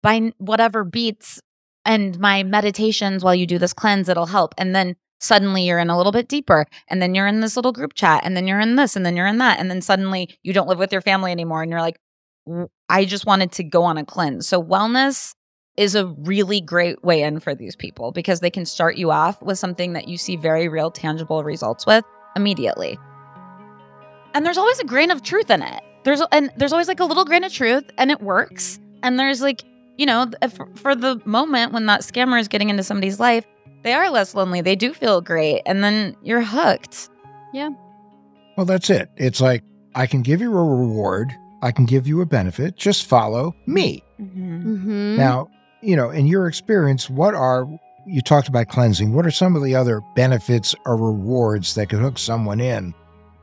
by 0.03 0.33
whatever 0.39 0.85
beats 0.85 1.41
and 1.85 2.19
my 2.19 2.43
meditations 2.43 3.25
while 3.25 3.35
you 3.35 3.47
do 3.47 3.59
this 3.59 3.73
cleanse, 3.73 4.09
it'll 4.09 4.27
help. 4.27 4.55
And 4.59 4.75
then 4.75 4.97
suddenly 5.21 5.65
you're 5.65 5.79
in 5.79 5.91
a 5.91 5.97
little 5.97 6.13
bit 6.13 6.29
deeper. 6.29 6.67
And 6.89 7.01
then 7.01 7.15
you're 7.15 7.27
in 7.27 7.41
this 7.41 7.57
little 7.57 7.73
group 7.73 7.95
chat. 7.95 8.23
And 8.25 8.37
then 8.37 8.47
you're 8.47 8.61
in 8.61 8.77
this. 8.77 8.95
And 8.95 9.07
then 9.07 9.17
you're 9.17 9.27
in 9.27 9.39
that. 9.39 9.59
And 9.59 9.71
then 9.71 9.81
suddenly 9.81 10.39
you 10.43 10.53
don't 10.53 10.69
live 10.69 10.79
with 10.79 10.93
your 10.93 11.01
family 11.01 11.33
anymore. 11.33 11.63
And 11.63 11.71
you're 11.71 11.81
like, 11.81 11.99
I 12.89 13.05
just 13.05 13.27
wanted 13.27 13.53
to 13.53 13.65
go 13.65 13.85
on 13.85 13.99
a 13.99 14.05
cleanse. 14.05 14.47
So 14.47 14.63
wellness 14.63 15.35
is 15.77 15.95
a 15.95 16.07
really 16.07 16.61
great 16.61 17.03
way 17.05 17.23
in 17.23 17.41
for 17.41 17.55
these 17.55 17.77
people 17.77 18.11
because 18.11 18.41
they 18.41 18.51
can 18.51 18.67
start 18.67 18.97
you 18.97 19.11
off 19.11 19.41
with 19.41 19.59
something 19.59 19.93
that 19.93 20.09
you 20.09 20.19
see 20.19 20.37
very 20.37 20.69
real, 20.69 20.91
tangible 20.91 21.45
results 21.45 21.87
with 21.87 22.05
immediately. 22.35 22.99
And 24.35 24.45
there's 24.45 24.59
always 24.59 24.79
a 24.81 24.85
grain 24.85 25.11
of 25.11 25.23
truth 25.23 25.51
in 25.51 25.63
it. 25.63 25.83
There's 26.05 26.21
and 26.33 26.51
there's 26.57 26.73
always 26.73 26.89
like 26.89 27.01
a 27.01 27.05
little 27.05 27.25
grain 27.25 27.45
of 27.45 27.53
truth, 27.53 27.85
and 27.97 28.11
it 28.11 28.21
works. 28.21 28.79
And 29.03 29.19
there's 29.19 29.41
like 29.41 29.65
you 29.99 30.07
know, 30.07 30.27
th- 30.27 30.53
for, 30.55 30.67
for 30.77 30.95
the 30.95 31.21
moment 31.27 31.73
when 31.73 31.85
that 31.87 32.01
scammer 32.01 32.41
is 32.41 32.49
getting 32.49 32.71
into 32.71 32.83
somebody's 32.83 33.21
life, 33.21 33.45
they 33.83 33.93
are 33.93 34.11
less 34.11 34.35
lonely. 34.35 34.63
They 34.63 34.77
do 34.77 34.95
feel 34.95 35.21
great, 35.21 35.63
and 35.67 35.85
then 35.85 36.17
you're 36.23 36.43
hooked. 36.43 37.11
Yeah. 37.53 37.71
Well, 38.57 38.65
that's 38.65 38.89
it. 38.91 39.11
It's 39.17 39.41
like 39.41 39.63
I 39.95 40.07
can 40.07 40.23
give 40.23 40.41
you 40.41 40.57
a 40.57 40.65
reward, 40.65 41.35
I 41.63 41.73
can 41.73 41.85
give 41.85 42.07
you 42.07 42.21
a 42.21 42.27
benefit. 42.27 42.77
Just 42.77 43.07
follow 43.07 43.55
me. 43.67 44.03
Mm-hmm. 44.21 45.17
Now, 45.17 45.49
you 45.83 45.97
know, 45.97 46.11
in 46.11 46.27
your 46.27 46.47
experience, 46.47 47.11
what 47.11 47.35
are 47.35 47.69
you 48.07 48.21
talked 48.23 48.49
about 48.49 48.69
cleansing? 48.69 49.13
What 49.13 49.27
are 49.27 49.31
some 49.31 49.55
of 49.55 49.63
the 49.63 49.75
other 49.75 50.01
benefits 50.15 50.75
or 50.87 50.97
rewards 50.97 51.75
that 51.75 51.89
could 51.89 52.01
hook 52.01 52.19
someone 52.19 52.61
in, 52.61 52.95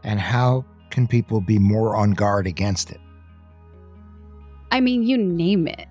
and 0.04 0.20
how 0.20 0.66
can 0.90 1.08
people 1.08 1.42
be 1.42 1.60
more 1.60 1.96
on 1.96 2.12
guard 2.12 2.48
against 2.48 2.92
it? 2.92 3.00
I 4.76 4.82
mean, 4.82 5.04
you 5.04 5.18
name 5.18 5.70
it. 5.70 5.88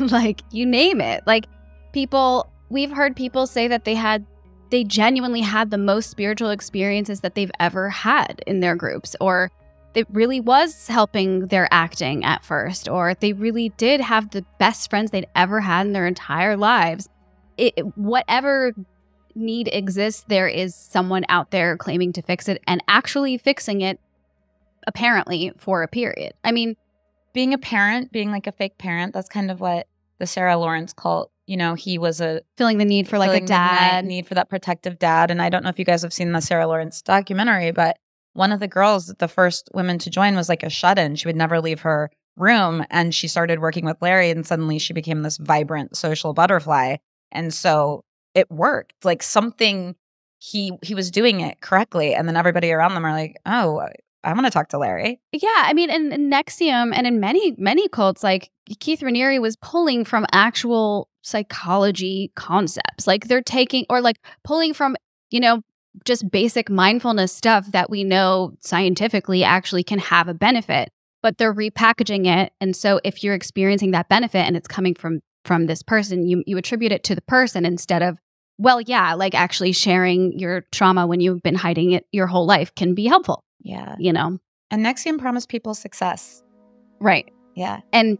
like, 0.12 0.42
you 0.52 0.64
name 0.64 1.00
it. 1.00 1.26
Like, 1.26 1.46
people, 1.92 2.48
we've 2.68 2.92
heard 2.92 3.16
people 3.16 3.48
say 3.48 3.66
that 3.66 3.84
they 3.84 3.96
had, 3.96 4.24
they 4.70 4.84
genuinely 4.84 5.40
had 5.40 5.72
the 5.72 5.78
most 5.78 6.10
spiritual 6.10 6.50
experiences 6.50 7.22
that 7.22 7.34
they've 7.34 7.50
ever 7.58 7.88
had 7.90 8.40
in 8.46 8.60
their 8.60 8.76
groups, 8.76 9.16
or 9.20 9.50
it 9.96 10.06
really 10.12 10.38
was 10.38 10.86
helping 10.86 11.48
their 11.48 11.66
acting 11.72 12.22
at 12.22 12.44
first, 12.44 12.88
or 12.88 13.14
they 13.14 13.32
really 13.32 13.70
did 13.70 14.00
have 14.00 14.30
the 14.30 14.44
best 14.60 14.90
friends 14.90 15.10
they'd 15.10 15.26
ever 15.34 15.58
had 15.58 15.86
in 15.86 15.92
their 15.92 16.06
entire 16.06 16.56
lives. 16.56 17.08
It, 17.56 17.84
whatever 17.96 18.74
need 19.34 19.68
exists, 19.72 20.24
there 20.28 20.46
is 20.46 20.76
someone 20.76 21.24
out 21.28 21.50
there 21.50 21.76
claiming 21.76 22.12
to 22.12 22.22
fix 22.22 22.48
it 22.48 22.62
and 22.68 22.80
actually 22.86 23.38
fixing 23.38 23.80
it, 23.80 23.98
apparently, 24.86 25.50
for 25.56 25.82
a 25.82 25.88
period. 25.88 26.34
I 26.44 26.52
mean, 26.52 26.76
being 27.32 27.54
a 27.54 27.58
parent, 27.58 28.12
being 28.12 28.30
like 28.30 28.46
a 28.46 28.52
fake 28.52 28.78
parent, 28.78 29.14
that's 29.14 29.28
kind 29.28 29.50
of 29.50 29.60
what 29.60 29.86
the 30.18 30.26
Sarah 30.26 30.56
Lawrence 30.56 30.92
cult, 30.92 31.30
you 31.46 31.56
know, 31.56 31.74
he 31.74 31.98
was 31.98 32.20
a 32.20 32.42
feeling 32.56 32.78
the 32.78 32.84
need 32.84 33.08
for 33.08 33.18
like 33.18 33.28
a 33.28 33.32
feeling 33.32 33.46
the 33.46 33.52
ni- 33.52 33.58
dad. 33.58 34.04
need 34.04 34.26
for 34.26 34.34
that 34.34 34.48
protective 34.48 34.98
dad. 34.98 35.30
And 35.30 35.42
I 35.42 35.48
don't 35.48 35.64
know 35.64 35.70
if 35.70 35.78
you 35.78 35.84
guys 35.84 36.02
have 36.02 36.12
seen 36.12 36.32
the 36.32 36.40
Sarah 36.40 36.66
Lawrence 36.66 37.02
documentary, 37.02 37.72
but 37.72 37.98
one 38.34 38.52
of 38.52 38.60
the 38.60 38.68
girls, 38.68 39.12
the 39.18 39.28
first 39.28 39.68
women 39.74 39.98
to 39.98 40.10
join, 40.10 40.36
was 40.36 40.48
like 40.48 40.62
a 40.62 40.70
shut 40.70 40.98
in. 40.98 41.16
She 41.16 41.26
would 41.26 41.36
never 41.36 41.60
leave 41.60 41.80
her 41.80 42.10
room. 42.36 42.84
And 42.90 43.14
she 43.14 43.26
started 43.26 43.60
working 43.60 43.84
with 43.84 44.00
Larry, 44.00 44.30
and 44.30 44.46
suddenly 44.46 44.78
she 44.78 44.92
became 44.92 45.22
this 45.22 45.36
vibrant 45.38 45.96
social 45.96 46.32
butterfly. 46.32 46.96
And 47.32 47.52
so 47.52 48.04
it 48.34 48.50
worked. 48.50 49.04
Like 49.04 49.22
something 49.22 49.96
he 50.38 50.72
he 50.82 50.94
was 50.94 51.10
doing 51.10 51.40
it 51.40 51.60
correctly. 51.60 52.14
And 52.14 52.28
then 52.28 52.36
everybody 52.36 52.72
around 52.72 52.94
them 52.94 53.04
are 53.04 53.12
like, 53.12 53.36
oh, 53.46 53.88
I 54.22 54.32
want 54.32 54.46
to 54.46 54.50
talk 54.50 54.68
to 54.70 54.78
Larry. 54.78 55.20
Yeah, 55.32 55.48
I 55.54 55.72
mean, 55.72 55.90
in, 55.90 56.12
in 56.12 56.30
NXIVM 56.30 56.92
and 56.94 57.06
in 57.06 57.20
many 57.20 57.54
many 57.56 57.88
cults, 57.88 58.22
like 58.22 58.50
Keith 58.78 59.00
Raniere 59.00 59.40
was 59.40 59.56
pulling 59.56 60.04
from 60.04 60.26
actual 60.32 61.08
psychology 61.22 62.32
concepts. 62.34 63.06
Like 63.06 63.28
they're 63.28 63.42
taking 63.42 63.86
or 63.88 64.00
like 64.00 64.16
pulling 64.44 64.74
from 64.74 64.96
you 65.30 65.40
know 65.40 65.62
just 66.04 66.30
basic 66.30 66.70
mindfulness 66.70 67.32
stuff 67.32 67.72
that 67.72 67.90
we 67.90 68.04
know 68.04 68.52
scientifically 68.60 69.42
actually 69.42 69.82
can 69.82 69.98
have 69.98 70.28
a 70.28 70.34
benefit, 70.34 70.90
but 71.22 71.38
they're 71.38 71.54
repackaging 71.54 72.26
it. 72.26 72.52
And 72.60 72.76
so 72.76 73.00
if 73.04 73.24
you're 73.24 73.34
experiencing 73.34 73.90
that 73.92 74.08
benefit 74.08 74.46
and 74.46 74.56
it's 74.56 74.68
coming 74.68 74.94
from 74.94 75.20
from 75.44 75.66
this 75.66 75.82
person, 75.82 76.26
you 76.26 76.42
you 76.46 76.58
attribute 76.58 76.92
it 76.92 77.04
to 77.04 77.14
the 77.14 77.22
person 77.22 77.64
instead 77.64 78.02
of 78.02 78.18
well, 78.58 78.82
yeah, 78.82 79.14
like 79.14 79.34
actually 79.34 79.72
sharing 79.72 80.38
your 80.38 80.66
trauma 80.70 81.06
when 81.06 81.20
you've 81.20 81.42
been 81.42 81.54
hiding 81.54 81.92
it 81.92 82.04
your 82.12 82.26
whole 82.26 82.44
life 82.44 82.74
can 82.74 82.94
be 82.94 83.06
helpful. 83.06 83.42
Yeah. 83.62 83.96
You 83.98 84.12
know. 84.12 84.38
And 84.70 84.86
NXIVM 84.86 85.18
promised 85.18 85.48
people 85.48 85.74
success. 85.74 86.42
Right. 87.00 87.30
Yeah. 87.56 87.80
And 87.92 88.18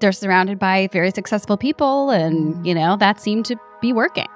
they're 0.00 0.12
surrounded 0.12 0.58
by 0.58 0.88
very 0.92 1.10
successful 1.10 1.56
people 1.56 2.10
and, 2.10 2.66
you 2.66 2.74
know, 2.74 2.96
that 2.98 3.20
seemed 3.20 3.46
to 3.46 3.56
be 3.80 3.92
working. 3.92 4.26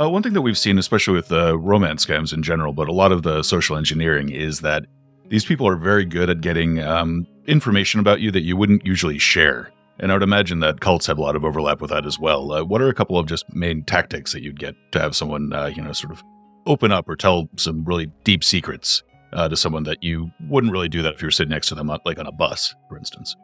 Uh, 0.00 0.08
one 0.08 0.22
thing 0.22 0.32
that 0.32 0.40
we've 0.40 0.56
seen, 0.56 0.78
especially 0.78 1.14
with 1.14 1.28
the 1.28 1.58
romance 1.58 2.06
scams 2.06 2.32
in 2.32 2.42
general, 2.42 2.72
but 2.72 2.88
a 2.88 2.92
lot 2.92 3.12
of 3.12 3.22
the 3.22 3.42
social 3.42 3.76
engineering, 3.76 4.30
is 4.30 4.60
that 4.60 4.86
these 5.28 5.44
people 5.44 5.68
are 5.68 5.76
very 5.76 6.04
good 6.04 6.30
at 6.30 6.40
getting 6.40 6.80
um, 6.80 7.26
information 7.46 8.00
about 8.00 8.20
you 8.20 8.30
that 8.30 8.42
you 8.42 8.56
wouldn't 8.56 8.86
usually 8.86 9.18
share. 9.18 9.70
And 9.98 10.10
I 10.10 10.14
would 10.14 10.22
imagine 10.22 10.60
that 10.60 10.80
cults 10.80 11.06
have 11.06 11.18
a 11.18 11.20
lot 11.20 11.36
of 11.36 11.44
overlap 11.44 11.82
with 11.82 11.90
that 11.90 12.06
as 12.06 12.18
well. 12.18 12.52
Uh, 12.52 12.64
what 12.64 12.80
are 12.80 12.88
a 12.88 12.94
couple 12.94 13.18
of 13.18 13.26
just 13.26 13.44
main 13.54 13.84
tactics 13.84 14.32
that 14.32 14.42
you'd 14.42 14.58
get 14.58 14.74
to 14.92 15.00
have 15.00 15.14
someone, 15.14 15.52
uh, 15.52 15.66
you 15.66 15.82
know, 15.82 15.92
sort 15.92 16.12
of 16.12 16.22
open 16.66 16.92
up 16.92 17.08
or 17.08 17.16
tell 17.16 17.48
some 17.56 17.84
really 17.84 18.06
deep 18.24 18.44
secrets 18.44 19.02
uh, 19.32 19.48
to 19.48 19.56
someone 19.56 19.84
that 19.84 20.02
you 20.02 20.30
wouldn't 20.48 20.72
really 20.72 20.88
do 20.88 21.02
that 21.02 21.14
if 21.14 21.22
you 21.22 21.26
were 21.26 21.32
sitting 21.32 21.50
next 21.50 21.68
to 21.68 21.74
them, 21.74 21.90
like 22.04 22.18
on 22.18 22.26
a 22.26 22.32
bus, 22.32 22.74
for 22.88 22.96
instance? 22.96 23.36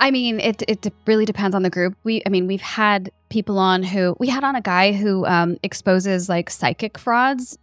I 0.00 0.10
mean, 0.10 0.40
it 0.40 0.62
it 0.66 0.92
really 1.06 1.24
depends 1.24 1.54
on 1.54 1.62
the 1.62 1.70
group. 1.70 1.96
We, 2.02 2.22
I 2.26 2.28
mean, 2.28 2.48
we've 2.48 2.60
had 2.60 3.12
people 3.28 3.58
on 3.58 3.84
who 3.84 4.16
we 4.18 4.28
had 4.28 4.42
on 4.42 4.56
a 4.56 4.60
guy 4.60 4.92
who 4.92 5.24
um, 5.26 5.58
exposes 5.62 6.28
like 6.28 6.50
psychic 6.50 6.98
frauds, 6.98 7.56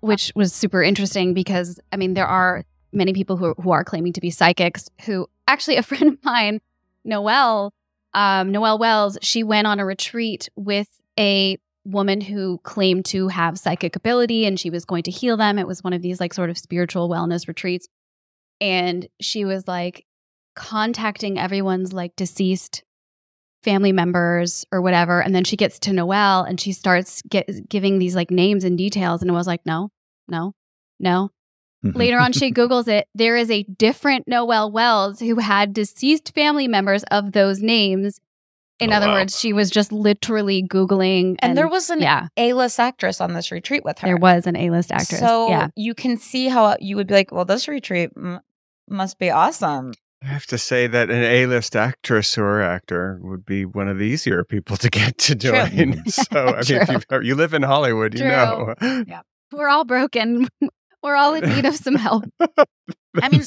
which 0.00 0.30
was 0.34 0.52
super 0.52 0.82
interesting 0.82 1.32
because 1.32 1.80
I 1.90 1.96
mean, 1.96 2.12
there 2.12 2.26
are 2.26 2.64
many 2.92 3.14
people 3.14 3.38
who 3.38 3.54
who 3.54 3.70
are 3.70 3.84
claiming 3.84 4.12
to 4.12 4.20
be 4.20 4.28
psychics. 4.28 4.90
Who 5.06 5.28
actually, 5.46 5.76
a 5.76 5.82
friend 5.88 6.08
of 6.08 6.18
mine, 6.22 6.60
Noelle, 7.06 7.72
um, 8.12 8.52
Noelle 8.52 8.78
Wells, 8.78 9.16
she 9.22 9.42
went 9.42 9.66
on 9.66 9.80
a 9.80 9.86
retreat 9.86 10.50
with 10.56 10.88
a 11.18 11.58
woman 11.88 12.20
who 12.20 12.58
claimed 12.64 13.04
to 13.06 13.28
have 13.28 13.58
psychic 13.58 13.96
ability 13.96 14.46
and 14.46 14.58
she 14.58 14.70
was 14.70 14.84
going 14.84 15.02
to 15.04 15.10
heal 15.10 15.36
them. 15.36 15.58
It 15.58 15.66
was 15.66 15.82
one 15.82 15.92
of 15.92 16.02
these 16.02 16.20
like 16.20 16.34
sort 16.34 16.50
of 16.50 16.58
spiritual 16.58 17.08
wellness 17.08 17.48
retreats, 17.48 17.88
and 18.60 19.08
she 19.20 19.44
was 19.44 19.66
like 19.66 20.04
contacting 20.54 21.38
everyone's 21.38 21.92
like 21.92 22.16
deceased 22.16 22.82
family 23.62 23.92
members 23.92 24.64
or 24.72 24.80
whatever. 24.80 25.20
And 25.20 25.34
then 25.34 25.44
she 25.44 25.56
gets 25.56 25.78
to 25.80 25.92
Noel 25.92 26.42
and 26.42 26.60
she 26.60 26.72
starts 26.72 27.22
get, 27.22 27.48
giving 27.68 27.98
these 27.98 28.14
like 28.14 28.30
names 28.30 28.64
and 28.64 28.76
details. 28.76 29.22
And 29.22 29.30
it 29.30 29.34
was 29.34 29.46
like 29.46 29.64
no 29.64 29.90
no 30.26 30.54
no. 30.98 31.30
Mm-hmm. 31.84 31.96
Later 31.96 32.18
on 32.18 32.32
she 32.32 32.52
googles 32.52 32.88
it. 32.88 33.06
There 33.14 33.36
is 33.36 33.50
a 33.50 33.62
different 33.64 34.26
Noel 34.26 34.70
Wells 34.70 35.20
who 35.20 35.38
had 35.38 35.72
deceased 35.72 36.34
family 36.34 36.68
members 36.68 37.04
of 37.04 37.32
those 37.32 37.60
names 37.60 38.20
Oh, 38.80 38.84
in 38.84 38.92
Oh, 38.92 38.96
other 38.96 39.08
wow. 39.08 39.14
words 39.14 39.38
she 39.38 39.52
was 39.52 39.70
just 39.70 39.90
literally 39.92 40.62
googling 40.62 41.36
And, 41.40 41.56
there 41.58 41.68
was 41.68 41.90
an 41.90 42.00
yeah 42.00 42.28
A-list 42.36 42.78
actress 42.78 43.20
on 43.20 43.32
this 43.34 43.50
retreat 43.50 43.84
with 43.84 43.98
her. 43.98 44.06
there 44.08 44.16
was 44.16 44.46
an 44.46 44.56
A-list 44.56 44.92
actress 44.92 45.20
So 45.20 45.48
yeah 45.48 45.68
you 45.76 45.94
can 45.94 46.16
see 46.16 46.48
how 46.48 46.64
uh, 46.64 46.76
you 46.80 46.96
would 46.96 47.06
be 47.06 47.14
like, 47.14 47.32
well, 47.32 47.44
this 47.44 47.66
retreat 47.68 48.10
m- 48.16 48.40
must 48.88 49.18
be 49.18 49.30
awesome. 49.30 49.92
I 50.22 50.26
have 50.26 50.46
to 50.46 50.58
say 50.58 50.86
that 50.88 51.10
an 51.10 51.22
A-list 51.22 51.76
actress 51.76 52.36
or 52.38 52.60
actor 52.60 53.20
would 53.22 53.44
be 53.46 53.64
one 53.64 53.86
of 53.88 53.98
the 53.98 54.04
easier 54.04 54.42
people 54.44 54.76
to 54.78 54.90
get 54.90 55.16
to 55.18 55.34
join. 55.46 56.02
so 56.06 56.24
I 56.32 56.44
mean, 56.46 56.56
if 56.58 56.66
True. 57.06 57.20
you, 57.20 57.28
you 57.28 57.34
live 57.36 57.54
in 57.54 57.62
Hollywood, 57.62 58.14
you 58.18 58.24
know. 58.24 58.74
yeah 58.80 59.22
we're 59.52 59.68
all 59.68 59.84
broken 59.84 60.46
we're 61.02 61.16
all 61.16 61.34
in 61.34 61.44
need 61.48 61.64
of 61.64 61.74
some 61.76 61.94
help 61.96 62.24
I 63.20 63.28
mean, 63.28 63.42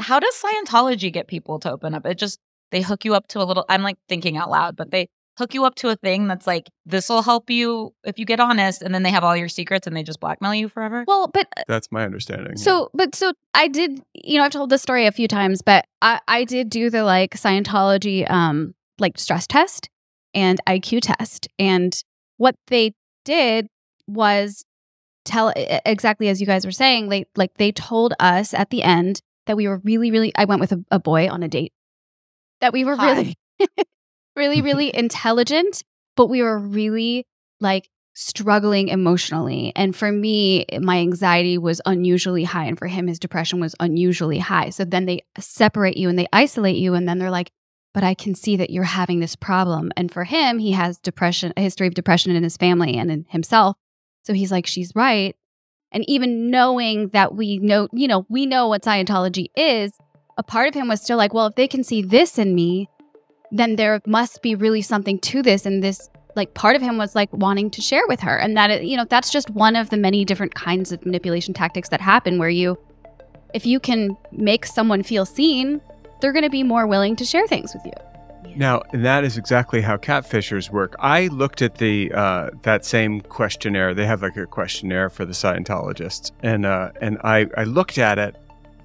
how 0.00 0.18
does 0.20 0.34
Scientology 0.42 1.12
get 1.12 1.28
people 1.28 1.58
to 1.60 1.70
open 1.72 1.94
up? 1.94 2.04
It 2.04 2.18
just 2.18 2.38
they 2.74 2.82
hook 2.82 3.04
you 3.04 3.14
up 3.14 3.28
to 3.28 3.40
a 3.40 3.44
little. 3.44 3.64
I'm 3.68 3.82
like 3.82 3.96
thinking 4.08 4.36
out 4.36 4.50
loud, 4.50 4.74
but 4.76 4.90
they 4.90 5.08
hook 5.38 5.54
you 5.54 5.64
up 5.64 5.76
to 5.76 5.88
a 5.88 5.96
thing 5.96 6.26
that's 6.26 6.46
like 6.46 6.68
this 6.84 7.08
will 7.08 7.22
help 7.22 7.48
you 7.48 7.94
if 8.04 8.18
you 8.18 8.24
get 8.24 8.40
honest, 8.40 8.82
and 8.82 8.92
then 8.92 9.04
they 9.04 9.10
have 9.10 9.22
all 9.22 9.36
your 9.36 9.48
secrets 9.48 9.86
and 9.86 9.96
they 9.96 10.02
just 10.02 10.18
blackmail 10.18 10.52
you 10.54 10.68
forever. 10.68 11.04
well 11.06 11.28
but 11.32 11.48
That's 11.68 11.90
my 11.92 12.04
understanding. 12.04 12.56
So, 12.56 12.90
but 12.92 13.14
so 13.14 13.32
I 13.54 13.68
did, 13.68 14.02
you 14.12 14.38
know, 14.38 14.44
I've 14.44 14.52
told 14.52 14.70
this 14.70 14.82
story 14.82 15.06
a 15.06 15.12
few 15.12 15.28
times, 15.28 15.62
but 15.62 15.86
I, 16.02 16.20
I 16.26 16.44
did 16.44 16.68
do 16.68 16.90
the 16.90 17.04
like 17.04 17.36
Scientology, 17.36 18.28
um, 18.28 18.74
like 18.98 19.18
stress 19.18 19.46
test 19.46 19.88
and 20.34 20.60
IQ 20.66 21.00
test. 21.02 21.46
And 21.58 21.96
what 22.38 22.56
they 22.66 22.94
did 23.24 23.68
was 24.08 24.64
tell 25.24 25.52
exactly 25.56 26.28
as 26.28 26.40
you 26.40 26.46
guys 26.46 26.66
were 26.66 26.72
saying, 26.72 27.08
they 27.08 27.26
like 27.36 27.54
they 27.54 27.70
told 27.70 28.14
us 28.18 28.52
at 28.52 28.70
the 28.70 28.82
end 28.82 29.20
that 29.46 29.56
we 29.56 29.68
were 29.68 29.78
really, 29.84 30.10
really, 30.10 30.32
I 30.36 30.44
went 30.44 30.60
with 30.60 30.72
a, 30.72 30.84
a 30.90 30.98
boy 30.98 31.28
on 31.28 31.42
a 31.42 31.48
date, 31.48 31.72
that 32.60 32.72
we 32.72 32.84
were 32.84 32.96
Hi. 32.96 33.34
really, 33.60 33.74
really, 34.36 34.62
really 34.62 34.94
intelligent, 34.94 35.82
but 36.16 36.26
we 36.26 36.42
were 36.42 36.58
really 36.58 37.26
like 37.60 37.88
struggling 38.14 38.88
emotionally. 38.88 39.72
And 39.74 39.94
for 39.94 40.10
me, 40.10 40.64
eh, 40.68 40.78
my 40.78 40.98
anxiety 40.98 41.58
was 41.58 41.80
unusually 41.84 42.44
high. 42.44 42.64
And 42.64 42.78
for 42.78 42.86
him, 42.86 43.06
his 43.06 43.18
depression 43.18 43.60
was 43.60 43.74
unusually 43.80 44.38
high. 44.38 44.70
So 44.70 44.84
then 44.84 45.06
they 45.06 45.24
separate 45.38 45.96
you 45.96 46.08
and 46.08 46.18
they 46.18 46.28
isolate 46.32 46.76
you. 46.76 46.94
And 46.94 47.08
then 47.08 47.18
they're 47.18 47.30
like, 47.30 47.50
but 47.92 48.04
I 48.04 48.14
can 48.14 48.34
see 48.34 48.56
that 48.56 48.70
you're 48.70 48.84
having 48.84 49.20
this 49.20 49.36
problem. 49.36 49.92
And 49.96 50.10
for 50.10 50.24
him, 50.24 50.58
he 50.58 50.72
has 50.72 50.98
depression, 50.98 51.52
a 51.56 51.60
history 51.60 51.86
of 51.86 51.94
depression 51.94 52.34
in 52.34 52.42
his 52.42 52.56
family 52.56 52.96
and 52.96 53.10
in 53.10 53.26
himself. 53.28 53.76
So 54.24 54.32
he's 54.32 54.50
like, 54.50 54.66
she's 54.66 54.92
right. 54.96 55.36
And 55.92 56.04
even 56.08 56.50
knowing 56.50 57.10
that 57.10 57.36
we 57.36 57.58
know, 57.58 57.88
you 57.92 58.08
know, 58.08 58.26
we 58.28 58.46
know 58.46 58.66
what 58.66 58.82
Scientology 58.82 59.46
is, 59.54 59.92
a 60.36 60.42
part 60.42 60.68
of 60.68 60.74
him 60.74 60.88
was 60.88 61.00
still 61.00 61.16
like, 61.16 61.34
well, 61.34 61.46
if 61.46 61.54
they 61.54 61.68
can 61.68 61.84
see 61.84 62.02
this 62.02 62.38
in 62.38 62.54
me, 62.54 62.88
then 63.50 63.76
there 63.76 64.00
must 64.06 64.42
be 64.42 64.54
really 64.54 64.82
something 64.82 65.18
to 65.20 65.42
this. 65.42 65.64
And 65.64 65.82
this, 65.82 66.08
like, 66.34 66.54
part 66.54 66.76
of 66.76 66.82
him 66.82 66.96
was 66.96 67.14
like 67.14 67.32
wanting 67.32 67.70
to 67.70 67.80
share 67.80 68.06
with 68.08 68.20
her. 68.20 68.36
And 68.36 68.56
that, 68.56 68.84
you 68.84 68.96
know, 68.96 69.04
that's 69.08 69.30
just 69.30 69.50
one 69.50 69.76
of 69.76 69.90
the 69.90 69.96
many 69.96 70.24
different 70.24 70.54
kinds 70.54 70.92
of 70.92 71.04
manipulation 71.04 71.54
tactics 71.54 71.88
that 71.90 72.00
happen 72.00 72.38
where 72.38 72.48
you, 72.48 72.76
if 73.54 73.64
you 73.64 73.78
can 73.78 74.16
make 74.32 74.66
someone 74.66 75.02
feel 75.02 75.24
seen, 75.24 75.80
they're 76.20 76.32
going 76.32 76.44
to 76.44 76.50
be 76.50 76.62
more 76.62 76.86
willing 76.86 77.16
to 77.16 77.24
share 77.24 77.46
things 77.46 77.74
with 77.74 77.84
you. 77.84 77.92
Now, 78.56 78.82
and 78.92 79.04
that 79.04 79.24
is 79.24 79.36
exactly 79.36 79.80
how 79.80 79.96
catfishers 79.96 80.70
work. 80.70 80.94
I 81.00 81.26
looked 81.28 81.60
at 81.60 81.78
the 81.78 82.12
uh, 82.12 82.50
that 82.62 82.84
same 82.84 83.20
questionnaire. 83.20 83.94
They 83.94 84.06
have 84.06 84.22
like 84.22 84.36
a 84.36 84.46
questionnaire 84.46 85.10
for 85.10 85.24
the 85.24 85.32
Scientologists, 85.32 86.30
and 86.40 86.64
uh, 86.64 86.92
and 87.00 87.18
I 87.24 87.46
I 87.56 87.64
looked 87.64 87.98
at 87.98 88.18
it 88.18 88.36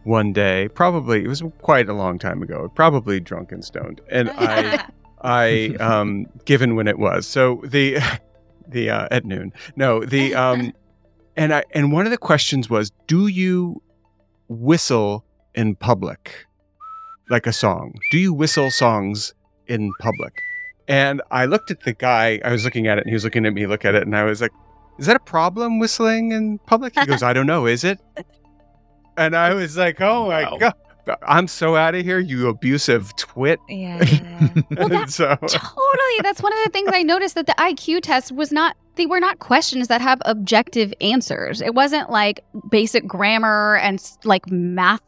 one 0.03 0.33
day. 0.33 0.69
Probably 0.69 1.23
it 1.23 1.27
was 1.27 1.43
quite 1.61 1.89
a 1.89 1.93
long 1.93 2.19
time 2.19 2.41
ago. 2.41 2.71
Probably 2.75 3.19
drunk 3.19 3.51
and 3.51 3.63
stoned, 3.63 4.01
and 4.09 4.29
I 4.37 4.85
I 5.21 5.75
um 5.79 6.27
given 6.45 6.75
when 6.75 6.87
it 6.87 6.99
was. 6.99 7.27
So 7.27 7.61
the 7.65 7.99
the 8.67 8.89
uh, 8.89 9.07
at 9.11 9.25
noon. 9.25 9.53
No, 9.75 10.03
the 10.03 10.35
um 10.35 10.73
and 11.35 11.53
I 11.53 11.63
and 11.73 11.91
one 11.91 12.05
of 12.05 12.11
the 12.11 12.17
questions 12.17 12.69
was, 12.69 12.91
do 13.07 13.27
you 13.27 13.81
whistle 14.47 15.25
in 15.55 15.75
public? 15.75 16.45
Like 17.29 17.45
a 17.45 17.53
song. 17.53 17.93
Do 18.11 18.17
you 18.17 18.33
whistle 18.33 18.71
songs 18.71 19.33
in 19.67 19.91
public? 19.99 20.33
And 20.87 21.21
I 21.29 21.45
looked 21.45 21.69
at 21.69 21.81
the 21.81 21.93
guy, 21.93 22.41
I 22.43 22.51
was 22.51 22.65
looking 22.65 22.87
at 22.87 22.97
it 22.97 23.01
and 23.01 23.09
he 23.09 23.13
was 23.13 23.23
looking 23.23 23.45
at 23.45 23.53
me, 23.53 23.67
look 23.67 23.85
at 23.85 23.93
it, 23.93 24.01
and 24.01 24.15
I 24.15 24.23
was 24.23 24.41
like, 24.41 24.51
Is 24.97 25.05
that 25.05 25.15
a 25.15 25.19
problem 25.19 25.77
whistling 25.77 26.31
in 26.31 26.57
public? 26.65 26.97
He 26.97 27.05
goes, 27.05 27.21
I 27.29 27.33
don't 27.33 27.45
know, 27.45 27.67
is 27.67 27.83
it? 27.83 27.99
And 29.19 29.35
I 29.35 29.53
was 29.53 29.75
like, 29.77 29.99
Oh 30.01 30.27
my 30.27 30.57
god. 30.57 30.73
I'm 31.27 31.47
so 31.47 31.75
out 31.75 31.95
of 31.95 32.03
here, 32.05 32.19
you 32.19 32.47
abusive 32.49 33.15
twit. 33.15 33.59
Yeah. 33.67 33.97
And 34.77 35.11
so 35.11 35.35
Totally. 35.35 36.19
That's 36.21 36.41
one 36.41 36.53
of 36.53 36.59
the 36.65 36.69
things 36.71 36.89
I 36.93 37.01
noticed 37.03 37.35
that 37.35 37.47
the 37.47 37.55
IQ 37.57 38.01
test 38.01 38.31
was 38.31 38.51
not, 38.51 38.77
they 38.95 39.05
were 39.07 39.19
not 39.19 39.39
questions 39.39 39.87
that 39.87 40.01
have 40.01 40.21
objective 40.25 40.93
answers. 41.01 41.61
It 41.61 41.73
wasn't 41.73 42.09
like 42.11 42.41
basic 42.69 43.05
grammar 43.07 43.77
and 43.77 43.99
like 44.23 44.49
math 44.51 45.01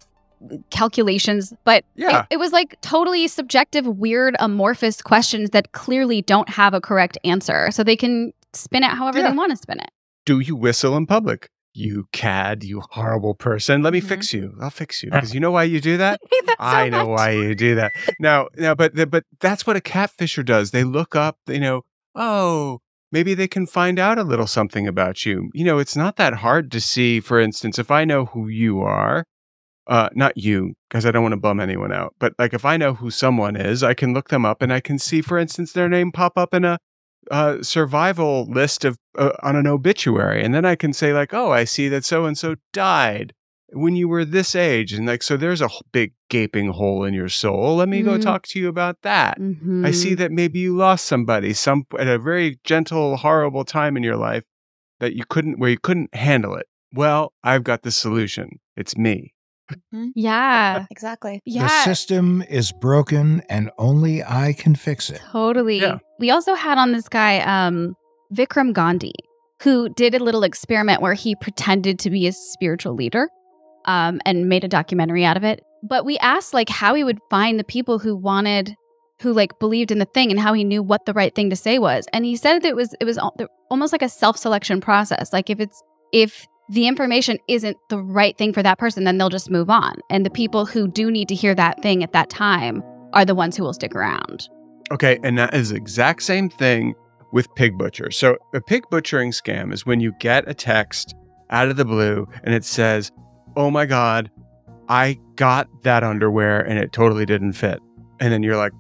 calculations, 0.71 1.53
but 1.63 1.85
Yeah. 1.95 2.21
it, 2.21 2.27
it 2.31 2.37
was 2.37 2.51
like 2.51 2.79
totally 2.81 3.27
subjective, 3.27 3.85
weird, 3.85 4.35
amorphous 4.39 5.01
questions 5.01 5.51
that 5.51 5.71
clearly 5.73 6.21
don't 6.23 6.49
have 6.49 6.73
a 6.73 6.81
correct 6.81 7.17
answer. 7.23 7.69
So 7.71 7.83
they 7.83 7.95
can 7.95 8.33
spin 8.53 8.83
it 8.83 8.89
however 8.89 9.19
Yeah. 9.19 9.29
they 9.31 9.37
want 9.37 9.51
to 9.51 9.57
spin 9.57 9.79
it. 9.79 9.91
do 10.25 10.39
you 10.39 10.55
whistle 10.55 10.95
in 10.97 11.05
public? 11.05 11.49
You 11.73 12.07
cad, 12.11 12.63
you 12.63 12.81
horrible 12.91 13.33
person. 13.33 13.81
Let 13.81 13.93
me 13.93 14.01
fix 14.01 14.33
you. 14.33 14.53
I'll 14.59 14.69
fix 14.69 15.01
you. 15.01 15.09
Because 15.09 15.33
you 15.33 15.39
know 15.39 15.51
why 15.51 15.63
you 15.63 15.79
do 15.79 15.97
that? 15.97 16.19
I 16.59 16.89
know 16.89 17.05
why 17.05 17.31
you 17.31 17.55
do 17.55 17.75
that. 17.75 17.93
Now, 18.19 18.49
now, 18.55 18.75
but 18.75 18.93
but 19.09 19.23
that's 19.39 19.65
what 19.65 19.77
a 19.77 19.81
catfisher 19.81 20.45
does. 20.45 20.71
They 20.71 20.83
look 20.83 21.15
up, 21.15 21.37
you 21.47 21.59
know, 21.59 21.83
oh, 22.13 22.79
maybe 23.11 23.33
they 23.33 23.47
can 23.47 23.65
find 23.65 23.97
out 23.99 24.17
a 24.17 24.23
little 24.23 24.47
something 24.47 24.87
about 24.87 25.25
you. 25.25 25.49
You 25.53 25.65
know, 25.65 25.79
it's 25.79 25.95
not 25.95 26.17
that 26.17 26.35
hard 26.35 26.71
to 26.71 26.81
see, 26.81 27.19
for 27.19 27.39
instance, 27.39 27.79
if 27.79 27.89
I 27.89 28.05
know 28.05 28.25
who 28.25 28.47
you 28.47 28.81
are, 28.81 29.25
uh, 29.87 30.09
not 30.13 30.37
you, 30.37 30.73
because 30.89 31.05
I 31.05 31.11
don't 31.11 31.23
want 31.23 31.33
to 31.33 31.39
bum 31.39 31.59
anyone 31.59 31.91
out, 31.91 32.15
but 32.19 32.33
like 32.37 32.53
if 32.53 32.65
I 32.65 32.77
know 32.77 32.93
who 32.93 33.09
someone 33.09 33.55
is, 33.55 33.81
I 33.83 33.93
can 33.93 34.13
look 34.13 34.29
them 34.29 34.45
up 34.45 34.61
and 34.61 34.71
I 34.71 34.79
can 34.79 34.99
see, 34.99 35.21
for 35.21 35.37
instance, 35.37 35.73
their 35.73 35.89
name 35.89 36.11
pop 36.11 36.37
up 36.37 36.53
in 36.53 36.63
a 36.63 36.77
uh, 37.31 37.63
survival 37.63 38.45
list 38.45 38.85
of 38.85 38.97
uh, 39.17 39.31
on 39.41 39.55
an 39.55 39.65
obituary, 39.67 40.43
and 40.43 40.53
then 40.53 40.65
I 40.65 40.75
can 40.75 40.93
say 40.93 41.13
like, 41.13 41.33
oh, 41.33 41.51
I 41.51 41.63
see 41.63 41.87
that 41.89 42.05
so 42.05 42.25
and 42.25 42.37
so 42.37 42.55
died 42.73 43.33
when 43.73 43.95
you 43.95 44.07
were 44.09 44.25
this 44.25 44.53
age, 44.55 44.91
and 44.93 45.07
like 45.07 45.23
so 45.23 45.37
there's 45.37 45.61
a 45.61 45.69
big 45.91 46.13
gaping 46.29 46.69
hole 46.73 47.03
in 47.05 47.13
your 47.13 47.29
soul. 47.29 47.77
Let 47.77 47.87
me 47.89 48.01
go 48.03 48.17
Mhm. 48.17 48.21
talk 48.21 48.45
to 48.47 48.59
you 48.59 48.67
about 48.67 49.01
that. 49.03 49.37
I 49.39 49.41
Mm-hmm. 49.41 49.91
see 49.91 50.13
that 50.15 50.31
maybe 50.31 50.59
you 50.59 50.75
lost 50.75 51.05
somebody 51.05 51.53
some 51.53 51.85
at 51.97 52.07
a 52.07 52.19
very 52.19 52.59
gentle, 52.63 53.15
horrible 53.17 53.63
time 53.65 53.95
in 53.97 54.03
your 54.03 54.17
life 54.17 54.43
that 54.99 55.13
you 55.15 55.23
couldn't 55.27 55.57
where 55.57 55.69
you 55.71 55.79
couldn't 55.79 56.13
handle 56.13 56.55
it. 56.55 56.67
Well, 56.93 57.31
I've 57.43 57.63
got 57.63 57.83
the 57.83 57.91
solution. 57.91 58.59
It's 58.75 58.97
me. 58.97 59.33
Yeah. 60.15 60.85
exactly. 60.89 61.41
Yeah. 61.45 61.67
The 61.67 61.83
system 61.83 62.43
is 62.49 62.71
broken 62.71 63.41
and 63.49 63.71
only 63.77 64.23
I 64.23 64.53
can 64.53 64.75
fix 64.75 65.09
it. 65.09 65.21
Totally. 65.31 65.79
Yeah. 65.79 65.99
We 66.19 66.31
also 66.31 66.53
had 66.53 66.77
on 66.77 66.91
this 66.91 67.07
guy, 67.09 67.39
um, 67.39 67.95
Vikram 68.33 68.73
Gandhi, 68.73 69.13
who 69.61 69.89
did 69.89 70.15
a 70.15 70.23
little 70.23 70.43
experiment 70.43 71.01
where 71.01 71.13
he 71.13 71.35
pretended 71.35 71.99
to 71.99 72.09
be 72.09 72.27
a 72.27 72.31
spiritual 72.31 72.93
leader 72.93 73.29
um, 73.85 74.21
and 74.25 74.49
made 74.49 74.63
a 74.63 74.67
documentary 74.67 75.25
out 75.25 75.37
of 75.37 75.43
it. 75.43 75.61
But 75.83 76.05
we 76.05 76.17
asked 76.19 76.53
like 76.53 76.69
how 76.69 76.93
he 76.93 77.03
would 77.03 77.19
find 77.29 77.59
the 77.59 77.63
people 77.63 77.99
who 77.99 78.15
wanted, 78.15 78.75
who 79.21 79.33
like 79.33 79.59
believed 79.59 79.91
in 79.91 79.99
the 79.99 80.05
thing 80.05 80.31
and 80.31 80.39
how 80.39 80.53
he 80.53 80.63
knew 80.63 80.81
what 80.83 81.05
the 81.05 81.13
right 81.13 81.33
thing 81.33 81.49
to 81.49 81.55
say 81.55 81.79
was. 81.79 82.05
And 82.13 82.25
he 82.25 82.35
said 82.35 82.61
that 82.61 82.69
it 82.69 82.75
was 82.75 82.95
it 82.99 83.05
was 83.05 83.19
almost 83.69 83.91
like 83.91 84.01
a 84.01 84.09
self 84.09 84.37
selection 84.37 84.81
process. 84.81 85.33
Like 85.33 85.49
if 85.49 85.59
it's 85.59 85.81
if 86.11 86.47
the 86.69 86.87
information 86.87 87.37
isn't 87.47 87.77
the 87.89 87.97
right 87.99 88.37
thing 88.37 88.53
for 88.53 88.63
that 88.63 88.77
person, 88.77 89.03
then 89.03 89.17
they'll 89.17 89.29
just 89.29 89.49
move 89.49 89.69
on. 89.69 89.95
And 90.09 90.25
the 90.25 90.29
people 90.29 90.65
who 90.65 90.87
do 90.87 91.11
need 91.11 91.27
to 91.29 91.35
hear 91.35 91.53
that 91.55 91.81
thing 91.81 92.03
at 92.03 92.13
that 92.13 92.29
time 92.29 92.83
are 93.13 93.25
the 93.25 93.35
ones 93.35 93.57
who 93.57 93.63
will 93.63 93.73
stick 93.73 93.95
around. 93.95 94.47
Okay, 94.91 95.19
and 95.23 95.37
that 95.37 95.53
is 95.53 95.69
the 95.69 95.75
exact 95.75 96.23
same 96.23 96.49
thing 96.49 96.93
with 97.33 97.53
pig 97.55 97.77
butcher. 97.77 98.11
So 98.11 98.37
a 98.53 98.61
pig 98.61 98.83
butchering 98.89 99.31
scam 99.31 99.73
is 99.73 99.85
when 99.85 99.99
you 99.99 100.13
get 100.19 100.47
a 100.49 100.53
text 100.53 101.15
out 101.49 101.69
of 101.69 101.77
the 101.77 101.85
blue 101.85 102.27
and 102.43 102.53
it 102.53 102.63
says, 102.65 103.11
"Oh 103.55 103.69
my 103.71 103.85
god, 103.85 104.29
I 104.89 105.17
got 105.35 105.67
that 105.83 106.03
underwear 106.03 106.59
and 106.61 106.77
it 106.77 106.91
totally 106.91 107.25
didn't 107.25 107.53
fit." 107.53 107.79
And 108.19 108.31
then 108.33 108.43
you're 108.43 108.57
like, 108.57 108.73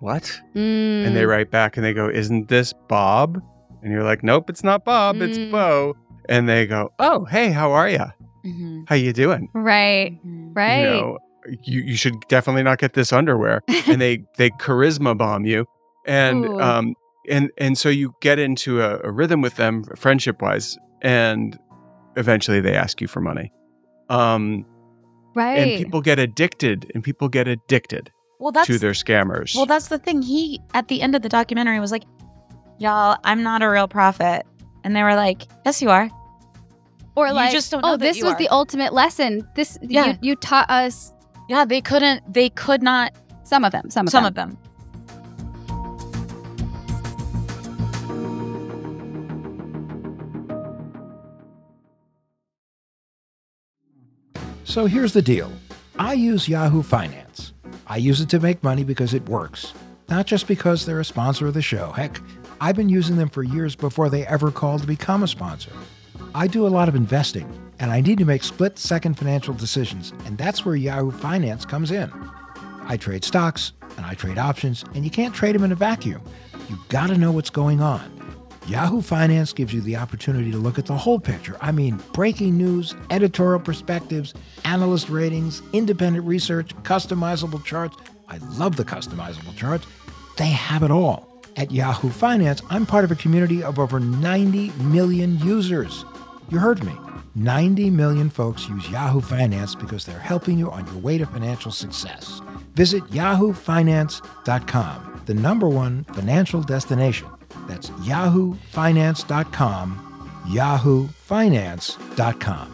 "What?" 0.00 0.40
And 0.54 1.06
Mm. 1.06 1.14
they 1.14 1.24
write 1.26 1.50
back 1.50 1.76
and 1.76 1.84
they 1.84 1.92
go, 1.94 2.08
"Isn't 2.08 2.48
this 2.48 2.72
Bob?" 2.88 3.40
And 3.82 3.92
you're 3.92 4.02
like, 4.04 4.22
"Nope, 4.24 4.50
it's 4.50 4.64
not 4.64 4.84
Bob, 4.84 5.20
it's 5.22 5.38
Mm. 5.38 5.50
Bo." 5.50 5.96
And 6.28 6.48
they 6.48 6.66
go, 6.66 6.92
"Oh, 6.98 7.24
hey, 7.24 7.50
how 7.50 7.72
are 7.72 7.88
you? 7.88 7.98
Mm-hmm. 8.44 8.84
How 8.88 8.94
you 8.96 9.12
doing?" 9.12 9.48
Right. 9.54 10.18
Right. 10.24 10.80
You 10.80 10.84
know, 10.86 11.18
you, 11.62 11.80
you 11.82 11.96
should 11.96 12.14
definitely 12.28 12.62
not 12.62 12.78
get 12.78 12.94
this 12.94 13.12
underwear. 13.12 13.62
and 13.86 14.00
they 14.00 14.24
they 14.36 14.50
charisma 14.50 15.16
bomb 15.16 15.44
you, 15.44 15.66
and 16.06 16.44
Ooh. 16.46 16.60
um 16.60 16.94
and 17.28 17.50
and 17.58 17.76
so 17.78 17.88
you 17.88 18.14
get 18.20 18.38
into 18.38 18.80
a, 18.82 18.98
a 19.04 19.10
rhythm 19.10 19.40
with 19.40 19.56
them 19.56 19.84
friendship 19.96 20.40
wise, 20.42 20.78
and 21.02 21.58
eventually 22.16 22.60
they 22.60 22.74
ask 22.74 23.00
you 23.00 23.08
for 23.08 23.20
money. 23.20 23.52
Um, 24.10 24.66
right. 25.34 25.54
and 25.58 25.78
people 25.78 26.00
get 26.00 26.18
addicted, 26.18 26.90
and 26.94 27.02
people 27.02 27.28
get 27.28 27.48
addicted 27.48 28.10
Well, 28.38 28.52
that's 28.52 28.66
to 28.66 28.78
their 28.78 28.92
scammers. 28.92 29.54
well, 29.56 29.66
that's 29.66 29.88
the 29.88 29.98
thing. 29.98 30.20
He 30.22 30.60
at 30.74 30.88
the 30.88 31.00
end 31.02 31.14
of 31.14 31.22
the 31.22 31.28
documentary 31.30 31.80
was 31.80 31.90
like, 31.90 32.04
"Y'all, 32.78 33.16
I'm 33.24 33.42
not 33.42 33.62
a 33.62 33.68
real 33.70 33.88
prophet," 33.88 34.44
and 34.84 34.94
they 34.94 35.02
were 35.02 35.14
like, 35.16 35.42
"Yes, 35.64 35.82
you 35.82 35.90
are." 35.90 36.08
or 37.16 37.28
you 37.28 37.32
like, 37.32 37.52
just 37.52 37.70
don't 37.70 37.84
oh, 37.84 37.88
know 37.88 37.94
oh, 37.94 37.96
this 37.96 38.20
was 38.22 38.32
are." 38.32 38.38
the 38.38 38.48
ultimate 38.48 38.92
lesson. 38.92 39.46
This, 39.54 39.78
Yeah. 39.82 40.06
you, 40.06 40.18
you 40.20 40.36
taught 40.36 40.68
us 40.68 41.12
Yeah, 41.48 41.64
they 41.64 41.80
couldn't. 41.80 42.20
They 42.32 42.48
could 42.50 42.82
not. 42.82 43.12
some 43.44 43.64
of 43.64 43.72
them. 43.72 43.90
Some 43.90 44.06
of 44.06 44.10
Some 44.10 44.24
them. 44.24 44.30
of 44.30 44.34
them. 44.34 44.58
So 54.64 54.86
here's 54.86 55.12
the 55.12 55.22
deal 55.22 55.52
I 55.98 56.14
use 56.14 56.48
Yahoo 56.48 56.82
Finance. 56.82 57.52
I 57.86 57.98
use 57.98 58.20
it 58.20 58.28
to 58.30 58.40
make 58.40 58.62
money 58.62 58.82
because 58.82 59.14
it 59.14 59.28
works, 59.28 59.74
not 60.08 60.26
just 60.26 60.48
because 60.48 60.84
they're 60.84 61.00
a 61.00 61.04
sponsor 61.04 61.46
of 61.46 61.54
the 61.54 61.62
show. 61.62 61.92
Heck, 61.92 62.18
I've 62.64 62.76
been 62.76 62.88
using 62.88 63.16
them 63.16 63.28
for 63.28 63.42
years 63.42 63.76
before 63.76 64.08
they 64.08 64.26
ever 64.26 64.50
called 64.50 64.80
to 64.80 64.86
become 64.86 65.22
a 65.22 65.28
sponsor. 65.28 65.70
I 66.34 66.46
do 66.46 66.66
a 66.66 66.68
lot 66.68 66.88
of 66.88 66.94
investing, 66.94 67.46
and 67.78 67.90
I 67.90 68.00
need 68.00 68.16
to 68.16 68.24
make 68.24 68.42
split 68.42 68.78
second 68.78 69.18
financial 69.18 69.52
decisions, 69.52 70.14
and 70.24 70.38
that's 70.38 70.64
where 70.64 70.74
Yahoo 70.74 71.10
Finance 71.10 71.66
comes 71.66 71.90
in. 71.90 72.10
I 72.86 72.96
trade 72.96 73.22
stocks 73.22 73.72
and 73.98 74.06
I 74.06 74.14
trade 74.14 74.38
options, 74.38 74.82
and 74.94 75.04
you 75.04 75.10
can't 75.10 75.34
trade 75.34 75.54
them 75.54 75.62
in 75.62 75.72
a 75.72 75.74
vacuum. 75.74 76.22
You've 76.70 76.88
gotta 76.88 77.18
know 77.18 77.32
what's 77.32 77.50
going 77.50 77.82
on. 77.82 78.10
Yahoo 78.66 79.02
Finance 79.02 79.52
gives 79.52 79.74
you 79.74 79.82
the 79.82 79.96
opportunity 79.96 80.50
to 80.50 80.56
look 80.56 80.78
at 80.78 80.86
the 80.86 80.96
whole 80.96 81.20
picture. 81.20 81.58
I 81.60 81.70
mean, 81.70 82.00
breaking 82.14 82.56
news, 82.56 82.94
editorial 83.10 83.60
perspectives, 83.60 84.32
analyst 84.64 85.10
ratings, 85.10 85.60
independent 85.74 86.24
research, 86.24 86.74
customizable 86.76 87.62
charts. 87.62 87.98
I 88.26 88.38
love 88.38 88.76
the 88.76 88.86
customizable 88.86 89.54
charts. 89.54 89.86
They 90.38 90.46
have 90.46 90.82
it 90.82 90.90
all. 90.90 91.33
At 91.56 91.70
Yahoo 91.70 92.10
Finance, 92.10 92.62
I'm 92.68 92.84
part 92.84 93.04
of 93.04 93.12
a 93.12 93.14
community 93.14 93.62
of 93.62 93.78
over 93.78 94.00
90 94.00 94.70
million 94.82 95.38
users. 95.38 96.04
You 96.48 96.58
heard 96.58 96.82
me. 96.84 96.92
90 97.36 97.90
million 97.90 98.30
folks 98.30 98.68
use 98.68 98.88
Yahoo 98.90 99.20
Finance 99.20 99.74
because 99.74 100.06
they're 100.06 100.18
helping 100.18 100.58
you 100.58 100.70
on 100.70 100.86
your 100.86 100.98
way 100.98 101.18
to 101.18 101.26
financial 101.26 101.72
success. 101.72 102.40
Visit 102.74 103.02
yahoofinance.com, 103.04 105.22
the 105.26 105.34
number 105.34 105.68
one 105.68 106.04
financial 106.04 106.60
destination. 106.60 107.28
That's 107.66 107.90
yahoofinance.com, 107.90 110.30
yahoofinance.com. 110.46 112.70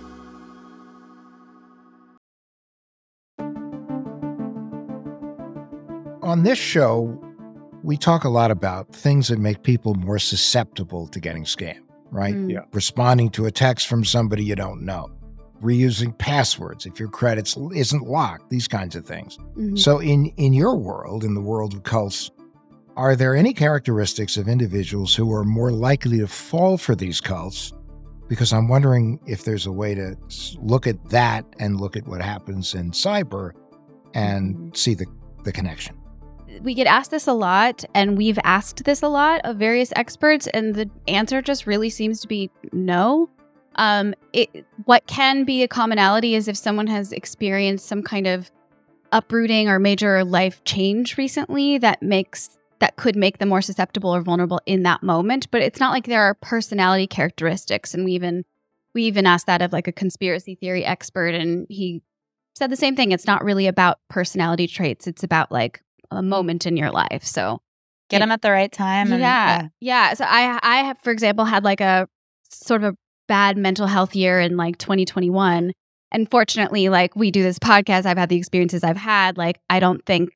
On 6.22 6.42
this 6.42 6.58
show, 6.58 7.18
we 7.82 7.96
talk 7.96 8.24
a 8.24 8.28
lot 8.28 8.50
about 8.50 8.92
things 8.94 9.28
that 9.28 9.38
make 9.38 9.62
people 9.62 9.94
more 9.94 10.18
susceptible 10.18 11.06
to 11.08 11.20
getting 11.20 11.44
scammed, 11.44 11.80
right? 12.10 12.34
Mm. 12.34 12.52
Yeah. 12.52 12.60
Responding 12.72 13.30
to 13.30 13.46
a 13.46 13.50
text 13.50 13.86
from 13.88 14.04
somebody 14.04 14.44
you 14.44 14.54
don't 14.54 14.82
know, 14.82 15.10
reusing 15.62 16.16
passwords 16.16 16.86
if 16.86 16.98
your 16.98 17.08
credits 17.08 17.56
isn't 17.74 18.06
locked, 18.06 18.50
these 18.50 18.68
kinds 18.68 18.96
of 18.96 19.06
things. 19.06 19.38
Mhm. 19.56 19.78
So 19.78 19.98
in 19.98 20.26
in 20.36 20.52
your 20.52 20.76
world, 20.76 21.24
in 21.24 21.34
the 21.34 21.40
world 21.40 21.74
of 21.74 21.82
cults, 21.82 22.30
are 22.96 23.16
there 23.16 23.34
any 23.34 23.52
characteristics 23.52 24.36
of 24.36 24.48
individuals 24.48 25.14
who 25.14 25.32
are 25.32 25.44
more 25.44 25.72
likely 25.72 26.18
to 26.18 26.26
fall 26.26 26.76
for 26.76 26.94
these 26.94 27.20
cults? 27.20 27.72
Because 28.28 28.52
I'm 28.52 28.68
wondering 28.68 29.18
if 29.26 29.44
there's 29.44 29.66
a 29.66 29.72
way 29.72 29.94
to 29.94 30.16
look 30.60 30.86
at 30.86 31.08
that 31.10 31.44
and 31.58 31.80
look 31.80 31.96
at 31.96 32.06
what 32.06 32.20
happens 32.22 32.74
in 32.74 32.90
cyber 32.92 33.52
and 34.14 34.76
see 34.76 34.94
the, 34.94 35.06
the 35.44 35.52
connection. 35.52 35.96
We 36.62 36.74
get 36.74 36.86
asked 36.86 37.10
this 37.10 37.26
a 37.26 37.32
lot 37.32 37.84
and 37.94 38.16
we've 38.16 38.38
asked 38.44 38.84
this 38.84 39.02
a 39.02 39.08
lot 39.08 39.40
of 39.44 39.56
various 39.56 39.92
experts 39.96 40.46
and 40.48 40.74
the 40.74 40.90
answer 41.08 41.42
just 41.42 41.66
really 41.66 41.90
seems 41.90 42.20
to 42.20 42.28
be 42.28 42.50
no. 42.72 43.28
Um 43.76 44.14
it 44.32 44.66
what 44.84 45.06
can 45.06 45.44
be 45.44 45.62
a 45.62 45.68
commonality 45.68 46.34
is 46.34 46.48
if 46.48 46.56
someone 46.56 46.88
has 46.88 47.12
experienced 47.12 47.86
some 47.86 48.02
kind 48.02 48.26
of 48.26 48.50
uprooting 49.12 49.68
or 49.68 49.78
major 49.78 50.24
life 50.24 50.62
change 50.64 51.16
recently 51.16 51.78
that 51.78 52.02
makes 52.02 52.58
that 52.78 52.96
could 52.96 53.16
make 53.16 53.38
them 53.38 53.48
more 53.48 53.60
susceptible 53.60 54.14
or 54.14 54.22
vulnerable 54.22 54.60
in 54.66 54.84
that 54.84 55.02
moment 55.02 55.50
but 55.50 55.62
it's 55.62 55.80
not 55.80 55.92
like 55.92 56.06
there 56.06 56.22
are 56.22 56.34
personality 56.34 57.06
characteristics 57.06 57.92
and 57.92 58.04
we 58.04 58.12
even 58.12 58.44
we 58.94 59.04
even 59.04 59.26
asked 59.26 59.46
that 59.46 59.62
of 59.62 59.72
like 59.72 59.88
a 59.88 59.92
conspiracy 59.92 60.54
theory 60.54 60.84
expert 60.84 61.34
and 61.34 61.66
he 61.68 62.02
said 62.54 62.70
the 62.70 62.76
same 62.76 62.96
thing. 62.96 63.12
It's 63.12 63.26
not 63.26 63.44
really 63.44 63.66
about 63.66 63.98
personality 64.08 64.66
traits. 64.66 65.06
It's 65.06 65.22
about 65.22 65.50
like 65.50 65.82
a 66.10 66.22
moment 66.22 66.66
in 66.66 66.76
your 66.76 66.90
life 66.90 67.24
so 67.24 67.60
Get 68.10 68.18
them 68.18 68.32
at 68.32 68.42
the 68.42 68.50
right 68.50 68.70
time. 68.70 69.12
And, 69.12 69.20
yeah, 69.20 69.68
yeah. 69.80 70.14
So 70.14 70.24
I, 70.26 70.58
I 70.62 70.78
have, 70.78 70.98
for 70.98 71.12
example, 71.12 71.44
had 71.44 71.62
like 71.62 71.80
a 71.80 72.08
sort 72.50 72.82
of 72.82 72.94
a 72.94 72.96
bad 73.28 73.56
mental 73.56 73.86
health 73.86 74.16
year 74.16 74.40
in 74.40 74.56
like 74.56 74.78
2021. 74.78 75.72
And 76.10 76.30
fortunately, 76.30 76.88
like 76.88 77.14
we 77.14 77.30
do 77.30 77.44
this 77.44 77.60
podcast, 77.60 78.06
I've 78.06 78.18
had 78.18 78.28
the 78.28 78.36
experiences 78.36 78.82
I've 78.82 78.96
had. 78.96 79.38
Like 79.38 79.60
I 79.70 79.78
don't 79.78 80.04
think, 80.04 80.30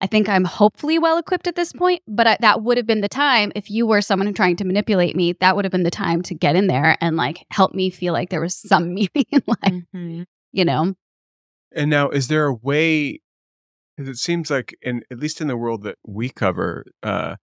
I 0.00 0.08
think 0.08 0.28
I'm 0.28 0.44
hopefully 0.44 0.98
well 0.98 1.16
equipped 1.16 1.46
at 1.46 1.54
this 1.54 1.72
point. 1.72 2.02
But 2.08 2.26
I, 2.26 2.36
that 2.40 2.64
would 2.64 2.76
have 2.76 2.88
been 2.88 3.02
the 3.02 3.08
time 3.08 3.52
if 3.54 3.70
you 3.70 3.86
were 3.86 4.00
someone 4.00 4.34
trying 4.34 4.56
to 4.56 4.64
manipulate 4.64 5.14
me. 5.14 5.34
That 5.34 5.54
would 5.54 5.64
have 5.64 5.70
been 5.70 5.84
the 5.84 5.92
time 5.92 6.22
to 6.22 6.34
get 6.34 6.56
in 6.56 6.66
there 6.66 6.98
and 7.00 7.16
like 7.16 7.46
help 7.52 7.72
me 7.72 7.88
feel 7.90 8.12
like 8.12 8.30
there 8.30 8.40
was 8.40 8.56
some 8.56 8.94
meaning 8.94 9.26
in 9.30 9.42
life. 9.46 9.82
Mm-hmm. 9.94 10.22
You 10.50 10.64
know. 10.64 10.94
And 11.74 11.88
now, 11.88 12.10
is 12.10 12.26
there 12.26 12.46
a 12.46 12.54
way? 12.54 13.21
Because 14.02 14.18
it 14.18 14.20
seems 14.20 14.50
like, 14.50 14.76
in 14.82 15.02
at 15.10 15.18
least 15.18 15.40
in 15.40 15.48
the 15.48 15.56
world 15.56 15.82
that 15.84 15.96
we 16.06 16.28
cover, 16.28 16.84
uh, 17.02 17.36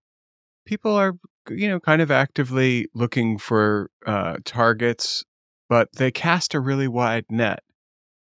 people 0.65 0.93
are, 0.93 1.13
you 1.49 1.67
know, 1.67 1.79
kind 1.79 2.01
of 2.01 2.11
actively 2.11 2.87
looking 2.93 3.37
for 3.37 3.89
uh, 4.05 4.37
targets, 4.43 5.23
but 5.69 5.89
they 5.93 6.11
cast 6.11 6.53
a 6.53 6.59
really 6.59 6.87
wide 6.87 7.25
net, 7.29 7.59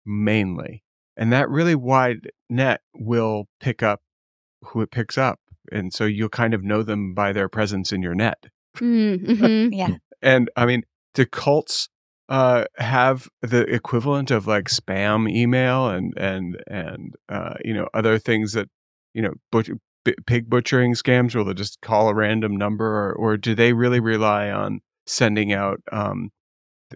mainly, 0.06 0.84
and 1.16 1.32
that 1.32 1.48
really 1.48 1.74
wide 1.74 2.30
net 2.48 2.80
will 2.94 3.46
pick 3.60 3.82
up 3.82 4.00
who 4.62 4.80
it 4.82 4.90
picks 4.90 5.18
up, 5.18 5.40
and 5.72 5.92
so 5.92 6.04
you'll 6.04 6.28
kind 6.28 6.54
of 6.54 6.62
know 6.62 6.82
them 6.82 7.14
by 7.14 7.32
their 7.32 7.48
presence 7.48 7.92
in 7.92 8.02
your 8.02 8.14
net. 8.14 8.38
Mm-hmm. 8.78 9.72
yeah. 9.72 9.96
And 10.22 10.50
I 10.54 10.64
mean, 10.64 10.84
do 11.14 11.26
cults 11.26 11.88
uh, 12.28 12.64
have 12.76 13.28
the 13.42 13.62
equivalent 13.62 14.30
of 14.30 14.46
like 14.46 14.64
spam 14.68 15.30
email 15.30 15.88
and 15.88 16.12
and 16.16 16.62
and 16.66 17.14
uh, 17.28 17.54
you 17.64 17.74
know 17.74 17.88
other 17.94 18.18
things 18.18 18.52
that 18.52 18.68
you 19.14 19.22
know 19.22 19.32
butch- 19.50 19.70
b- 20.04 20.14
pig 20.26 20.48
butchering 20.48 20.94
scams 20.94 21.34
where 21.34 21.44
they'll 21.44 21.54
just 21.54 21.80
call 21.80 22.08
a 22.08 22.14
random 22.14 22.56
number, 22.56 22.86
or, 22.86 23.12
or 23.14 23.36
do 23.36 23.54
they 23.54 23.72
really 23.72 24.00
rely 24.00 24.50
on 24.50 24.80
sending 25.06 25.52
out? 25.52 25.80
Um, 25.90 26.30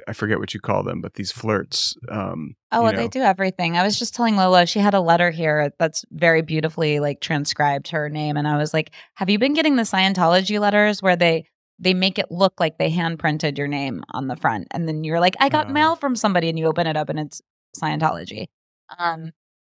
I 0.09 0.15
forget 0.15 0.39
what 0.39 0.55
you 0.55 0.61
call 0.61 0.83
them, 0.83 1.01
but 1.03 1.15
these 1.15 1.33
flirts. 1.33 1.95
Um, 2.09 2.55
Oh, 2.71 2.83
well, 2.83 2.93
know. 2.93 2.99
they 2.99 3.09
do 3.09 3.21
everything. 3.21 3.77
I 3.77 3.83
was 3.83 3.99
just 3.99 4.15
telling 4.15 4.37
Lola, 4.37 4.65
she 4.65 4.79
had 4.79 4.95
a 4.95 5.01
letter 5.01 5.31
here 5.31 5.71
that's 5.79 6.05
very 6.11 6.41
beautifully 6.41 6.99
like 6.99 7.21
transcribed 7.21 7.89
her 7.89 8.09
name. 8.09 8.39
And 8.39 8.49
I 8.49 8.57
was 8.57 8.73
like, 8.73 8.93
have 9.15 9.29
you 9.29 9.39
been 9.39 9.53
getting 9.53 9.77
the 9.77 9.83
Scientology 9.83 10.59
letters 10.59 11.03
where 11.03 11.17
they 11.17 11.45
they 11.83 11.93
make 11.95 12.19
it 12.19 12.31
look 12.31 12.55
like 12.59 12.79
they 12.79 12.89
hand 12.89 13.19
printed 13.19 13.59
your 13.59 13.69
name 13.69 14.03
on 14.13 14.29
the 14.29 14.37
front? 14.37 14.69
And 14.71 14.89
then 14.89 15.05
you're 15.05 15.21
like, 15.21 15.35
I 15.41 15.49
got 15.51 15.69
Oh. 15.69 15.73
mail 15.73 15.97
from 15.97 16.17
somebody, 16.17 16.49
and 16.49 16.59
you 16.59 16.67
open 16.67 16.87
it 16.87 16.97
up 16.97 17.09
and 17.11 17.19
it's 17.21 17.43
Scientology. 17.81 18.47
Um, 18.99 19.33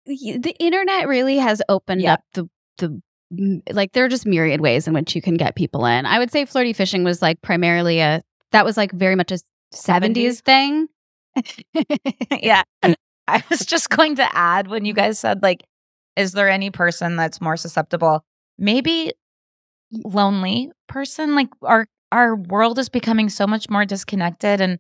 the 0.07 0.55
internet 0.59 1.09
really 1.09 1.37
has 1.37 1.61
opened 1.69 2.01
Yeah. 2.03 2.15
up 2.15 2.21
the 2.35 2.49
the 2.79 3.01
like 3.73 3.93
there 3.93 4.05
are 4.05 4.09
just 4.09 4.25
myriad 4.27 4.61
ways 4.61 4.87
in 4.87 4.95
which 4.95 5.15
you 5.17 5.21
can 5.21 5.35
get 5.37 5.57
people 5.57 5.85
in. 5.85 6.07
I 6.07 6.19
would 6.19 6.31
say 6.31 6.45
flirty 6.45 6.73
fishing 6.73 7.03
was 7.05 7.21
like 7.21 7.43
primarily 7.43 7.99
a 8.01 8.23
that 8.53 8.65
was 8.65 8.77
like 8.77 8.93
very 8.93 9.17
much 9.17 9.33
a 9.33 9.39
70s, 9.75 10.15
70s? 10.15 10.41
thing. 10.43 10.89
yeah. 12.31 12.63
I 13.29 13.43
was 13.51 13.67
just 13.67 13.91
going 13.91 14.15
to 14.17 14.37
add 14.37 14.69
when 14.69 14.85
you 14.85 14.93
guys 14.95 15.19
said, 15.19 15.43
like, 15.43 15.65
is 16.15 16.33
there 16.33 16.49
any 16.49 16.71
person 16.71 17.17
that's 17.17 17.41
more 17.41 17.57
susceptible? 17.57 18.25
Maybe 18.59 19.13
lonely 20.05 20.71
person. 20.89 21.35
Like 21.35 21.49
our 21.63 21.87
our 22.13 22.37
world 22.37 22.79
is 22.79 22.89
becoming 22.89 23.29
so 23.29 23.47
much 23.47 23.69
more 23.69 23.85
disconnected. 23.85 24.61
And 24.61 24.79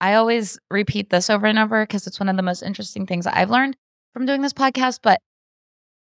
I 0.00 0.14
always 0.14 0.58
repeat 0.70 1.10
this 1.10 1.30
over 1.30 1.46
and 1.46 1.58
over 1.58 1.84
because 1.84 2.06
it's 2.06 2.20
one 2.20 2.28
of 2.28 2.36
the 2.36 2.42
most 2.42 2.62
interesting 2.62 3.06
things 3.06 3.26
I've 3.26 3.50
learned 3.50 3.76
from 4.12 4.26
doing 4.26 4.42
this 4.42 4.52
podcast. 4.52 5.00
But 5.02 5.20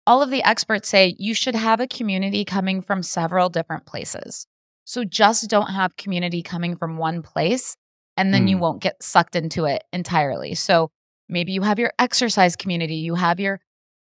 all 0.07 0.23
of 0.23 0.31
the 0.31 0.43
experts 0.43 0.89
say 0.89 1.15
you 1.19 1.35
should 1.35 1.55
have 1.55 1.81
a 1.81 1.87
community 1.87 2.45
coming 2.45 2.83
from 2.83 3.03
several 3.03 3.49
different 3.49 3.87
places. 3.87 4.47
So 4.85 5.05
just 5.05 5.49
don't 5.49 5.71
have 5.71 5.97
community 5.97 6.43
coming 6.43 6.77
from 6.77 6.99
one 6.99 7.23
place 7.23 7.77
and 8.17 8.33
then 8.35 8.47
you 8.49 8.57
Hmm. 8.57 8.63
won't 8.63 8.83
get 8.83 9.03
sucked 9.03 9.35
into 9.37 9.65
it 9.65 9.83
entirely. 9.93 10.55
So 10.55 10.91
maybe 11.29 11.53
you 11.53 11.63
have 11.63 11.79
your 11.79 11.93
exercise 11.99 12.57
community, 12.57 12.97
you 12.97 13.15
have 13.15 13.41
your 13.41 13.61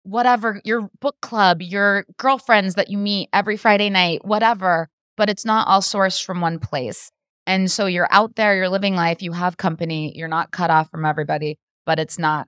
whatever, 0.05 0.61
your 0.65 0.91
book 1.01 1.17
club, 1.21 1.63
your 1.63 2.07
girlfriends 2.19 2.75
that 2.75 2.91
you 2.91 2.99
meet 2.99 3.29
every 3.33 3.57
Friday 3.57 3.91
night, 3.91 4.25
whatever, 4.25 4.89
but 5.17 5.29
it's 5.29 5.45
not 5.45 5.69
all 5.69 5.81
sourced 5.81 6.25
from 6.25 6.41
one 6.41 6.59
place. 6.59 7.11
And 7.47 7.71
so 7.71 7.87
you're 7.87 8.09
out 8.11 8.37
there, 8.37 8.57
you're 8.57 8.69
living 8.69 8.95
life, 8.95 9.23
you 9.23 9.33
have 9.33 9.57
company, 9.57 10.13
you're 10.17 10.29
not 10.29 10.53
cut 10.53 10.71
off 10.71 10.91
from 10.91 11.05
everybody, 11.05 11.59
but 11.85 11.99
it's 11.99 12.19
not 12.19 12.47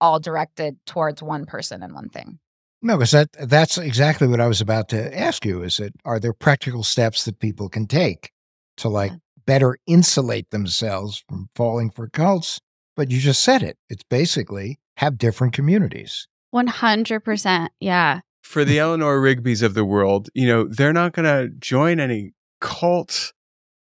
all 0.00 0.20
directed 0.20 0.76
towards 0.86 1.22
one 1.22 1.46
person 1.46 1.82
and 1.82 1.94
one 1.94 2.08
thing. 2.08 2.38
No, 2.80 2.96
because 2.96 3.10
that 3.10 3.32
that's 3.32 3.76
exactly 3.76 4.28
what 4.28 4.40
I 4.40 4.46
was 4.46 4.60
about 4.60 4.88
to 4.90 5.18
ask 5.18 5.44
you. 5.44 5.62
Is 5.62 5.78
that 5.78 5.94
are 6.04 6.20
there 6.20 6.32
practical 6.32 6.84
steps 6.84 7.24
that 7.24 7.40
people 7.40 7.68
can 7.68 7.86
take 7.86 8.30
to 8.76 8.88
like 8.88 9.12
better 9.46 9.78
insulate 9.86 10.50
themselves 10.50 11.24
from 11.28 11.48
falling 11.56 11.90
for 11.90 12.08
cults? 12.08 12.60
But 12.96 13.10
you 13.10 13.18
just 13.18 13.42
said 13.42 13.62
it. 13.62 13.78
It's 13.88 14.04
basically 14.08 14.78
have 14.98 15.18
different 15.18 15.52
communities. 15.52 16.28
100%. 16.54 17.68
Yeah. 17.80 18.20
For 18.48 18.64
the 18.64 18.78
Eleanor 18.78 19.20
Rigby's 19.20 19.60
of 19.60 19.74
the 19.74 19.84
world, 19.84 20.30
you 20.32 20.46
know, 20.46 20.66
they're 20.66 20.94
not 20.94 21.12
going 21.12 21.26
to 21.26 21.54
join 21.58 22.00
any 22.00 22.32
cult. 22.62 23.34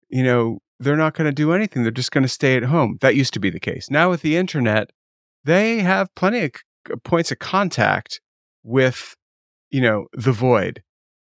You 0.08 0.24
know, 0.24 0.58
they're 0.80 0.96
not 0.96 1.14
going 1.14 1.26
to 1.26 1.32
do 1.32 1.52
anything. 1.52 1.84
They're 1.84 1.92
just 1.92 2.10
going 2.10 2.24
to 2.24 2.28
stay 2.28 2.56
at 2.56 2.64
home. 2.64 2.98
That 3.00 3.14
used 3.14 3.32
to 3.34 3.40
be 3.40 3.48
the 3.48 3.60
case. 3.60 3.88
Now 3.90 4.10
with 4.10 4.22
the 4.22 4.36
internet, 4.36 4.90
they 5.44 5.78
have 5.80 6.12
plenty 6.16 6.46
of 6.46 6.50
uh, 6.90 6.96
points 7.04 7.30
of 7.30 7.38
contact 7.38 8.20
with, 8.64 9.14
you 9.70 9.80
know, 9.80 10.06
the 10.12 10.32
void 10.32 10.82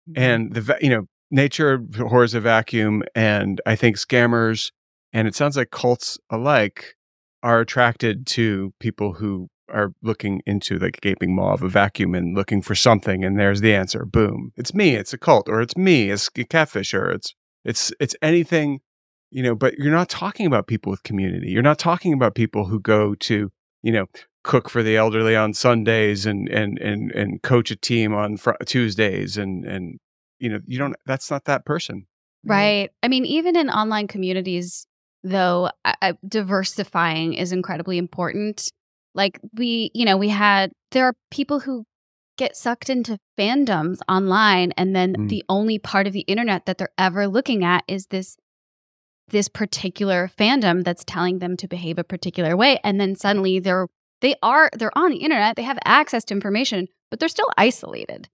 mm-hmm. 0.08 0.22
and 0.22 0.54
the, 0.54 0.78
you 0.80 0.90
know, 0.90 1.06
nature 1.32 1.72
abhors 1.72 2.34
a 2.34 2.40
vacuum. 2.40 3.02
And 3.16 3.60
I 3.66 3.74
think 3.74 3.96
scammers 3.96 4.70
and 5.12 5.26
it 5.26 5.34
sounds 5.34 5.56
like 5.56 5.72
cults 5.72 6.16
alike 6.30 6.94
are 7.42 7.58
attracted 7.58 8.24
to 8.28 8.72
people 8.78 9.14
who 9.14 9.48
are 9.68 9.94
looking 10.02 10.42
into 10.46 10.78
like 10.78 10.98
a 10.98 11.00
gaping 11.00 11.34
maw 11.34 11.52
of 11.52 11.62
a 11.62 11.68
vacuum 11.68 12.14
and 12.14 12.36
looking 12.36 12.60
for 12.60 12.74
something 12.74 13.24
and 13.24 13.38
there's 13.38 13.60
the 13.60 13.74
answer 13.74 14.04
boom 14.04 14.52
it's 14.56 14.74
me 14.74 14.94
it's 14.94 15.12
a 15.12 15.18
cult 15.18 15.48
or 15.48 15.60
it's 15.60 15.76
me 15.76 16.10
it's 16.10 16.28
a 16.36 16.44
catfish 16.44 16.92
or 16.92 17.10
it's 17.10 17.34
it's 17.64 17.92
it's 18.00 18.16
anything 18.22 18.80
you 19.30 19.42
know 19.42 19.54
but 19.54 19.74
you're 19.78 19.92
not 19.92 20.08
talking 20.08 20.46
about 20.46 20.66
people 20.66 20.90
with 20.90 21.02
community 21.04 21.50
you're 21.50 21.62
not 21.62 21.78
talking 21.78 22.12
about 22.12 22.34
people 22.34 22.66
who 22.66 22.80
go 22.80 23.14
to 23.14 23.50
you 23.82 23.92
know 23.92 24.06
cook 24.44 24.68
for 24.68 24.82
the 24.82 24.96
elderly 24.96 25.36
on 25.36 25.54
sundays 25.54 26.26
and 26.26 26.48
and 26.48 26.78
and 26.78 27.12
and 27.12 27.42
coach 27.42 27.70
a 27.70 27.76
team 27.76 28.12
on 28.12 28.36
fr- 28.36 28.52
tuesdays 28.66 29.36
and 29.36 29.64
and 29.64 29.98
you 30.42 30.48
know, 30.48 30.58
you 30.66 30.76
don't. 30.76 30.96
That's 31.06 31.30
not 31.30 31.44
that 31.44 31.64
person. 31.64 32.06
Right. 32.44 32.90
I 33.02 33.08
mean, 33.08 33.24
even 33.24 33.54
in 33.54 33.70
online 33.70 34.08
communities, 34.08 34.88
though, 35.22 35.70
I, 35.84 35.94
I, 36.02 36.14
diversifying 36.26 37.34
is 37.34 37.52
incredibly 37.52 37.96
important. 37.96 38.72
Like 39.14 39.40
we, 39.54 39.90
you 39.94 40.04
know, 40.04 40.16
we 40.16 40.28
had 40.28 40.72
there 40.90 41.06
are 41.06 41.14
people 41.30 41.60
who 41.60 41.84
get 42.38 42.56
sucked 42.56 42.88
into 42.88 43.18
fandoms 43.38 43.98
online, 44.08 44.72
and 44.76 44.96
then 44.96 45.14
Mm. 45.14 45.28
the 45.28 45.44
only 45.48 45.78
part 45.78 46.06
of 46.06 46.12
the 46.12 46.20
internet 46.20 46.64
that 46.66 46.78
they're 46.78 46.88
ever 46.98 47.28
looking 47.28 47.64
at 47.64 47.84
is 47.86 48.06
this 48.06 48.36
this 49.28 49.48
particular 49.48 50.28
fandom 50.36 50.82
that's 50.84 51.04
telling 51.04 51.38
them 51.38 51.56
to 51.56 51.68
behave 51.68 51.98
a 51.98 52.04
particular 52.04 52.56
way, 52.56 52.78
and 52.84 53.00
then 53.00 53.14
suddenly 53.14 53.58
they're 53.58 53.86
they 54.20 54.34
are 54.42 54.70
they're 54.78 54.96
on 54.96 55.10
the 55.10 55.18
internet, 55.18 55.56
they 55.56 55.62
have 55.62 55.78
access 55.84 56.24
to 56.24 56.34
information, 56.34 56.86
but 57.10 57.18
they're 57.20 57.28
still 57.28 57.50
isolated. 57.56 58.28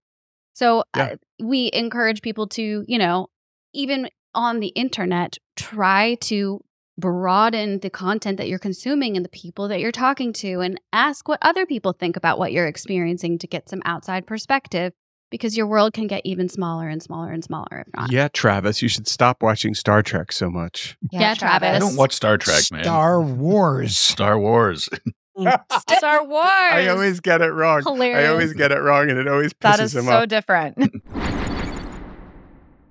So 0.53 0.83
Yeah. 0.95 1.03
uh, 1.13 1.15
we 1.41 1.69
encourage 1.73 2.21
people 2.21 2.47
to, 2.49 2.83
you 2.87 2.97
know, 2.97 3.27
even 3.73 4.09
on 4.35 4.59
the 4.59 4.67
internet, 4.69 5.37
try 5.55 6.15
to 6.21 6.61
broaden 6.99 7.79
the 7.79 7.89
content 7.89 8.37
that 8.37 8.47
you're 8.47 8.59
consuming 8.59 9.15
and 9.15 9.23
the 9.23 9.29
people 9.29 9.67
that 9.67 9.79
you're 9.79 9.91
talking 9.91 10.33
to 10.33 10.59
and 10.61 10.79
ask 10.93 11.27
what 11.27 11.39
other 11.41 11.65
people 11.65 11.93
think 11.93 12.15
about 12.15 12.37
what 12.39 12.51
you're 12.51 12.67
experiencing 12.67 13.37
to 13.39 13.47
get 13.47 13.69
some 13.69 13.81
outside 13.85 14.27
perspective 14.27 14.93
because 15.31 15.55
your 15.55 15.67
world 15.67 15.93
can 15.93 16.07
get 16.07 16.21
even 16.25 16.49
smaller 16.49 16.87
and 16.89 17.03
smaller 17.03 17.31
and 17.31 17.43
smaller 17.43 17.85
if 17.85 17.93
not. 17.95 18.11
Yeah, 18.11 18.27
Travis, 18.29 18.81
you 18.81 18.87
should 18.87 19.07
stop 19.07 19.43
watching 19.43 19.73
Star 19.75 20.01
Trek 20.01 20.31
so 20.31 20.49
much. 20.49 20.97
Yeah, 21.11 21.35
Travis. 21.35 21.75
I 21.75 21.79
don't 21.79 21.95
watch 21.95 22.13
Star 22.13 22.37
Trek, 22.37 22.63
man. 22.71 22.83
Star 22.83 23.21
Wars. 23.21 23.97
Star 23.97 24.39
Wars. 24.39 24.89
Star 25.87 26.25
Wars. 26.25 26.49
I 26.49 26.87
always 26.87 27.19
get 27.21 27.41
it 27.41 27.51
wrong. 27.51 27.81
Hilarious. 27.83 28.27
I 28.27 28.31
always 28.31 28.53
get 28.53 28.71
it 28.71 28.79
wrong, 28.79 29.09
and 29.09 29.17
it 29.17 29.27
always 29.27 29.53
pisses 29.53 29.59
That 29.61 29.79
is 29.79 29.95
him 29.95 30.05
so 30.05 30.11
off. 30.11 30.27
different. 30.27 30.77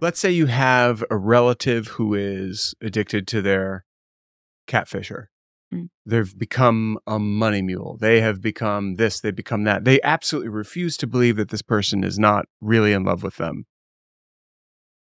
Let's 0.00 0.20
say 0.20 0.30
you 0.30 0.46
have 0.46 1.04
a 1.10 1.16
relative 1.16 1.88
who 1.88 2.14
is 2.14 2.74
addicted 2.80 3.26
to 3.28 3.42
their 3.42 3.84
catfisher. 4.68 5.26
Mm. 5.72 5.88
They've 6.06 6.38
become 6.38 6.98
a 7.06 7.18
money 7.18 7.62
mule. 7.62 7.98
They 8.00 8.20
have 8.20 8.40
become 8.40 8.94
this, 8.94 9.20
they 9.20 9.30
become 9.30 9.64
that. 9.64 9.84
They 9.84 10.00
absolutely 10.02 10.50
refuse 10.50 10.96
to 10.98 11.06
believe 11.06 11.36
that 11.36 11.50
this 11.50 11.62
person 11.62 12.04
is 12.04 12.18
not 12.18 12.46
really 12.60 12.92
in 12.92 13.04
love 13.04 13.22
with 13.22 13.36
them. 13.36 13.66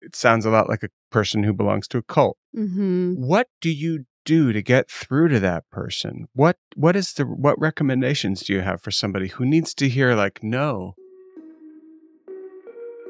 It 0.00 0.16
sounds 0.16 0.46
a 0.46 0.50
lot 0.50 0.68
like 0.68 0.82
a 0.82 0.88
person 1.10 1.42
who 1.42 1.52
belongs 1.52 1.88
to 1.88 1.98
a 1.98 2.02
cult. 2.02 2.38
Mm-hmm. 2.56 3.14
What 3.14 3.48
do 3.60 3.70
you 3.70 4.04
do 4.24 4.52
to 4.52 4.62
get 4.62 4.90
through 4.90 5.28
to 5.28 5.40
that 5.40 5.64
person? 5.70 6.28
What 6.34 6.56
what 6.76 6.96
is 6.96 7.12
the 7.14 7.24
what 7.24 7.58
recommendations 7.58 8.42
do 8.42 8.52
you 8.52 8.60
have 8.60 8.80
for 8.80 8.90
somebody 8.90 9.28
who 9.28 9.44
needs 9.44 9.74
to 9.74 9.88
hear 9.88 10.14
like 10.14 10.42
no? 10.42 10.94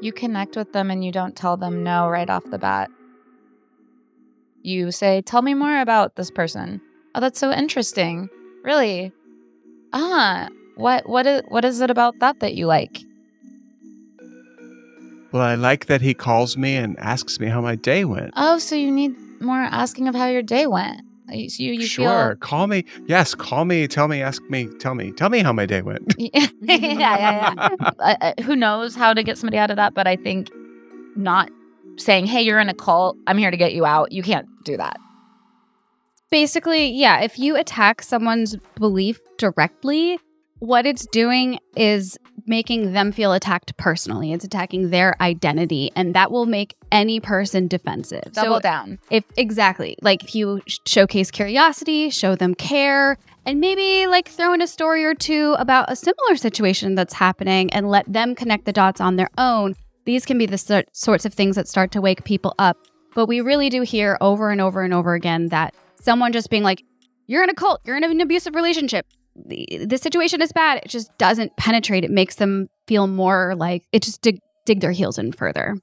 You 0.01 0.13
connect 0.13 0.55
with 0.55 0.71
them 0.71 0.89
and 0.89 1.03
you 1.03 1.11
don't 1.11 1.35
tell 1.35 1.57
them 1.57 1.83
no 1.83 2.07
right 2.07 2.29
off 2.29 2.45
the 2.49 2.57
bat. 2.57 2.89
You 4.61 4.91
say, 4.91 5.21
Tell 5.21 5.41
me 5.41 5.53
more 5.53 5.79
about 5.79 6.15
this 6.15 6.31
person. 6.31 6.81
Oh, 7.15 7.19
that's 7.19 7.39
so 7.39 7.51
interesting. 7.51 8.29
Really? 8.63 9.11
Ah, 9.93 10.47
what 10.75 11.07
what 11.09 11.25
is 11.25 11.41
what 11.47 11.65
is 11.65 11.81
it 11.81 11.89
about 11.89 12.19
that 12.19 12.39
that 12.39 12.55
you 12.55 12.67
like? 12.67 13.01
Well, 15.31 15.43
I 15.43 15.55
like 15.55 15.85
that 15.85 16.01
he 16.01 16.13
calls 16.13 16.57
me 16.57 16.75
and 16.75 16.97
asks 16.99 17.39
me 17.39 17.47
how 17.47 17.61
my 17.61 17.75
day 17.75 18.03
went. 18.03 18.31
Oh, 18.35 18.57
so 18.57 18.75
you 18.75 18.91
need 18.91 19.15
more 19.41 19.57
asking 19.57 20.07
of 20.07 20.15
how 20.15 20.27
your 20.27 20.41
day 20.41 20.65
went. 20.67 21.01
You 21.31 21.49
so 21.49 21.61
you, 21.63 21.73
you 21.73 21.85
sure, 21.85 22.29
feel 22.29 22.35
call 22.37 22.67
me. 22.67 22.85
Yes, 23.07 23.35
call 23.35 23.65
me. 23.65 23.87
Tell 23.87 24.07
me. 24.07 24.21
Ask 24.21 24.41
me. 24.49 24.67
Tell 24.79 24.95
me. 24.95 25.11
Tell 25.11 25.29
me 25.29 25.39
how 25.39 25.53
my 25.53 25.65
day 25.65 25.81
went. 25.81 26.15
yeah, 26.17 26.47
yeah, 26.61 27.53
yeah. 27.57 27.69
uh, 27.99 28.15
uh, 28.21 28.33
who 28.43 28.55
knows 28.55 28.95
how 28.95 29.13
to 29.13 29.21
get 29.21 29.37
somebody 29.37 29.57
out 29.57 29.69
of 29.69 29.75
that? 29.75 29.93
But 29.93 30.07
I 30.07 30.15
think 30.15 30.49
not 31.15 31.51
saying, 31.99 32.27
"Hey, 32.27 32.41
you're 32.41 32.59
in 32.59 32.69
a 32.69 32.73
cult. 32.73 33.17
I'm 33.27 33.37
here 33.37 33.51
to 33.51 33.57
get 33.57 33.73
you 33.73 33.85
out." 33.85 34.11
You 34.11 34.23
can't 34.23 34.47
do 34.63 34.77
that. 34.77 34.97
Basically, 36.31 36.91
yeah, 36.91 37.21
if 37.21 37.39
you 37.39 37.55
attack 37.55 38.01
someone's 38.01 38.55
belief 38.75 39.19
directly, 39.37 40.19
what 40.59 40.85
it's 40.85 41.07
doing 41.07 41.59
is 41.75 42.17
making 42.45 42.93
them 42.93 43.11
feel 43.11 43.33
attacked 43.33 43.75
personally. 43.77 44.33
It's 44.33 44.43
attacking 44.43 44.89
their 44.89 45.15
identity, 45.21 45.91
and 45.95 46.13
that 46.15 46.31
will 46.31 46.45
make 46.45 46.75
any 46.91 47.19
person 47.19 47.67
defensive. 47.67 48.31
Double 48.33 48.55
so 48.55 48.59
down. 48.59 48.99
If 49.09 49.23
exactly, 49.37 49.97
like 50.01 50.23
if 50.23 50.35
you 50.35 50.61
showcase 50.85 51.31
curiosity, 51.31 52.09
show 52.09 52.35
them 52.35 52.55
care, 52.55 53.17
and 53.45 53.59
maybe 53.59 54.07
like 54.07 54.27
throw 54.27 54.53
in 54.53 54.61
a 54.61 54.67
story 54.67 55.05
or 55.05 55.15
two 55.15 55.55
about 55.57 55.91
a 55.91 55.95
similar 55.95 56.35
situation 56.35 56.95
that's 56.95 57.13
happening 57.13 57.71
and 57.71 57.89
let 57.89 58.11
them 58.11 58.35
connect 58.35 58.65
the 58.65 58.73
dots 58.73 58.99
on 58.99 59.15
their 59.15 59.29
own. 59.37 59.75
These 60.09 60.25
can 60.25 60.39
be 60.39 60.47
the 60.47 60.57
sort- 60.57 60.87
sorts 60.91 61.23
of 61.23 61.35
things 61.35 61.55
that 61.55 61.67
start 61.67 61.91
to 61.91 62.01
wake 62.01 62.23
people 62.23 62.55
up. 62.57 62.79
But 63.13 63.27
we 63.27 63.41
really 63.41 63.69
do 63.69 63.83
hear 63.83 64.17
over 64.21 64.49
and 64.49 64.59
over 64.59 64.81
and 64.81 64.91
over 64.91 65.13
again 65.13 65.49
that 65.49 65.75
someone 66.01 66.31
just 66.31 66.49
being 66.49 66.63
like, 66.63 66.81
you're 67.27 67.43
in 67.43 67.49
a 67.51 67.53
cult, 67.53 67.81
you're 67.85 67.95
in 67.95 68.03
an 68.03 68.19
abusive 68.19 68.55
relationship, 68.55 69.05
the, 69.35 69.67
the 69.85 69.99
situation 69.99 70.41
is 70.41 70.51
bad. 70.51 70.79
It 70.79 70.87
just 70.87 71.15
doesn't 71.19 71.55
penetrate. 71.57 72.03
It 72.03 72.09
makes 72.09 72.37
them 72.37 72.69
feel 72.87 73.05
more 73.05 73.53
like 73.55 73.83
it 73.91 74.01
just 74.01 74.23
dig, 74.23 74.39
dig 74.65 74.79
their 74.79 74.93
heels 74.93 75.19
in 75.19 75.31
further. 75.31 75.77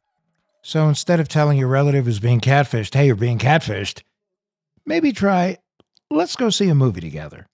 So 0.61 0.89
instead 0.89 1.21
of 1.21 1.29
telling 1.29 1.57
your 1.57 1.69
relative 1.69 2.07
who's 2.07 2.19
being 2.19 2.41
catfished, 2.41 2.95
hey, 2.95 3.07
you're 3.07 3.15
being 3.15 3.39
catfished, 3.39 4.03
maybe 4.85 5.13
try, 5.13 5.59
let's 6.11 6.35
go 6.35 6.51
see 6.51 6.69
a 6.69 6.75
movie 6.75 7.01
together. 7.01 7.47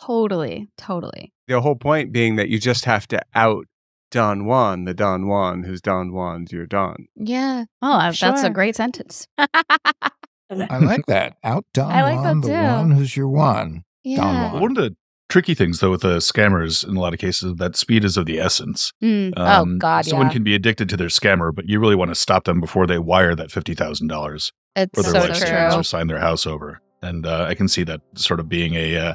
Totally, 0.00 0.70
totally. 0.76 1.32
the 1.46 1.60
whole 1.60 1.76
point 1.76 2.10
being 2.10 2.34
that 2.34 2.48
you 2.48 2.58
just 2.58 2.84
have 2.86 3.06
to 3.08 3.20
out 3.32 3.66
Don 4.10 4.44
Juan, 4.44 4.84
the 4.84 4.94
Don 4.94 5.26
Juan 5.26 5.62
who's 5.62 5.80
Don 5.80 6.12
Juan's 6.12 6.52
your 6.52 6.66
Don. 6.66 7.06
Yeah. 7.16 7.64
Oh, 7.80 7.98
that's 7.98 8.42
a 8.42 8.50
great 8.50 8.76
sentence. 8.76 9.26
I 9.38 10.78
like 10.78 11.06
that. 11.06 11.36
Out 11.44 11.64
Don 11.72 11.90
I 11.90 12.02
like 12.02 12.20
Juan, 12.20 12.40
that 12.40 12.46
the 12.48 12.52
too. 12.54 12.62
one 12.62 12.90
who's 12.90 13.16
your 13.16 13.28
one. 13.28 13.84
Yeah. 14.02 14.16
Don 14.16 14.52
Juan. 14.52 14.62
One 14.62 14.70
of 14.72 14.76
the 14.76 14.96
tricky 15.28 15.54
things, 15.54 15.80
though, 15.80 15.92
with 15.92 16.02
the 16.02 16.16
scammers 16.18 16.86
in 16.86 16.96
a 16.96 17.00
lot 17.00 17.14
of 17.14 17.20
cases, 17.20 17.54
that 17.56 17.76
speed 17.76 18.04
is 18.04 18.16
of 18.16 18.26
the 18.26 18.40
essence. 18.40 18.92
Mm. 19.02 19.32
Oh, 19.36 19.64
God, 19.78 20.04
Someone 20.04 20.26
yeah. 20.26 20.32
can 20.32 20.42
be 20.44 20.54
addicted 20.54 20.88
to 20.88 20.96
their 20.96 21.08
scammer, 21.08 21.54
but 21.54 21.68
you 21.68 21.78
really 21.78 21.94
want 21.94 22.10
to 22.10 22.14
stop 22.14 22.44
them 22.44 22.60
before 22.60 22.86
they 22.86 22.98
wire 22.98 23.34
that 23.34 23.50
fifty 23.50 23.74
thousand 23.74 24.08
dollars 24.08 24.52
for 24.74 25.02
their 25.02 25.12
so 25.12 25.18
life 25.18 25.36
savings 25.36 25.72
true. 25.72 25.80
or 25.80 25.84
sign 25.84 26.08
their 26.08 26.20
house 26.20 26.46
over. 26.46 26.80
And 27.02 27.24
uh, 27.24 27.44
I 27.48 27.54
can 27.54 27.68
see 27.68 27.84
that 27.84 28.00
sort 28.14 28.40
of 28.40 28.48
being 28.48 28.74
a 28.74 28.96
uh, 28.96 29.14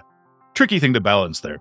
tricky 0.56 0.80
thing 0.80 0.94
to 0.94 1.02
balance 1.02 1.42
there. 1.42 1.60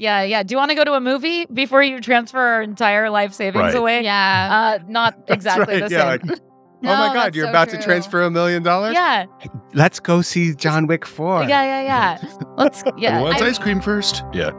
Yeah, 0.00 0.22
yeah. 0.22 0.42
Do 0.42 0.54
you 0.54 0.56
want 0.56 0.70
to 0.70 0.74
go 0.74 0.82
to 0.84 0.94
a 0.94 1.00
movie 1.00 1.44
before 1.44 1.82
you 1.82 2.00
transfer 2.00 2.38
our 2.38 2.62
entire 2.62 3.10
life 3.10 3.34
savings 3.34 3.60
Right. 3.62 3.74
away? 3.74 4.02
Yeah. 4.02 4.78
Uh, 4.80 4.84
not 4.88 5.14
exactly 5.28 5.74
right, 5.80 5.88
the 5.90 5.94
yeah, 5.94 6.16
same. 6.18 6.28
like, 6.30 6.40
No, 6.82 6.94
oh 6.94 6.96
my 7.08 7.12
God, 7.12 7.34
you're 7.34 7.44
so 7.44 7.50
about 7.50 7.68
to 7.68 7.82
transfer 7.82 8.22
a 8.22 8.30
million 8.30 8.62
dollars? 8.62 8.94
yeah, 8.94 9.26
Let's 9.74 10.00
go 10.00 10.22
see 10.22 10.54
John 10.54 10.86
Wick 10.86 11.04
4. 11.04 11.42
yeah, 11.42 11.62
yeah, 11.62 11.82
yeah. 11.82 12.28
Let's. 12.56 12.82
Yeah. 12.96 13.18
Who 13.18 13.24
wants 13.24 13.42
I- 13.42 13.48
ice 13.48 13.58
cream 13.58 13.82
first? 13.82 14.24
Yeah. 14.32 14.52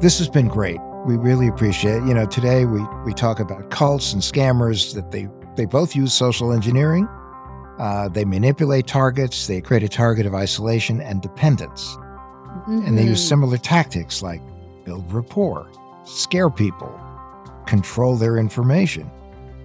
This 0.00 0.18
has 0.18 0.30
been 0.30 0.48
great. 0.48 0.78
We 1.04 1.16
really 1.18 1.46
appreciate 1.46 1.96
it. 1.96 2.04
You 2.06 2.14
know, 2.14 2.24
today 2.24 2.64
we, 2.64 2.80
we 3.04 3.12
talk 3.12 3.38
about 3.38 3.68
cults 3.70 4.14
and 4.14 4.22
scammers 4.22 4.94
that 4.94 5.10
they, 5.10 5.28
they 5.56 5.66
both 5.66 5.94
use 5.94 6.14
social 6.14 6.52
engineering. 6.54 7.06
Uh, 7.80 8.08
they 8.08 8.26
manipulate 8.26 8.86
targets, 8.86 9.46
they 9.46 9.58
create 9.58 9.82
a 9.82 9.88
target 9.88 10.26
of 10.26 10.34
isolation 10.34 11.00
and 11.00 11.22
dependence. 11.22 11.96
And 12.66 12.98
they 12.98 13.04
use 13.04 13.24
Mhm. 13.24 13.28
similar 13.28 13.56
tactics 13.56 14.22
like 14.22 14.42
build 14.84 15.10
rapport, 15.10 15.66
scare 16.04 16.50
people, 16.50 16.92
control 17.66 18.16
their 18.16 18.36
information. 18.36 19.10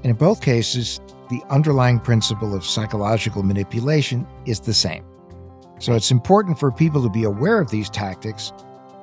And 0.03 0.11
in 0.11 0.15
both 0.15 0.39
cases, 0.39 1.01
the 1.29 1.43
underlying 1.49 1.99
principle 1.99 2.55
of 2.55 2.63
psychological 2.65 3.43
manipulation 3.43 4.25
is 4.45 4.61
the 4.61 4.73
same. 4.73 5.03
So 5.79 5.93
it's 5.93 6.09
important 6.11 6.57
for 6.57 6.71
people 6.71 7.03
to 7.03 7.09
be 7.09 7.25
aware 7.25 7.59
of 7.59 7.69
these 7.69 7.89
tactics 7.89 8.53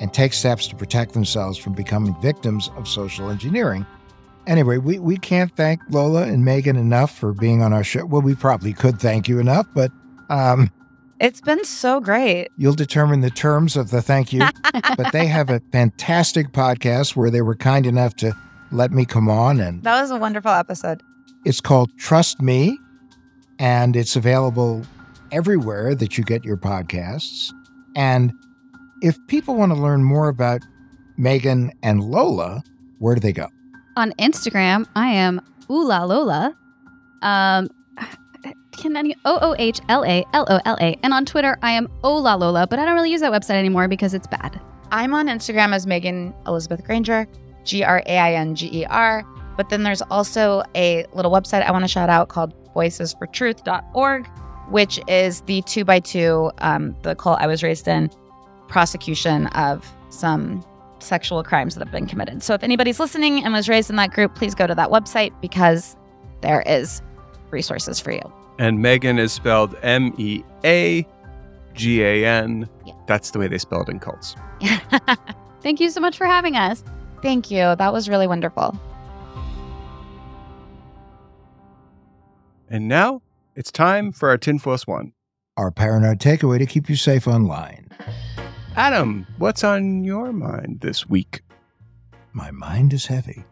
and 0.01 0.11
take 0.11 0.33
steps 0.33 0.67
to 0.69 0.75
protect 0.75 1.13
themselves 1.13 1.59
from 1.59 1.75
becoming 1.75 2.17
victims 2.23 2.71
of 2.79 2.89
social 2.89 3.29
engineering. 3.29 3.85
Anyway, 4.47 4.77
we, 4.79 4.99
we 4.99 5.17
can't 5.17 5.55
thank 5.57 5.81
Lola 5.91 6.23
and 6.23 6.45
Meagan 6.45 6.77
enough 6.77 7.17
for 7.17 7.33
being 7.33 7.63
on 7.63 7.73
our 7.73 7.85
show. 7.85 8.05
Well, 8.05 8.23
we 8.23 8.35
probably 8.35 8.73
could 8.73 8.99
thank 9.01 9.29
you 9.29 9.39
enough, 9.39 9.67
but 9.75 9.93
um, 10.31 10.71
It's 11.21 11.41
been 11.41 11.65
so 11.65 12.01
great. 12.01 12.49
you'll 12.57 12.75
determine 12.75 13.21
the 13.21 13.31
terms 13.31 13.77
of 13.77 13.91
the 13.91 14.03
thank 14.03 14.33
you. 14.33 14.41
but 14.97 15.13
they 15.13 15.27
have 15.27 15.49
a 15.49 15.61
fantastic 15.71 16.49
podcast 16.53 17.15
where 17.15 17.31
they 17.31 17.41
were 17.43 17.55
kind 17.55 17.87
enough 17.87 18.17
to 18.17 18.33
let 18.73 18.91
me 18.91 19.05
come 19.05 19.29
on, 19.29 19.61
and 19.61 19.83
That 19.85 20.01
was 20.01 20.11
a 20.11 20.17
wonderful 20.19 20.51
episode. 20.51 21.03
it's 21.45 21.61
called 21.61 21.91
Trust 21.99 22.41
Me, 22.43 22.77
and 23.61 23.95
it's 23.95 24.17
available 24.17 24.83
everywhere 25.31 25.95
that 25.95 26.19
you 26.19 26.25
get 26.25 26.45
your 26.45 26.57
podcasts. 26.57 27.53
And 27.95 28.33
if 29.03 29.17
people 29.29 29.55
want 29.55 29.73
to 29.73 29.79
learn 29.81 30.03
more 30.03 30.29
about 30.29 30.63
Meagan 31.17 31.71
and 31.83 32.03
Lola, 32.03 32.63
where 32.99 33.15
do 33.15 33.21
they 33.21 33.33
go? 33.33 33.47
On 33.97 34.13
Instagram, 34.13 34.87
I 34.97 35.09
am 35.09 35.41
Oola 35.69 36.07
Lola. 36.07 36.57
Um, 37.21 37.69
can 38.73 38.97
any 38.97 39.15
O 39.25 39.39
O 39.41 39.55
H 39.59 39.81
L 39.89 40.05
A 40.05 40.25
L 40.33 40.47
O 40.49 40.61
L 40.65 40.77
A. 40.81 40.99
And 41.03 41.13
on 41.13 41.25
Twitter, 41.25 41.59
I 41.63 41.73
am 41.73 41.89
Ola 42.03 42.37
Lola, 42.37 42.67
but 42.67 42.79
I 42.79 42.85
don't 42.85 42.95
really 42.95 43.11
use 43.11 43.21
that 43.21 43.33
website 43.33 43.57
anymore 43.57 43.89
because 43.89 44.15
it's 44.15 44.27
bad. 44.27 44.61
I'm 44.91 45.15
on 45.15 45.27
Instagram 45.27 45.75
as 45.75 45.87
Meagan 45.87 46.35
Elizabeth 46.47 46.85
Grainger, 46.85 47.27
G 47.65 47.85
R 47.85 48.03
A 48.07 48.19
I 48.19 48.35
N 48.35 48.55
G 48.55 48.71
E 48.73 48.85
R. 48.87 49.25
But 49.57 49.69
then 49.69 49.83
there's 49.83 50.03
also 50.03 50.63
a 50.75 51.05
little 51.13 51.31
website 51.31 51.63
I 51.63 51.71
want 51.71 51.85
to 51.85 51.89
shout 51.89 52.09
out 52.09 52.29
called 52.29 52.55
voicesfortruth.org, 52.75 54.27
which 54.71 54.99
is 55.07 55.43
the 55.43 55.63
two 55.63 55.85
by 55.85 56.01
two, 56.01 56.51
um, 56.59 56.97
the 57.03 57.15
cult 57.15 57.39
I 57.41 57.47
was 57.47 57.63
raised 57.63 57.87
in, 57.87 58.11
prosecution 58.69 59.47
of 59.49 59.87
some 60.09 60.65
sexual 61.03 61.43
crimes 61.43 61.75
that 61.75 61.85
have 61.85 61.93
been 61.93 62.07
committed. 62.07 62.43
So 62.43 62.55
if 62.55 62.63
anybody's 62.63 63.01
listening 63.01 63.45
and 63.45 63.53
was 63.53 63.69
raised 63.69 63.91
in 63.91 63.97
that 63.97 64.13
group, 64.13 64.35
please 64.35 64.55
go 64.55 64.67
to 64.67 64.75
that 64.75 64.91
website 64.91 65.33
because 65.41 65.97
there 66.41 66.63
is 66.63 67.03
resources 67.51 68.01
for 68.01 68.13
you. 68.13 68.33
And 68.59 68.81
Meagan 68.81 69.19
is 69.19 69.33
spelled 69.33 69.75
M 69.83 70.15
E 70.19 70.43
A 70.65 71.07
G 71.75 72.03
A 72.03 72.27
N. 72.27 72.69
Yeah. 72.87 72.95
That's 73.07 73.31
the 73.31 73.39
way 73.39 73.49
they 73.49 73.59
spell 73.59 73.83
it 73.83 73.89
in 73.89 73.99
cults. 73.99 74.37
Thank 75.63 75.81
you 75.81 75.91
so 75.91 76.01
much 76.01 76.17
for 76.17 76.27
having 76.27 76.57
us. 76.57 76.83
Thank 77.23 77.51
you. 77.51 77.77
That 77.77 77.93
was 77.93 78.09
really 78.09 78.27
wonderful. 78.27 78.79
And 82.69 82.89
now 82.89 83.23
it's 83.55 83.71
time 83.71 84.13
for 84.13 84.31
our 84.31 84.39
tinfoil 84.39 84.79
swan. 84.79 85.13
Our 85.57 85.71
paranoid 85.71 86.19
takeaway 86.19 86.59
to 86.59 86.67
keep 86.67 86.89
you 86.89 86.97
safe 86.97 87.29
online. 87.29 87.91
Adam, 88.77 89.27
what's 89.37 89.63
on 89.63 90.03
your 90.03 90.33
mind 90.33 90.81
this 90.81 91.07
week? 91.07 91.43
My 92.33 92.51
mind 92.51 92.95
is 92.95 93.05
heavy. 93.05 93.45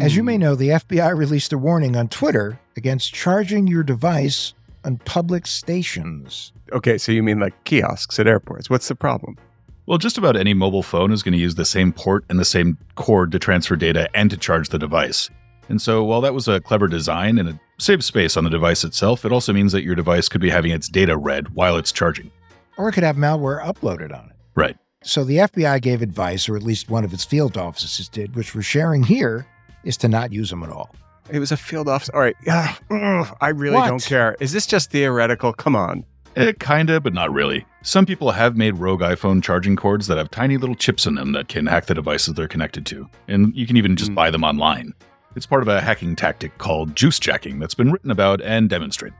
As 0.00 0.16
you 0.16 0.22
hmm. 0.22 0.26
may 0.26 0.38
know, 0.38 0.54
the 0.54 0.70
FBI 0.70 1.14
released 1.14 1.52
a 1.52 1.58
warning 1.58 1.94
on 1.94 2.08
Twitter 2.08 2.58
against 2.74 3.12
charging 3.12 3.66
your 3.66 3.82
device 3.82 4.54
on 4.84 4.96
public 4.96 5.46
stations. 5.46 6.54
Okay, 6.72 6.96
so 6.96 7.12
you 7.12 7.22
mean 7.22 7.38
like 7.38 7.64
kiosks 7.64 8.18
at 8.18 8.26
airports. 8.26 8.70
What's 8.70 8.88
the 8.88 8.94
problem? 8.94 9.36
Well, 9.84 9.98
just 9.98 10.16
about 10.16 10.38
any 10.38 10.54
mobile 10.54 10.82
phone 10.82 11.12
is 11.12 11.22
going 11.22 11.32
to 11.32 11.38
use 11.38 11.56
the 11.56 11.66
same 11.66 11.92
port 11.92 12.24
and 12.30 12.38
the 12.38 12.44
same 12.44 12.78
cord 12.94 13.30
to 13.32 13.38
transfer 13.38 13.76
data 13.76 14.08
and 14.14 14.30
to 14.30 14.38
charge 14.38 14.70
the 14.70 14.78
device. 14.78 15.28
And 15.68 15.82
so, 15.82 16.02
while 16.02 16.22
that 16.22 16.32
was 16.32 16.48
a 16.48 16.60
clever 16.60 16.88
design 16.88 17.38
and 17.38 17.50
it 17.50 17.56
saves 17.78 18.06
space 18.06 18.38
on 18.38 18.44
the 18.44 18.50
device 18.50 18.84
itself, 18.84 19.26
it 19.26 19.32
also 19.32 19.52
means 19.52 19.72
that 19.72 19.84
your 19.84 19.94
device 19.94 20.30
could 20.30 20.40
be 20.40 20.50
having 20.50 20.70
its 20.70 20.88
data 20.88 21.16
read 21.16 21.54
while 21.54 21.76
it's 21.76 21.92
charging. 21.92 22.30
Or 22.78 22.88
it 22.88 22.92
could 22.92 23.04
have 23.04 23.16
malware 23.16 23.62
uploaded 23.62 24.18
on 24.18 24.30
it. 24.30 24.31
Right. 24.54 24.76
So 25.02 25.24
the 25.24 25.38
FBI 25.38 25.80
gave 25.82 26.00
advice, 26.02 26.48
or 26.48 26.56
at 26.56 26.62
least 26.62 26.90
one 26.90 27.04
of 27.04 27.12
its 27.12 27.24
field 27.24 27.56
offices 27.56 28.08
did, 28.08 28.36
which 28.36 28.54
we're 28.54 28.62
sharing 28.62 29.02
here, 29.02 29.46
is 29.84 29.96
to 29.98 30.08
not 30.08 30.32
use 30.32 30.50
them 30.50 30.62
at 30.62 30.70
all. 30.70 30.94
It 31.30 31.38
was 31.38 31.50
a 31.52 31.56
field 31.56 31.88
office. 31.88 32.08
All 32.10 32.20
right. 32.20 32.36
Ugh, 32.46 33.36
I 33.40 33.48
really 33.48 33.76
What? 33.76 33.88
don't 33.88 34.04
care. 34.04 34.36
Is 34.40 34.52
this 34.52 34.66
just 34.66 34.90
theoretical? 34.90 35.52
Come 35.52 35.74
on. 35.74 36.04
Eh, 36.36 36.52
kinda, 36.58 37.00
but 37.00 37.12
not 37.12 37.32
really. 37.32 37.66
Some 37.82 38.06
people 38.06 38.30
have 38.30 38.56
made 38.56 38.78
rogue 38.78 39.00
iPhone 39.00 39.42
charging 39.42 39.76
cords 39.76 40.06
that 40.06 40.16
have 40.18 40.30
tiny 40.30 40.56
little 40.56 40.74
chips 40.74 41.04
in 41.04 41.14
them 41.14 41.32
that 41.32 41.48
can 41.48 41.66
hack 41.66 41.86
the 41.86 41.94
devices 41.94 42.34
they're 42.34 42.48
connected 42.48 42.86
to. 42.86 43.08
And 43.28 43.54
you 43.54 43.66
can 43.66 43.76
even 43.76 43.96
just 43.96 44.14
buy 44.14 44.30
them 44.30 44.42
online. 44.44 44.94
It's 45.36 45.46
part 45.46 45.62
of 45.62 45.68
a 45.68 45.80
hacking 45.80 46.14
tactic 46.16 46.56
called 46.58 46.94
juice 46.96 47.18
jacking 47.18 47.58
that's 47.58 47.74
been 47.74 47.90
written 47.92 48.10
about 48.10 48.40
and 48.40 48.68
demonstrated. 48.70 49.16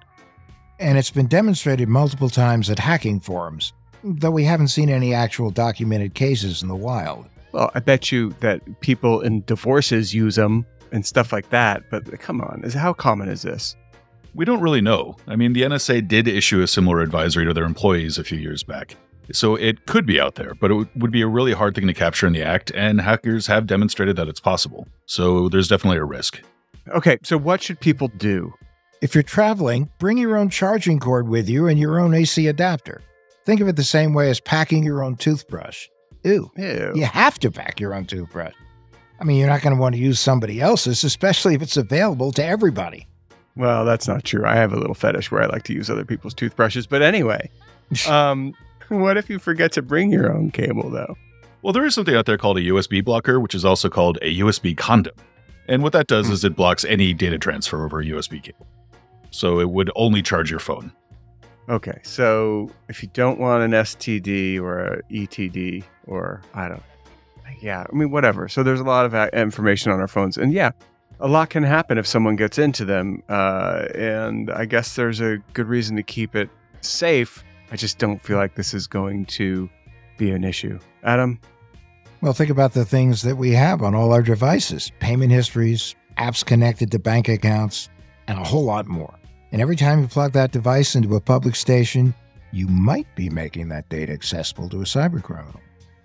And 0.79 0.97
it's 0.99 1.11
been 1.11 1.27
demonstrated 1.27 1.89
multiple 1.89 2.31
times 2.31 2.71
at 2.71 2.79
hacking 2.79 3.21
forums, 3.21 3.73
though 4.05 4.31
we 4.31 4.45
haven't 4.45 4.69
seen 4.69 4.89
any 4.89 5.15
actual 5.15 5.51
documented 5.51 6.15
cases 6.15 6.63
in 6.63 6.69
the 6.69 6.75
wild. 6.75 7.27
Well, 7.53 7.71
I 7.75 7.81
bet 7.81 8.11
you 8.11 8.35
that 8.41 8.63
people 8.81 9.21
in 9.21 9.43
divorces 9.47 10.15
use 10.15 10.37
them 10.37 10.67
and 10.91 11.05
stuff 11.05 11.33
like 11.33 11.51
that. 11.51 11.85
But 11.91 12.19
come 12.21 12.41
on, 12.41 12.63
is 12.65 12.75
how 12.75 12.93
common 12.93 13.29
is 13.29 13.43
this? 13.43 13.77
We 14.35 14.45
don't 14.45 14.63
really 14.63 14.81
know. 14.81 15.17
I 15.27 15.37
mean, 15.37 15.53
the 15.53 15.63
NSA 15.63 16.09
did 16.09 16.27
issue 16.27 16.63
a 16.63 16.67
similar 16.67 17.01
advisory 17.01 17.45
to 17.45 17.53
their 17.53 17.65
employees 17.65 18.17
a 18.17 18.25
few 18.25 18.39
years 18.39 18.63
back. 18.63 18.97
So 19.31 19.55
it 19.55 19.87
could 19.87 20.07
be 20.07 20.21
out 20.21 20.35
there, 20.35 20.55
but 20.61 20.71
it 20.71 20.75
would- 20.75 20.89
would 20.97 21.13
be 21.13 21.23
a 21.23 21.29
really 21.29 21.53
hard 21.53 21.75
thing 21.75 21.87
to 21.87 21.95
capture 21.95 22.27
in 22.27 22.33
the 22.33 22.43
act, 22.43 22.73
and 22.75 23.01
hackers 23.01 23.47
have 23.47 23.67
demonstrated 23.67 24.17
that 24.17 24.29
it's 24.29 24.41
possible. 24.41 24.89
So 25.07 25.49
there's 25.49 25.69
definitely 25.69 25.99
a 25.99 26.05
risk. 26.05 26.41
Okay, 26.89 27.19
so 27.23 27.37
what 27.39 27.63
should 27.63 27.79
people 27.79 28.09
do? 28.17 28.55
If 29.01 29.15
you're 29.15 29.23
traveling, 29.23 29.91
bring 29.99 30.19
your 30.19 30.37
own 30.37 30.49
charging 30.49 30.99
cord 30.99 31.29
with 31.29 31.49
you 31.49 31.67
and 31.69 31.79
your 31.79 32.01
own 32.01 32.15
AC 32.15 32.47
adapter. 32.47 33.01
Think 33.45 33.61
of 33.61 33.69
it 33.69 33.77
the 33.77 33.85
same 33.85 34.15
way 34.15 34.31
as 34.31 34.41
packing 34.41 34.85
your 34.85 35.03
own 35.03 35.17
toothbrush. 35.17 35.89
Ew. 36.25 36.51
Ew. 36.57 36.93
You 36.95 37.05
have 37.05 37.39
to 37.41 37.51
pack 37.51 37.81
your 37.81 37.95
own 37.95 38.05
toothbrush. 38.05 38.55
I 39.21 39.25
mean, 39.25 39.39
you're 39.39 39.49
not 39.49 39.63
going 39.63 39.75
to 39.75 39.81
want 39.81 39.95
to 39.95 40.01
use 40.01 40.21
somebody 40.21 40.61
else's, 40.61 41.05
especially 41.05 41.55
if 41.55 41.63
it's 41.63 41.77
available 41.77 42.33
to 42.33 42.45
everybody. 42.45 43.07
Well, 43.57 43.85
that's 43.85 44.09
not 44.09 44.25
true. 44.25 44.45
I 44.45 44.57
have 44.57 44.73
a 44.73 44.77
little 44.77 44.95
fetish 44.95 45.31
where 45.31 45.43
I 45.43 45.47
like 45.47 45.65
to 45.65 45.73
use 45.73 45.91
other 45.91 46.05
people's 46.05 46.35
toothbrushes. 46.35 46.87
But 46.87 47.03
anyway, 47.03 47.51
um, 48.09 48.55
what 48.89 49.17
if 49.17 49.29
you 49.29 49.39
forget 49.39 49.73
to 49.73 49.83
bring 49.83 50.11
your 50.11 50.33
own 50.33 50.51
cable, 50.51 50.91
though? 50.91 51.17
Well, 51.63 51.73
there 51.73 51.85
is 51.85 51.95
something 51.95 52.15
out 52.15 52.27
there 52.27 52.39
called 52.39 52.59
a 52.59 52.63
USB 52.63 53.05
blocker, 53.05 53.39
which 53.39 53.55
is 53.55 53.65
also 53.65 53.89
called 53.89 54.19
a 54.23 54.39
USB 54.39 54.77
condom. 54.77 55.15
And 55.69 55.83
what 55.83 55.93
that 55.93 56.09
does 56.09 56.29
is 56.29 56.45
it 56.45 56.57
blocks 56.57 56.85
any 56.85 57.15
data 57.15 57.39
transfer 57.39 57.85
over 57.85 58.01
a 58.01 58.05
USB 58.05 58.43
cable. 58.43 58.67
So 59.31 59.61
it 59.61 59.71
would 59.71 59.91
only 59.95 60.23
charge 60.23 60.51
your 60.51 60.61
phone. 60.61 60.93
Okay, 61.69 61.99
so 62.03 62.71
if 62.89 63.03
you 63.03 63.09
don't 63.13 63.39
want 63.39 63.63
an 63.63 63.71
STD 63.71 64.61
or 64.61 64.79
a 64.81 65.03
ETD 65.05 65.85
or 66.07 66.41
I 66.55 66.69
don't, 66.69 66.83
yeah, 67.61 67.87
I 67.91 67.95
mean 67.95 68.11
whatever. 68.11 68.49
So 68.49 68.63
there's 68.63 68.81
a 68.81 68.85
lot 68.85 69.07
of 69.07 69.15
information 69.35 69.93
on 69.93 70.01
our 70.01 70.09
phones, 70.09 70.37
and 70.37 70.53
yeah, 70.53 70.73
a 71.21 71.29
lot 71.29 71.51
can 71.51 71.63
happen 71.63 71.99
if 71.99 72.07
someone 72.07 72.37
gets 72.37 72.59
into 72.59 72.85
them. 72.85 73.23
Uh, 73.29 73.87
and 73.95 74.51
I 74.51 74.65
guess 74.65 74.97
there's 74.97 75.21
a 75.21 75.39
good 75.55 75.69
reason 75.69 75.97
to 75.97 76.03
keep 76.03 76.35
it 76.35 76.51
safe. 76.81 77.45
I 77.71 77.77
just 77.77 77.99
don't 77.99 78.21
feel 78.21 78.37
like 78.37 78.57
this 78.57 78.75
is 78.75 78.87
going 78.87 79.27
to 79.27 79.71
be 80.19 80.33
an 80.33 80.45
issue. 80.45 80.79
Adam, 81.05 81.41
Well, 82.21 82.33
think 82.33 82.51
about 82.51 82.73
the 82.75 82.85
things 82.85 83.23
that 83.23 83.37
we 83.37 83.53
have 83.53 83.83
on 83.83 83.95
all 83.95 84.13
our 84.13 84.23
devices 84.23 84.91
payment 84.99 85.33
histories, 85.33 85.95
apps 86.19 86.45
connected 86.45 86.91
to 86.91 86.99
bank 86.99 87.29
accounts, 87.29 87.89
and 88.27 88.39
a 88.39 88.45
whole 88.45 88.65
lot 88.65 88.87
more. 88.87 89.15
And 89.53 89.61
every 89.61 89.77
time 89.77 90.01
you 90.01 90.09
plug 90.09 90.33
that 90.33 90.51
device 90.51 90.95
into 90.95 91.15
a 91.15 91.21
public 91.21 91.55
station, 91.57 92.15
you 92.53 92.67
might 92.69 93.07
be 93.15 93.29
making 93.29 93.69
that 93.69 93.89
data 93.89 94.13
accessible 94.13 94.69
to 94.71 94.79
a 94.81 94.85
cybercriminal. 94.85 95.59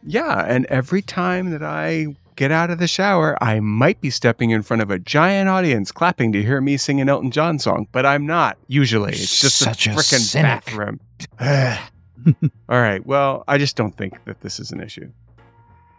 yeah, 0.04 0.46
and 0.48 0.66
every 0.66 1.02
time 1.02 1.52
that 1.52 1.64
I 1.64 2.08
get 2.36 2.52
out 2.52 2.70
of 2.70 2.78
the 2.78 2.88
shower, 2.88 3.42
I 3.42 3.60
might 3.62 4.00
be 4.00 4.10
stepping 4.10 4.52
in 4.52 4.62
front 4.62 4.82
of 4.82 4.92
a 4.92 5.00
giant 5.00 5.50
audience 5.50 5.92
clapping 5.92 6.32
to 6.34 6.44
hear 6.44 6.62
me 6.62 6.78
sing 6.78 7.02
an 7.02 7.10
Elton 7.10 7.32
John 7.32 7.58
song, 7.58 7.88
but 7.92 8.06
I'm 8.06 8.26
not 8.26 8.58
usually. 8.68 9.14
It's 9.14 9.40
just 9.42 9.58
Such 9.58 9.88
a 9.88 9.92
a 9.92 9.94
freaking 9.94 10.20
cynic. 10.20 10.66
bathroom. 10.66 11.00
All 12.70 12.80
right. 12.82 13.06
Well, 13.06 13.44
I 13.48 13.58
just 13.58 13.76
don't 13.76 13.96
think 13.96 14.24
that 14.26 14.42
this 14.42 14.60
is 14.60 14.72
an 14.72 14.82
issue. 14.82 15.10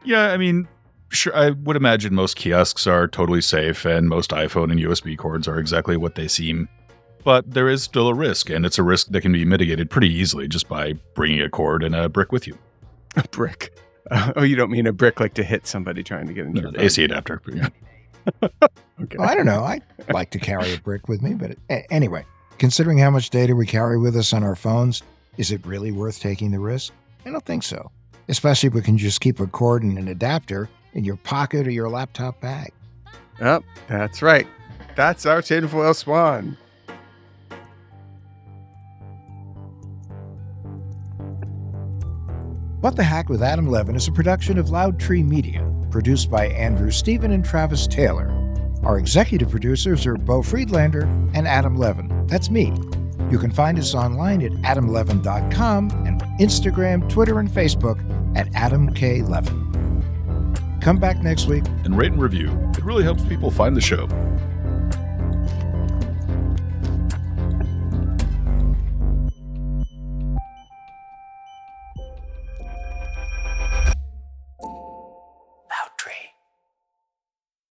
Yeah, 0.04 0.30
I 0.30 0.36
mean, 0.36 0.68
sure, 1.08 1.34
I 1.34 1.50
would 1.50 1.76
imagine 1.76 2.14
most 2.14 2.36
kiosks 2.36 2.86
are 2.86 3.08
totally 3.08 3.40
safe 3.40 3.84
and 3.84 4.08
most 4.08 4.30
iPhone 4.30 4.70
and 4.70 4.78
USB 4.80 5.16
cords 5.16 5.48
are 5.48 5.58
exactly 5.58 5.96
what 5.96 6.14
they 6.14 6.28
seem. 6.28 6.68
But 7.24 7.52
there 7.52 7.68
is 7.68 7.82
still 7.82 8.08
a 8.08 8.14
risk, 8.14 8.48
and 8.50 8.64
it's 8.64 8.78
a 8.78 8.82
risk 8.82 9.08
that 9.08 9.20
can 9.20 9.32
be 9.32 9.44
mitigated 9.44 9.90
pretty 9.90 10.12
easily 10.12 10.48
just 10.48 10.68
by 10.68 10.94
bringing 11.14 11.40
a 11.40 11.48
cord 11.48 11.82
and 11.82 11.94
a 11.94 12.08
brick 12.08 12.32
with 12.32 12.46
you. 12.46 12.56
A 13.16 13.24
brick. 13.30 13.76
Uh, 14.10 14.32
oh, 14.36 14.42
you 14.42 14.56
don't 14.56 14.70
mean 14.70 14.86
a 14.86 14.92
brick 14.92 15.20
like 15.20 15.34
to 15.34 15.44
hit 15.44 15.66
somebody 15.66 16.02
trying 16.02 16.26
to 16.26 16.32
get 16.32 16.46
into 16.46 16.60
your 16.60 16.70
An. 16.70 16.80
AC 16.80 17.02
adapter. 17.04 17.42
Yeah. 17.52 17.68
Okay. 19.00 19.16
Well, 19.16 19.28
I 19.28 19.34
don't 19.36 19.46
know. 19.46 19.60
I 19.62 19.80
like 20.12 20.30
to 20.30 20.40
carry 20.40 20.74
a 20.74 20.80
brick 20.80 21.08
with 21.08 21.22
me, 21.22 21.34
but 21.34 21.56
a- 21.70 21.86
anyway, 21.92 22.24
considering 22.58 22.98
how 22.98 23.10
much 23.10 23.30
data 23.30 23.54
we 23.54 23.64
carry 23.64 23.96
with 23.96 24.16
us 24.16 24.32
on 24.32 24.42
our 24.42 24.56
phones, 24.56 25.04
is 25.36 25.52
it 25.52 25.64
really 25.64 25.92
worth 25.92 26.18
taking 26.18 26.50
the 26.50 26.58
risk? 26.58 26.92
I 27.24 27.30
don't 27.30 27.44
think 27.44 27.62
so. 27.62 27.92
Especially 28.28 28.66
if 28.66 28.74
we 28.74 28.82
can 28.82 28.98
just 28.98 29.20
keep 29.20 29.38
a 29.38 29.46
cord 29.46 29.84
and 29.84 29.96
an 29.98 30.08
adapter 30.08 30.68
in 30.94 31.04
your 31.04 31.16
pocket 31.16 31.64
or 31.66 31.70
your 31.70 31.88
laptop 31.88 32.40
bag. 32.40 32.72
Yep, 33.40 33.62
that's 33.86 34.20
right. 34.20 34.48
That's 34.96 35.26
our 35.26 35.42
tinfoil 35.42 35.94
swan. 35.94 36.56
What 42.80 42.94
the 42.94 43.02
Hack 43.02 43.28
with 43.28 43.42
Adam 43.42 43.66
Levin 43.66 43.96
is 43.96 44.06
a 44.06 44.12
production 44.12 44.56
of 44.56 44.70
Loud 44.70 45.00
Tree 45.00 45.24
Media, 45.24 45.68
produced 45.90 46.30
by 46.30 46.46
Andrew 46.46 46.92
Stephen 46.92 47.32
and 47.32 47.44
Travis 47.44 47.88
Taylor. 47.88 48.30
Our 48.84 48.98
executive 48.98 49.50
producers 49.50 50.06
are 50.06 50.16
Beau 50.16 50.42
Friedlander 50.42 51.02
and 51.34 51.48
Adam 51.48 51.76
Levin. 51.76 52.24
That's 52.28 52.50
me. 52.50 52.72
You 53.32 53.38
can 53.40 53.50
find 53.50 53.80
us 53.80 53.96
online 53.96 54.42
at 54.42 54.52
adamlevin.com 54.52 55.90
and 56.06 56.22
Instagram, 56.38 57.08
Twitter, 57.08 57.40
and 57.40 57.50
Facebook 57.50 57.98
at 58.36 58.48
Adam 58.54 58.94
K. 58.94 59.22
Levin. 59.22 59.64
Come 60.80 60.98
back 60.98 61.20
next 61.20 61.46
week. 61.48 61.64
And 61.82 61.98
rate 61.98 62.12
and 62.12 62.22
review. 62.22 62.56
It 62.78 62.84
really 62.84 63.02
helps 63.02 63.24
people 63.24 63.50
find 63.50 63.76
the 63.76 63.80
show. 63.80 64.06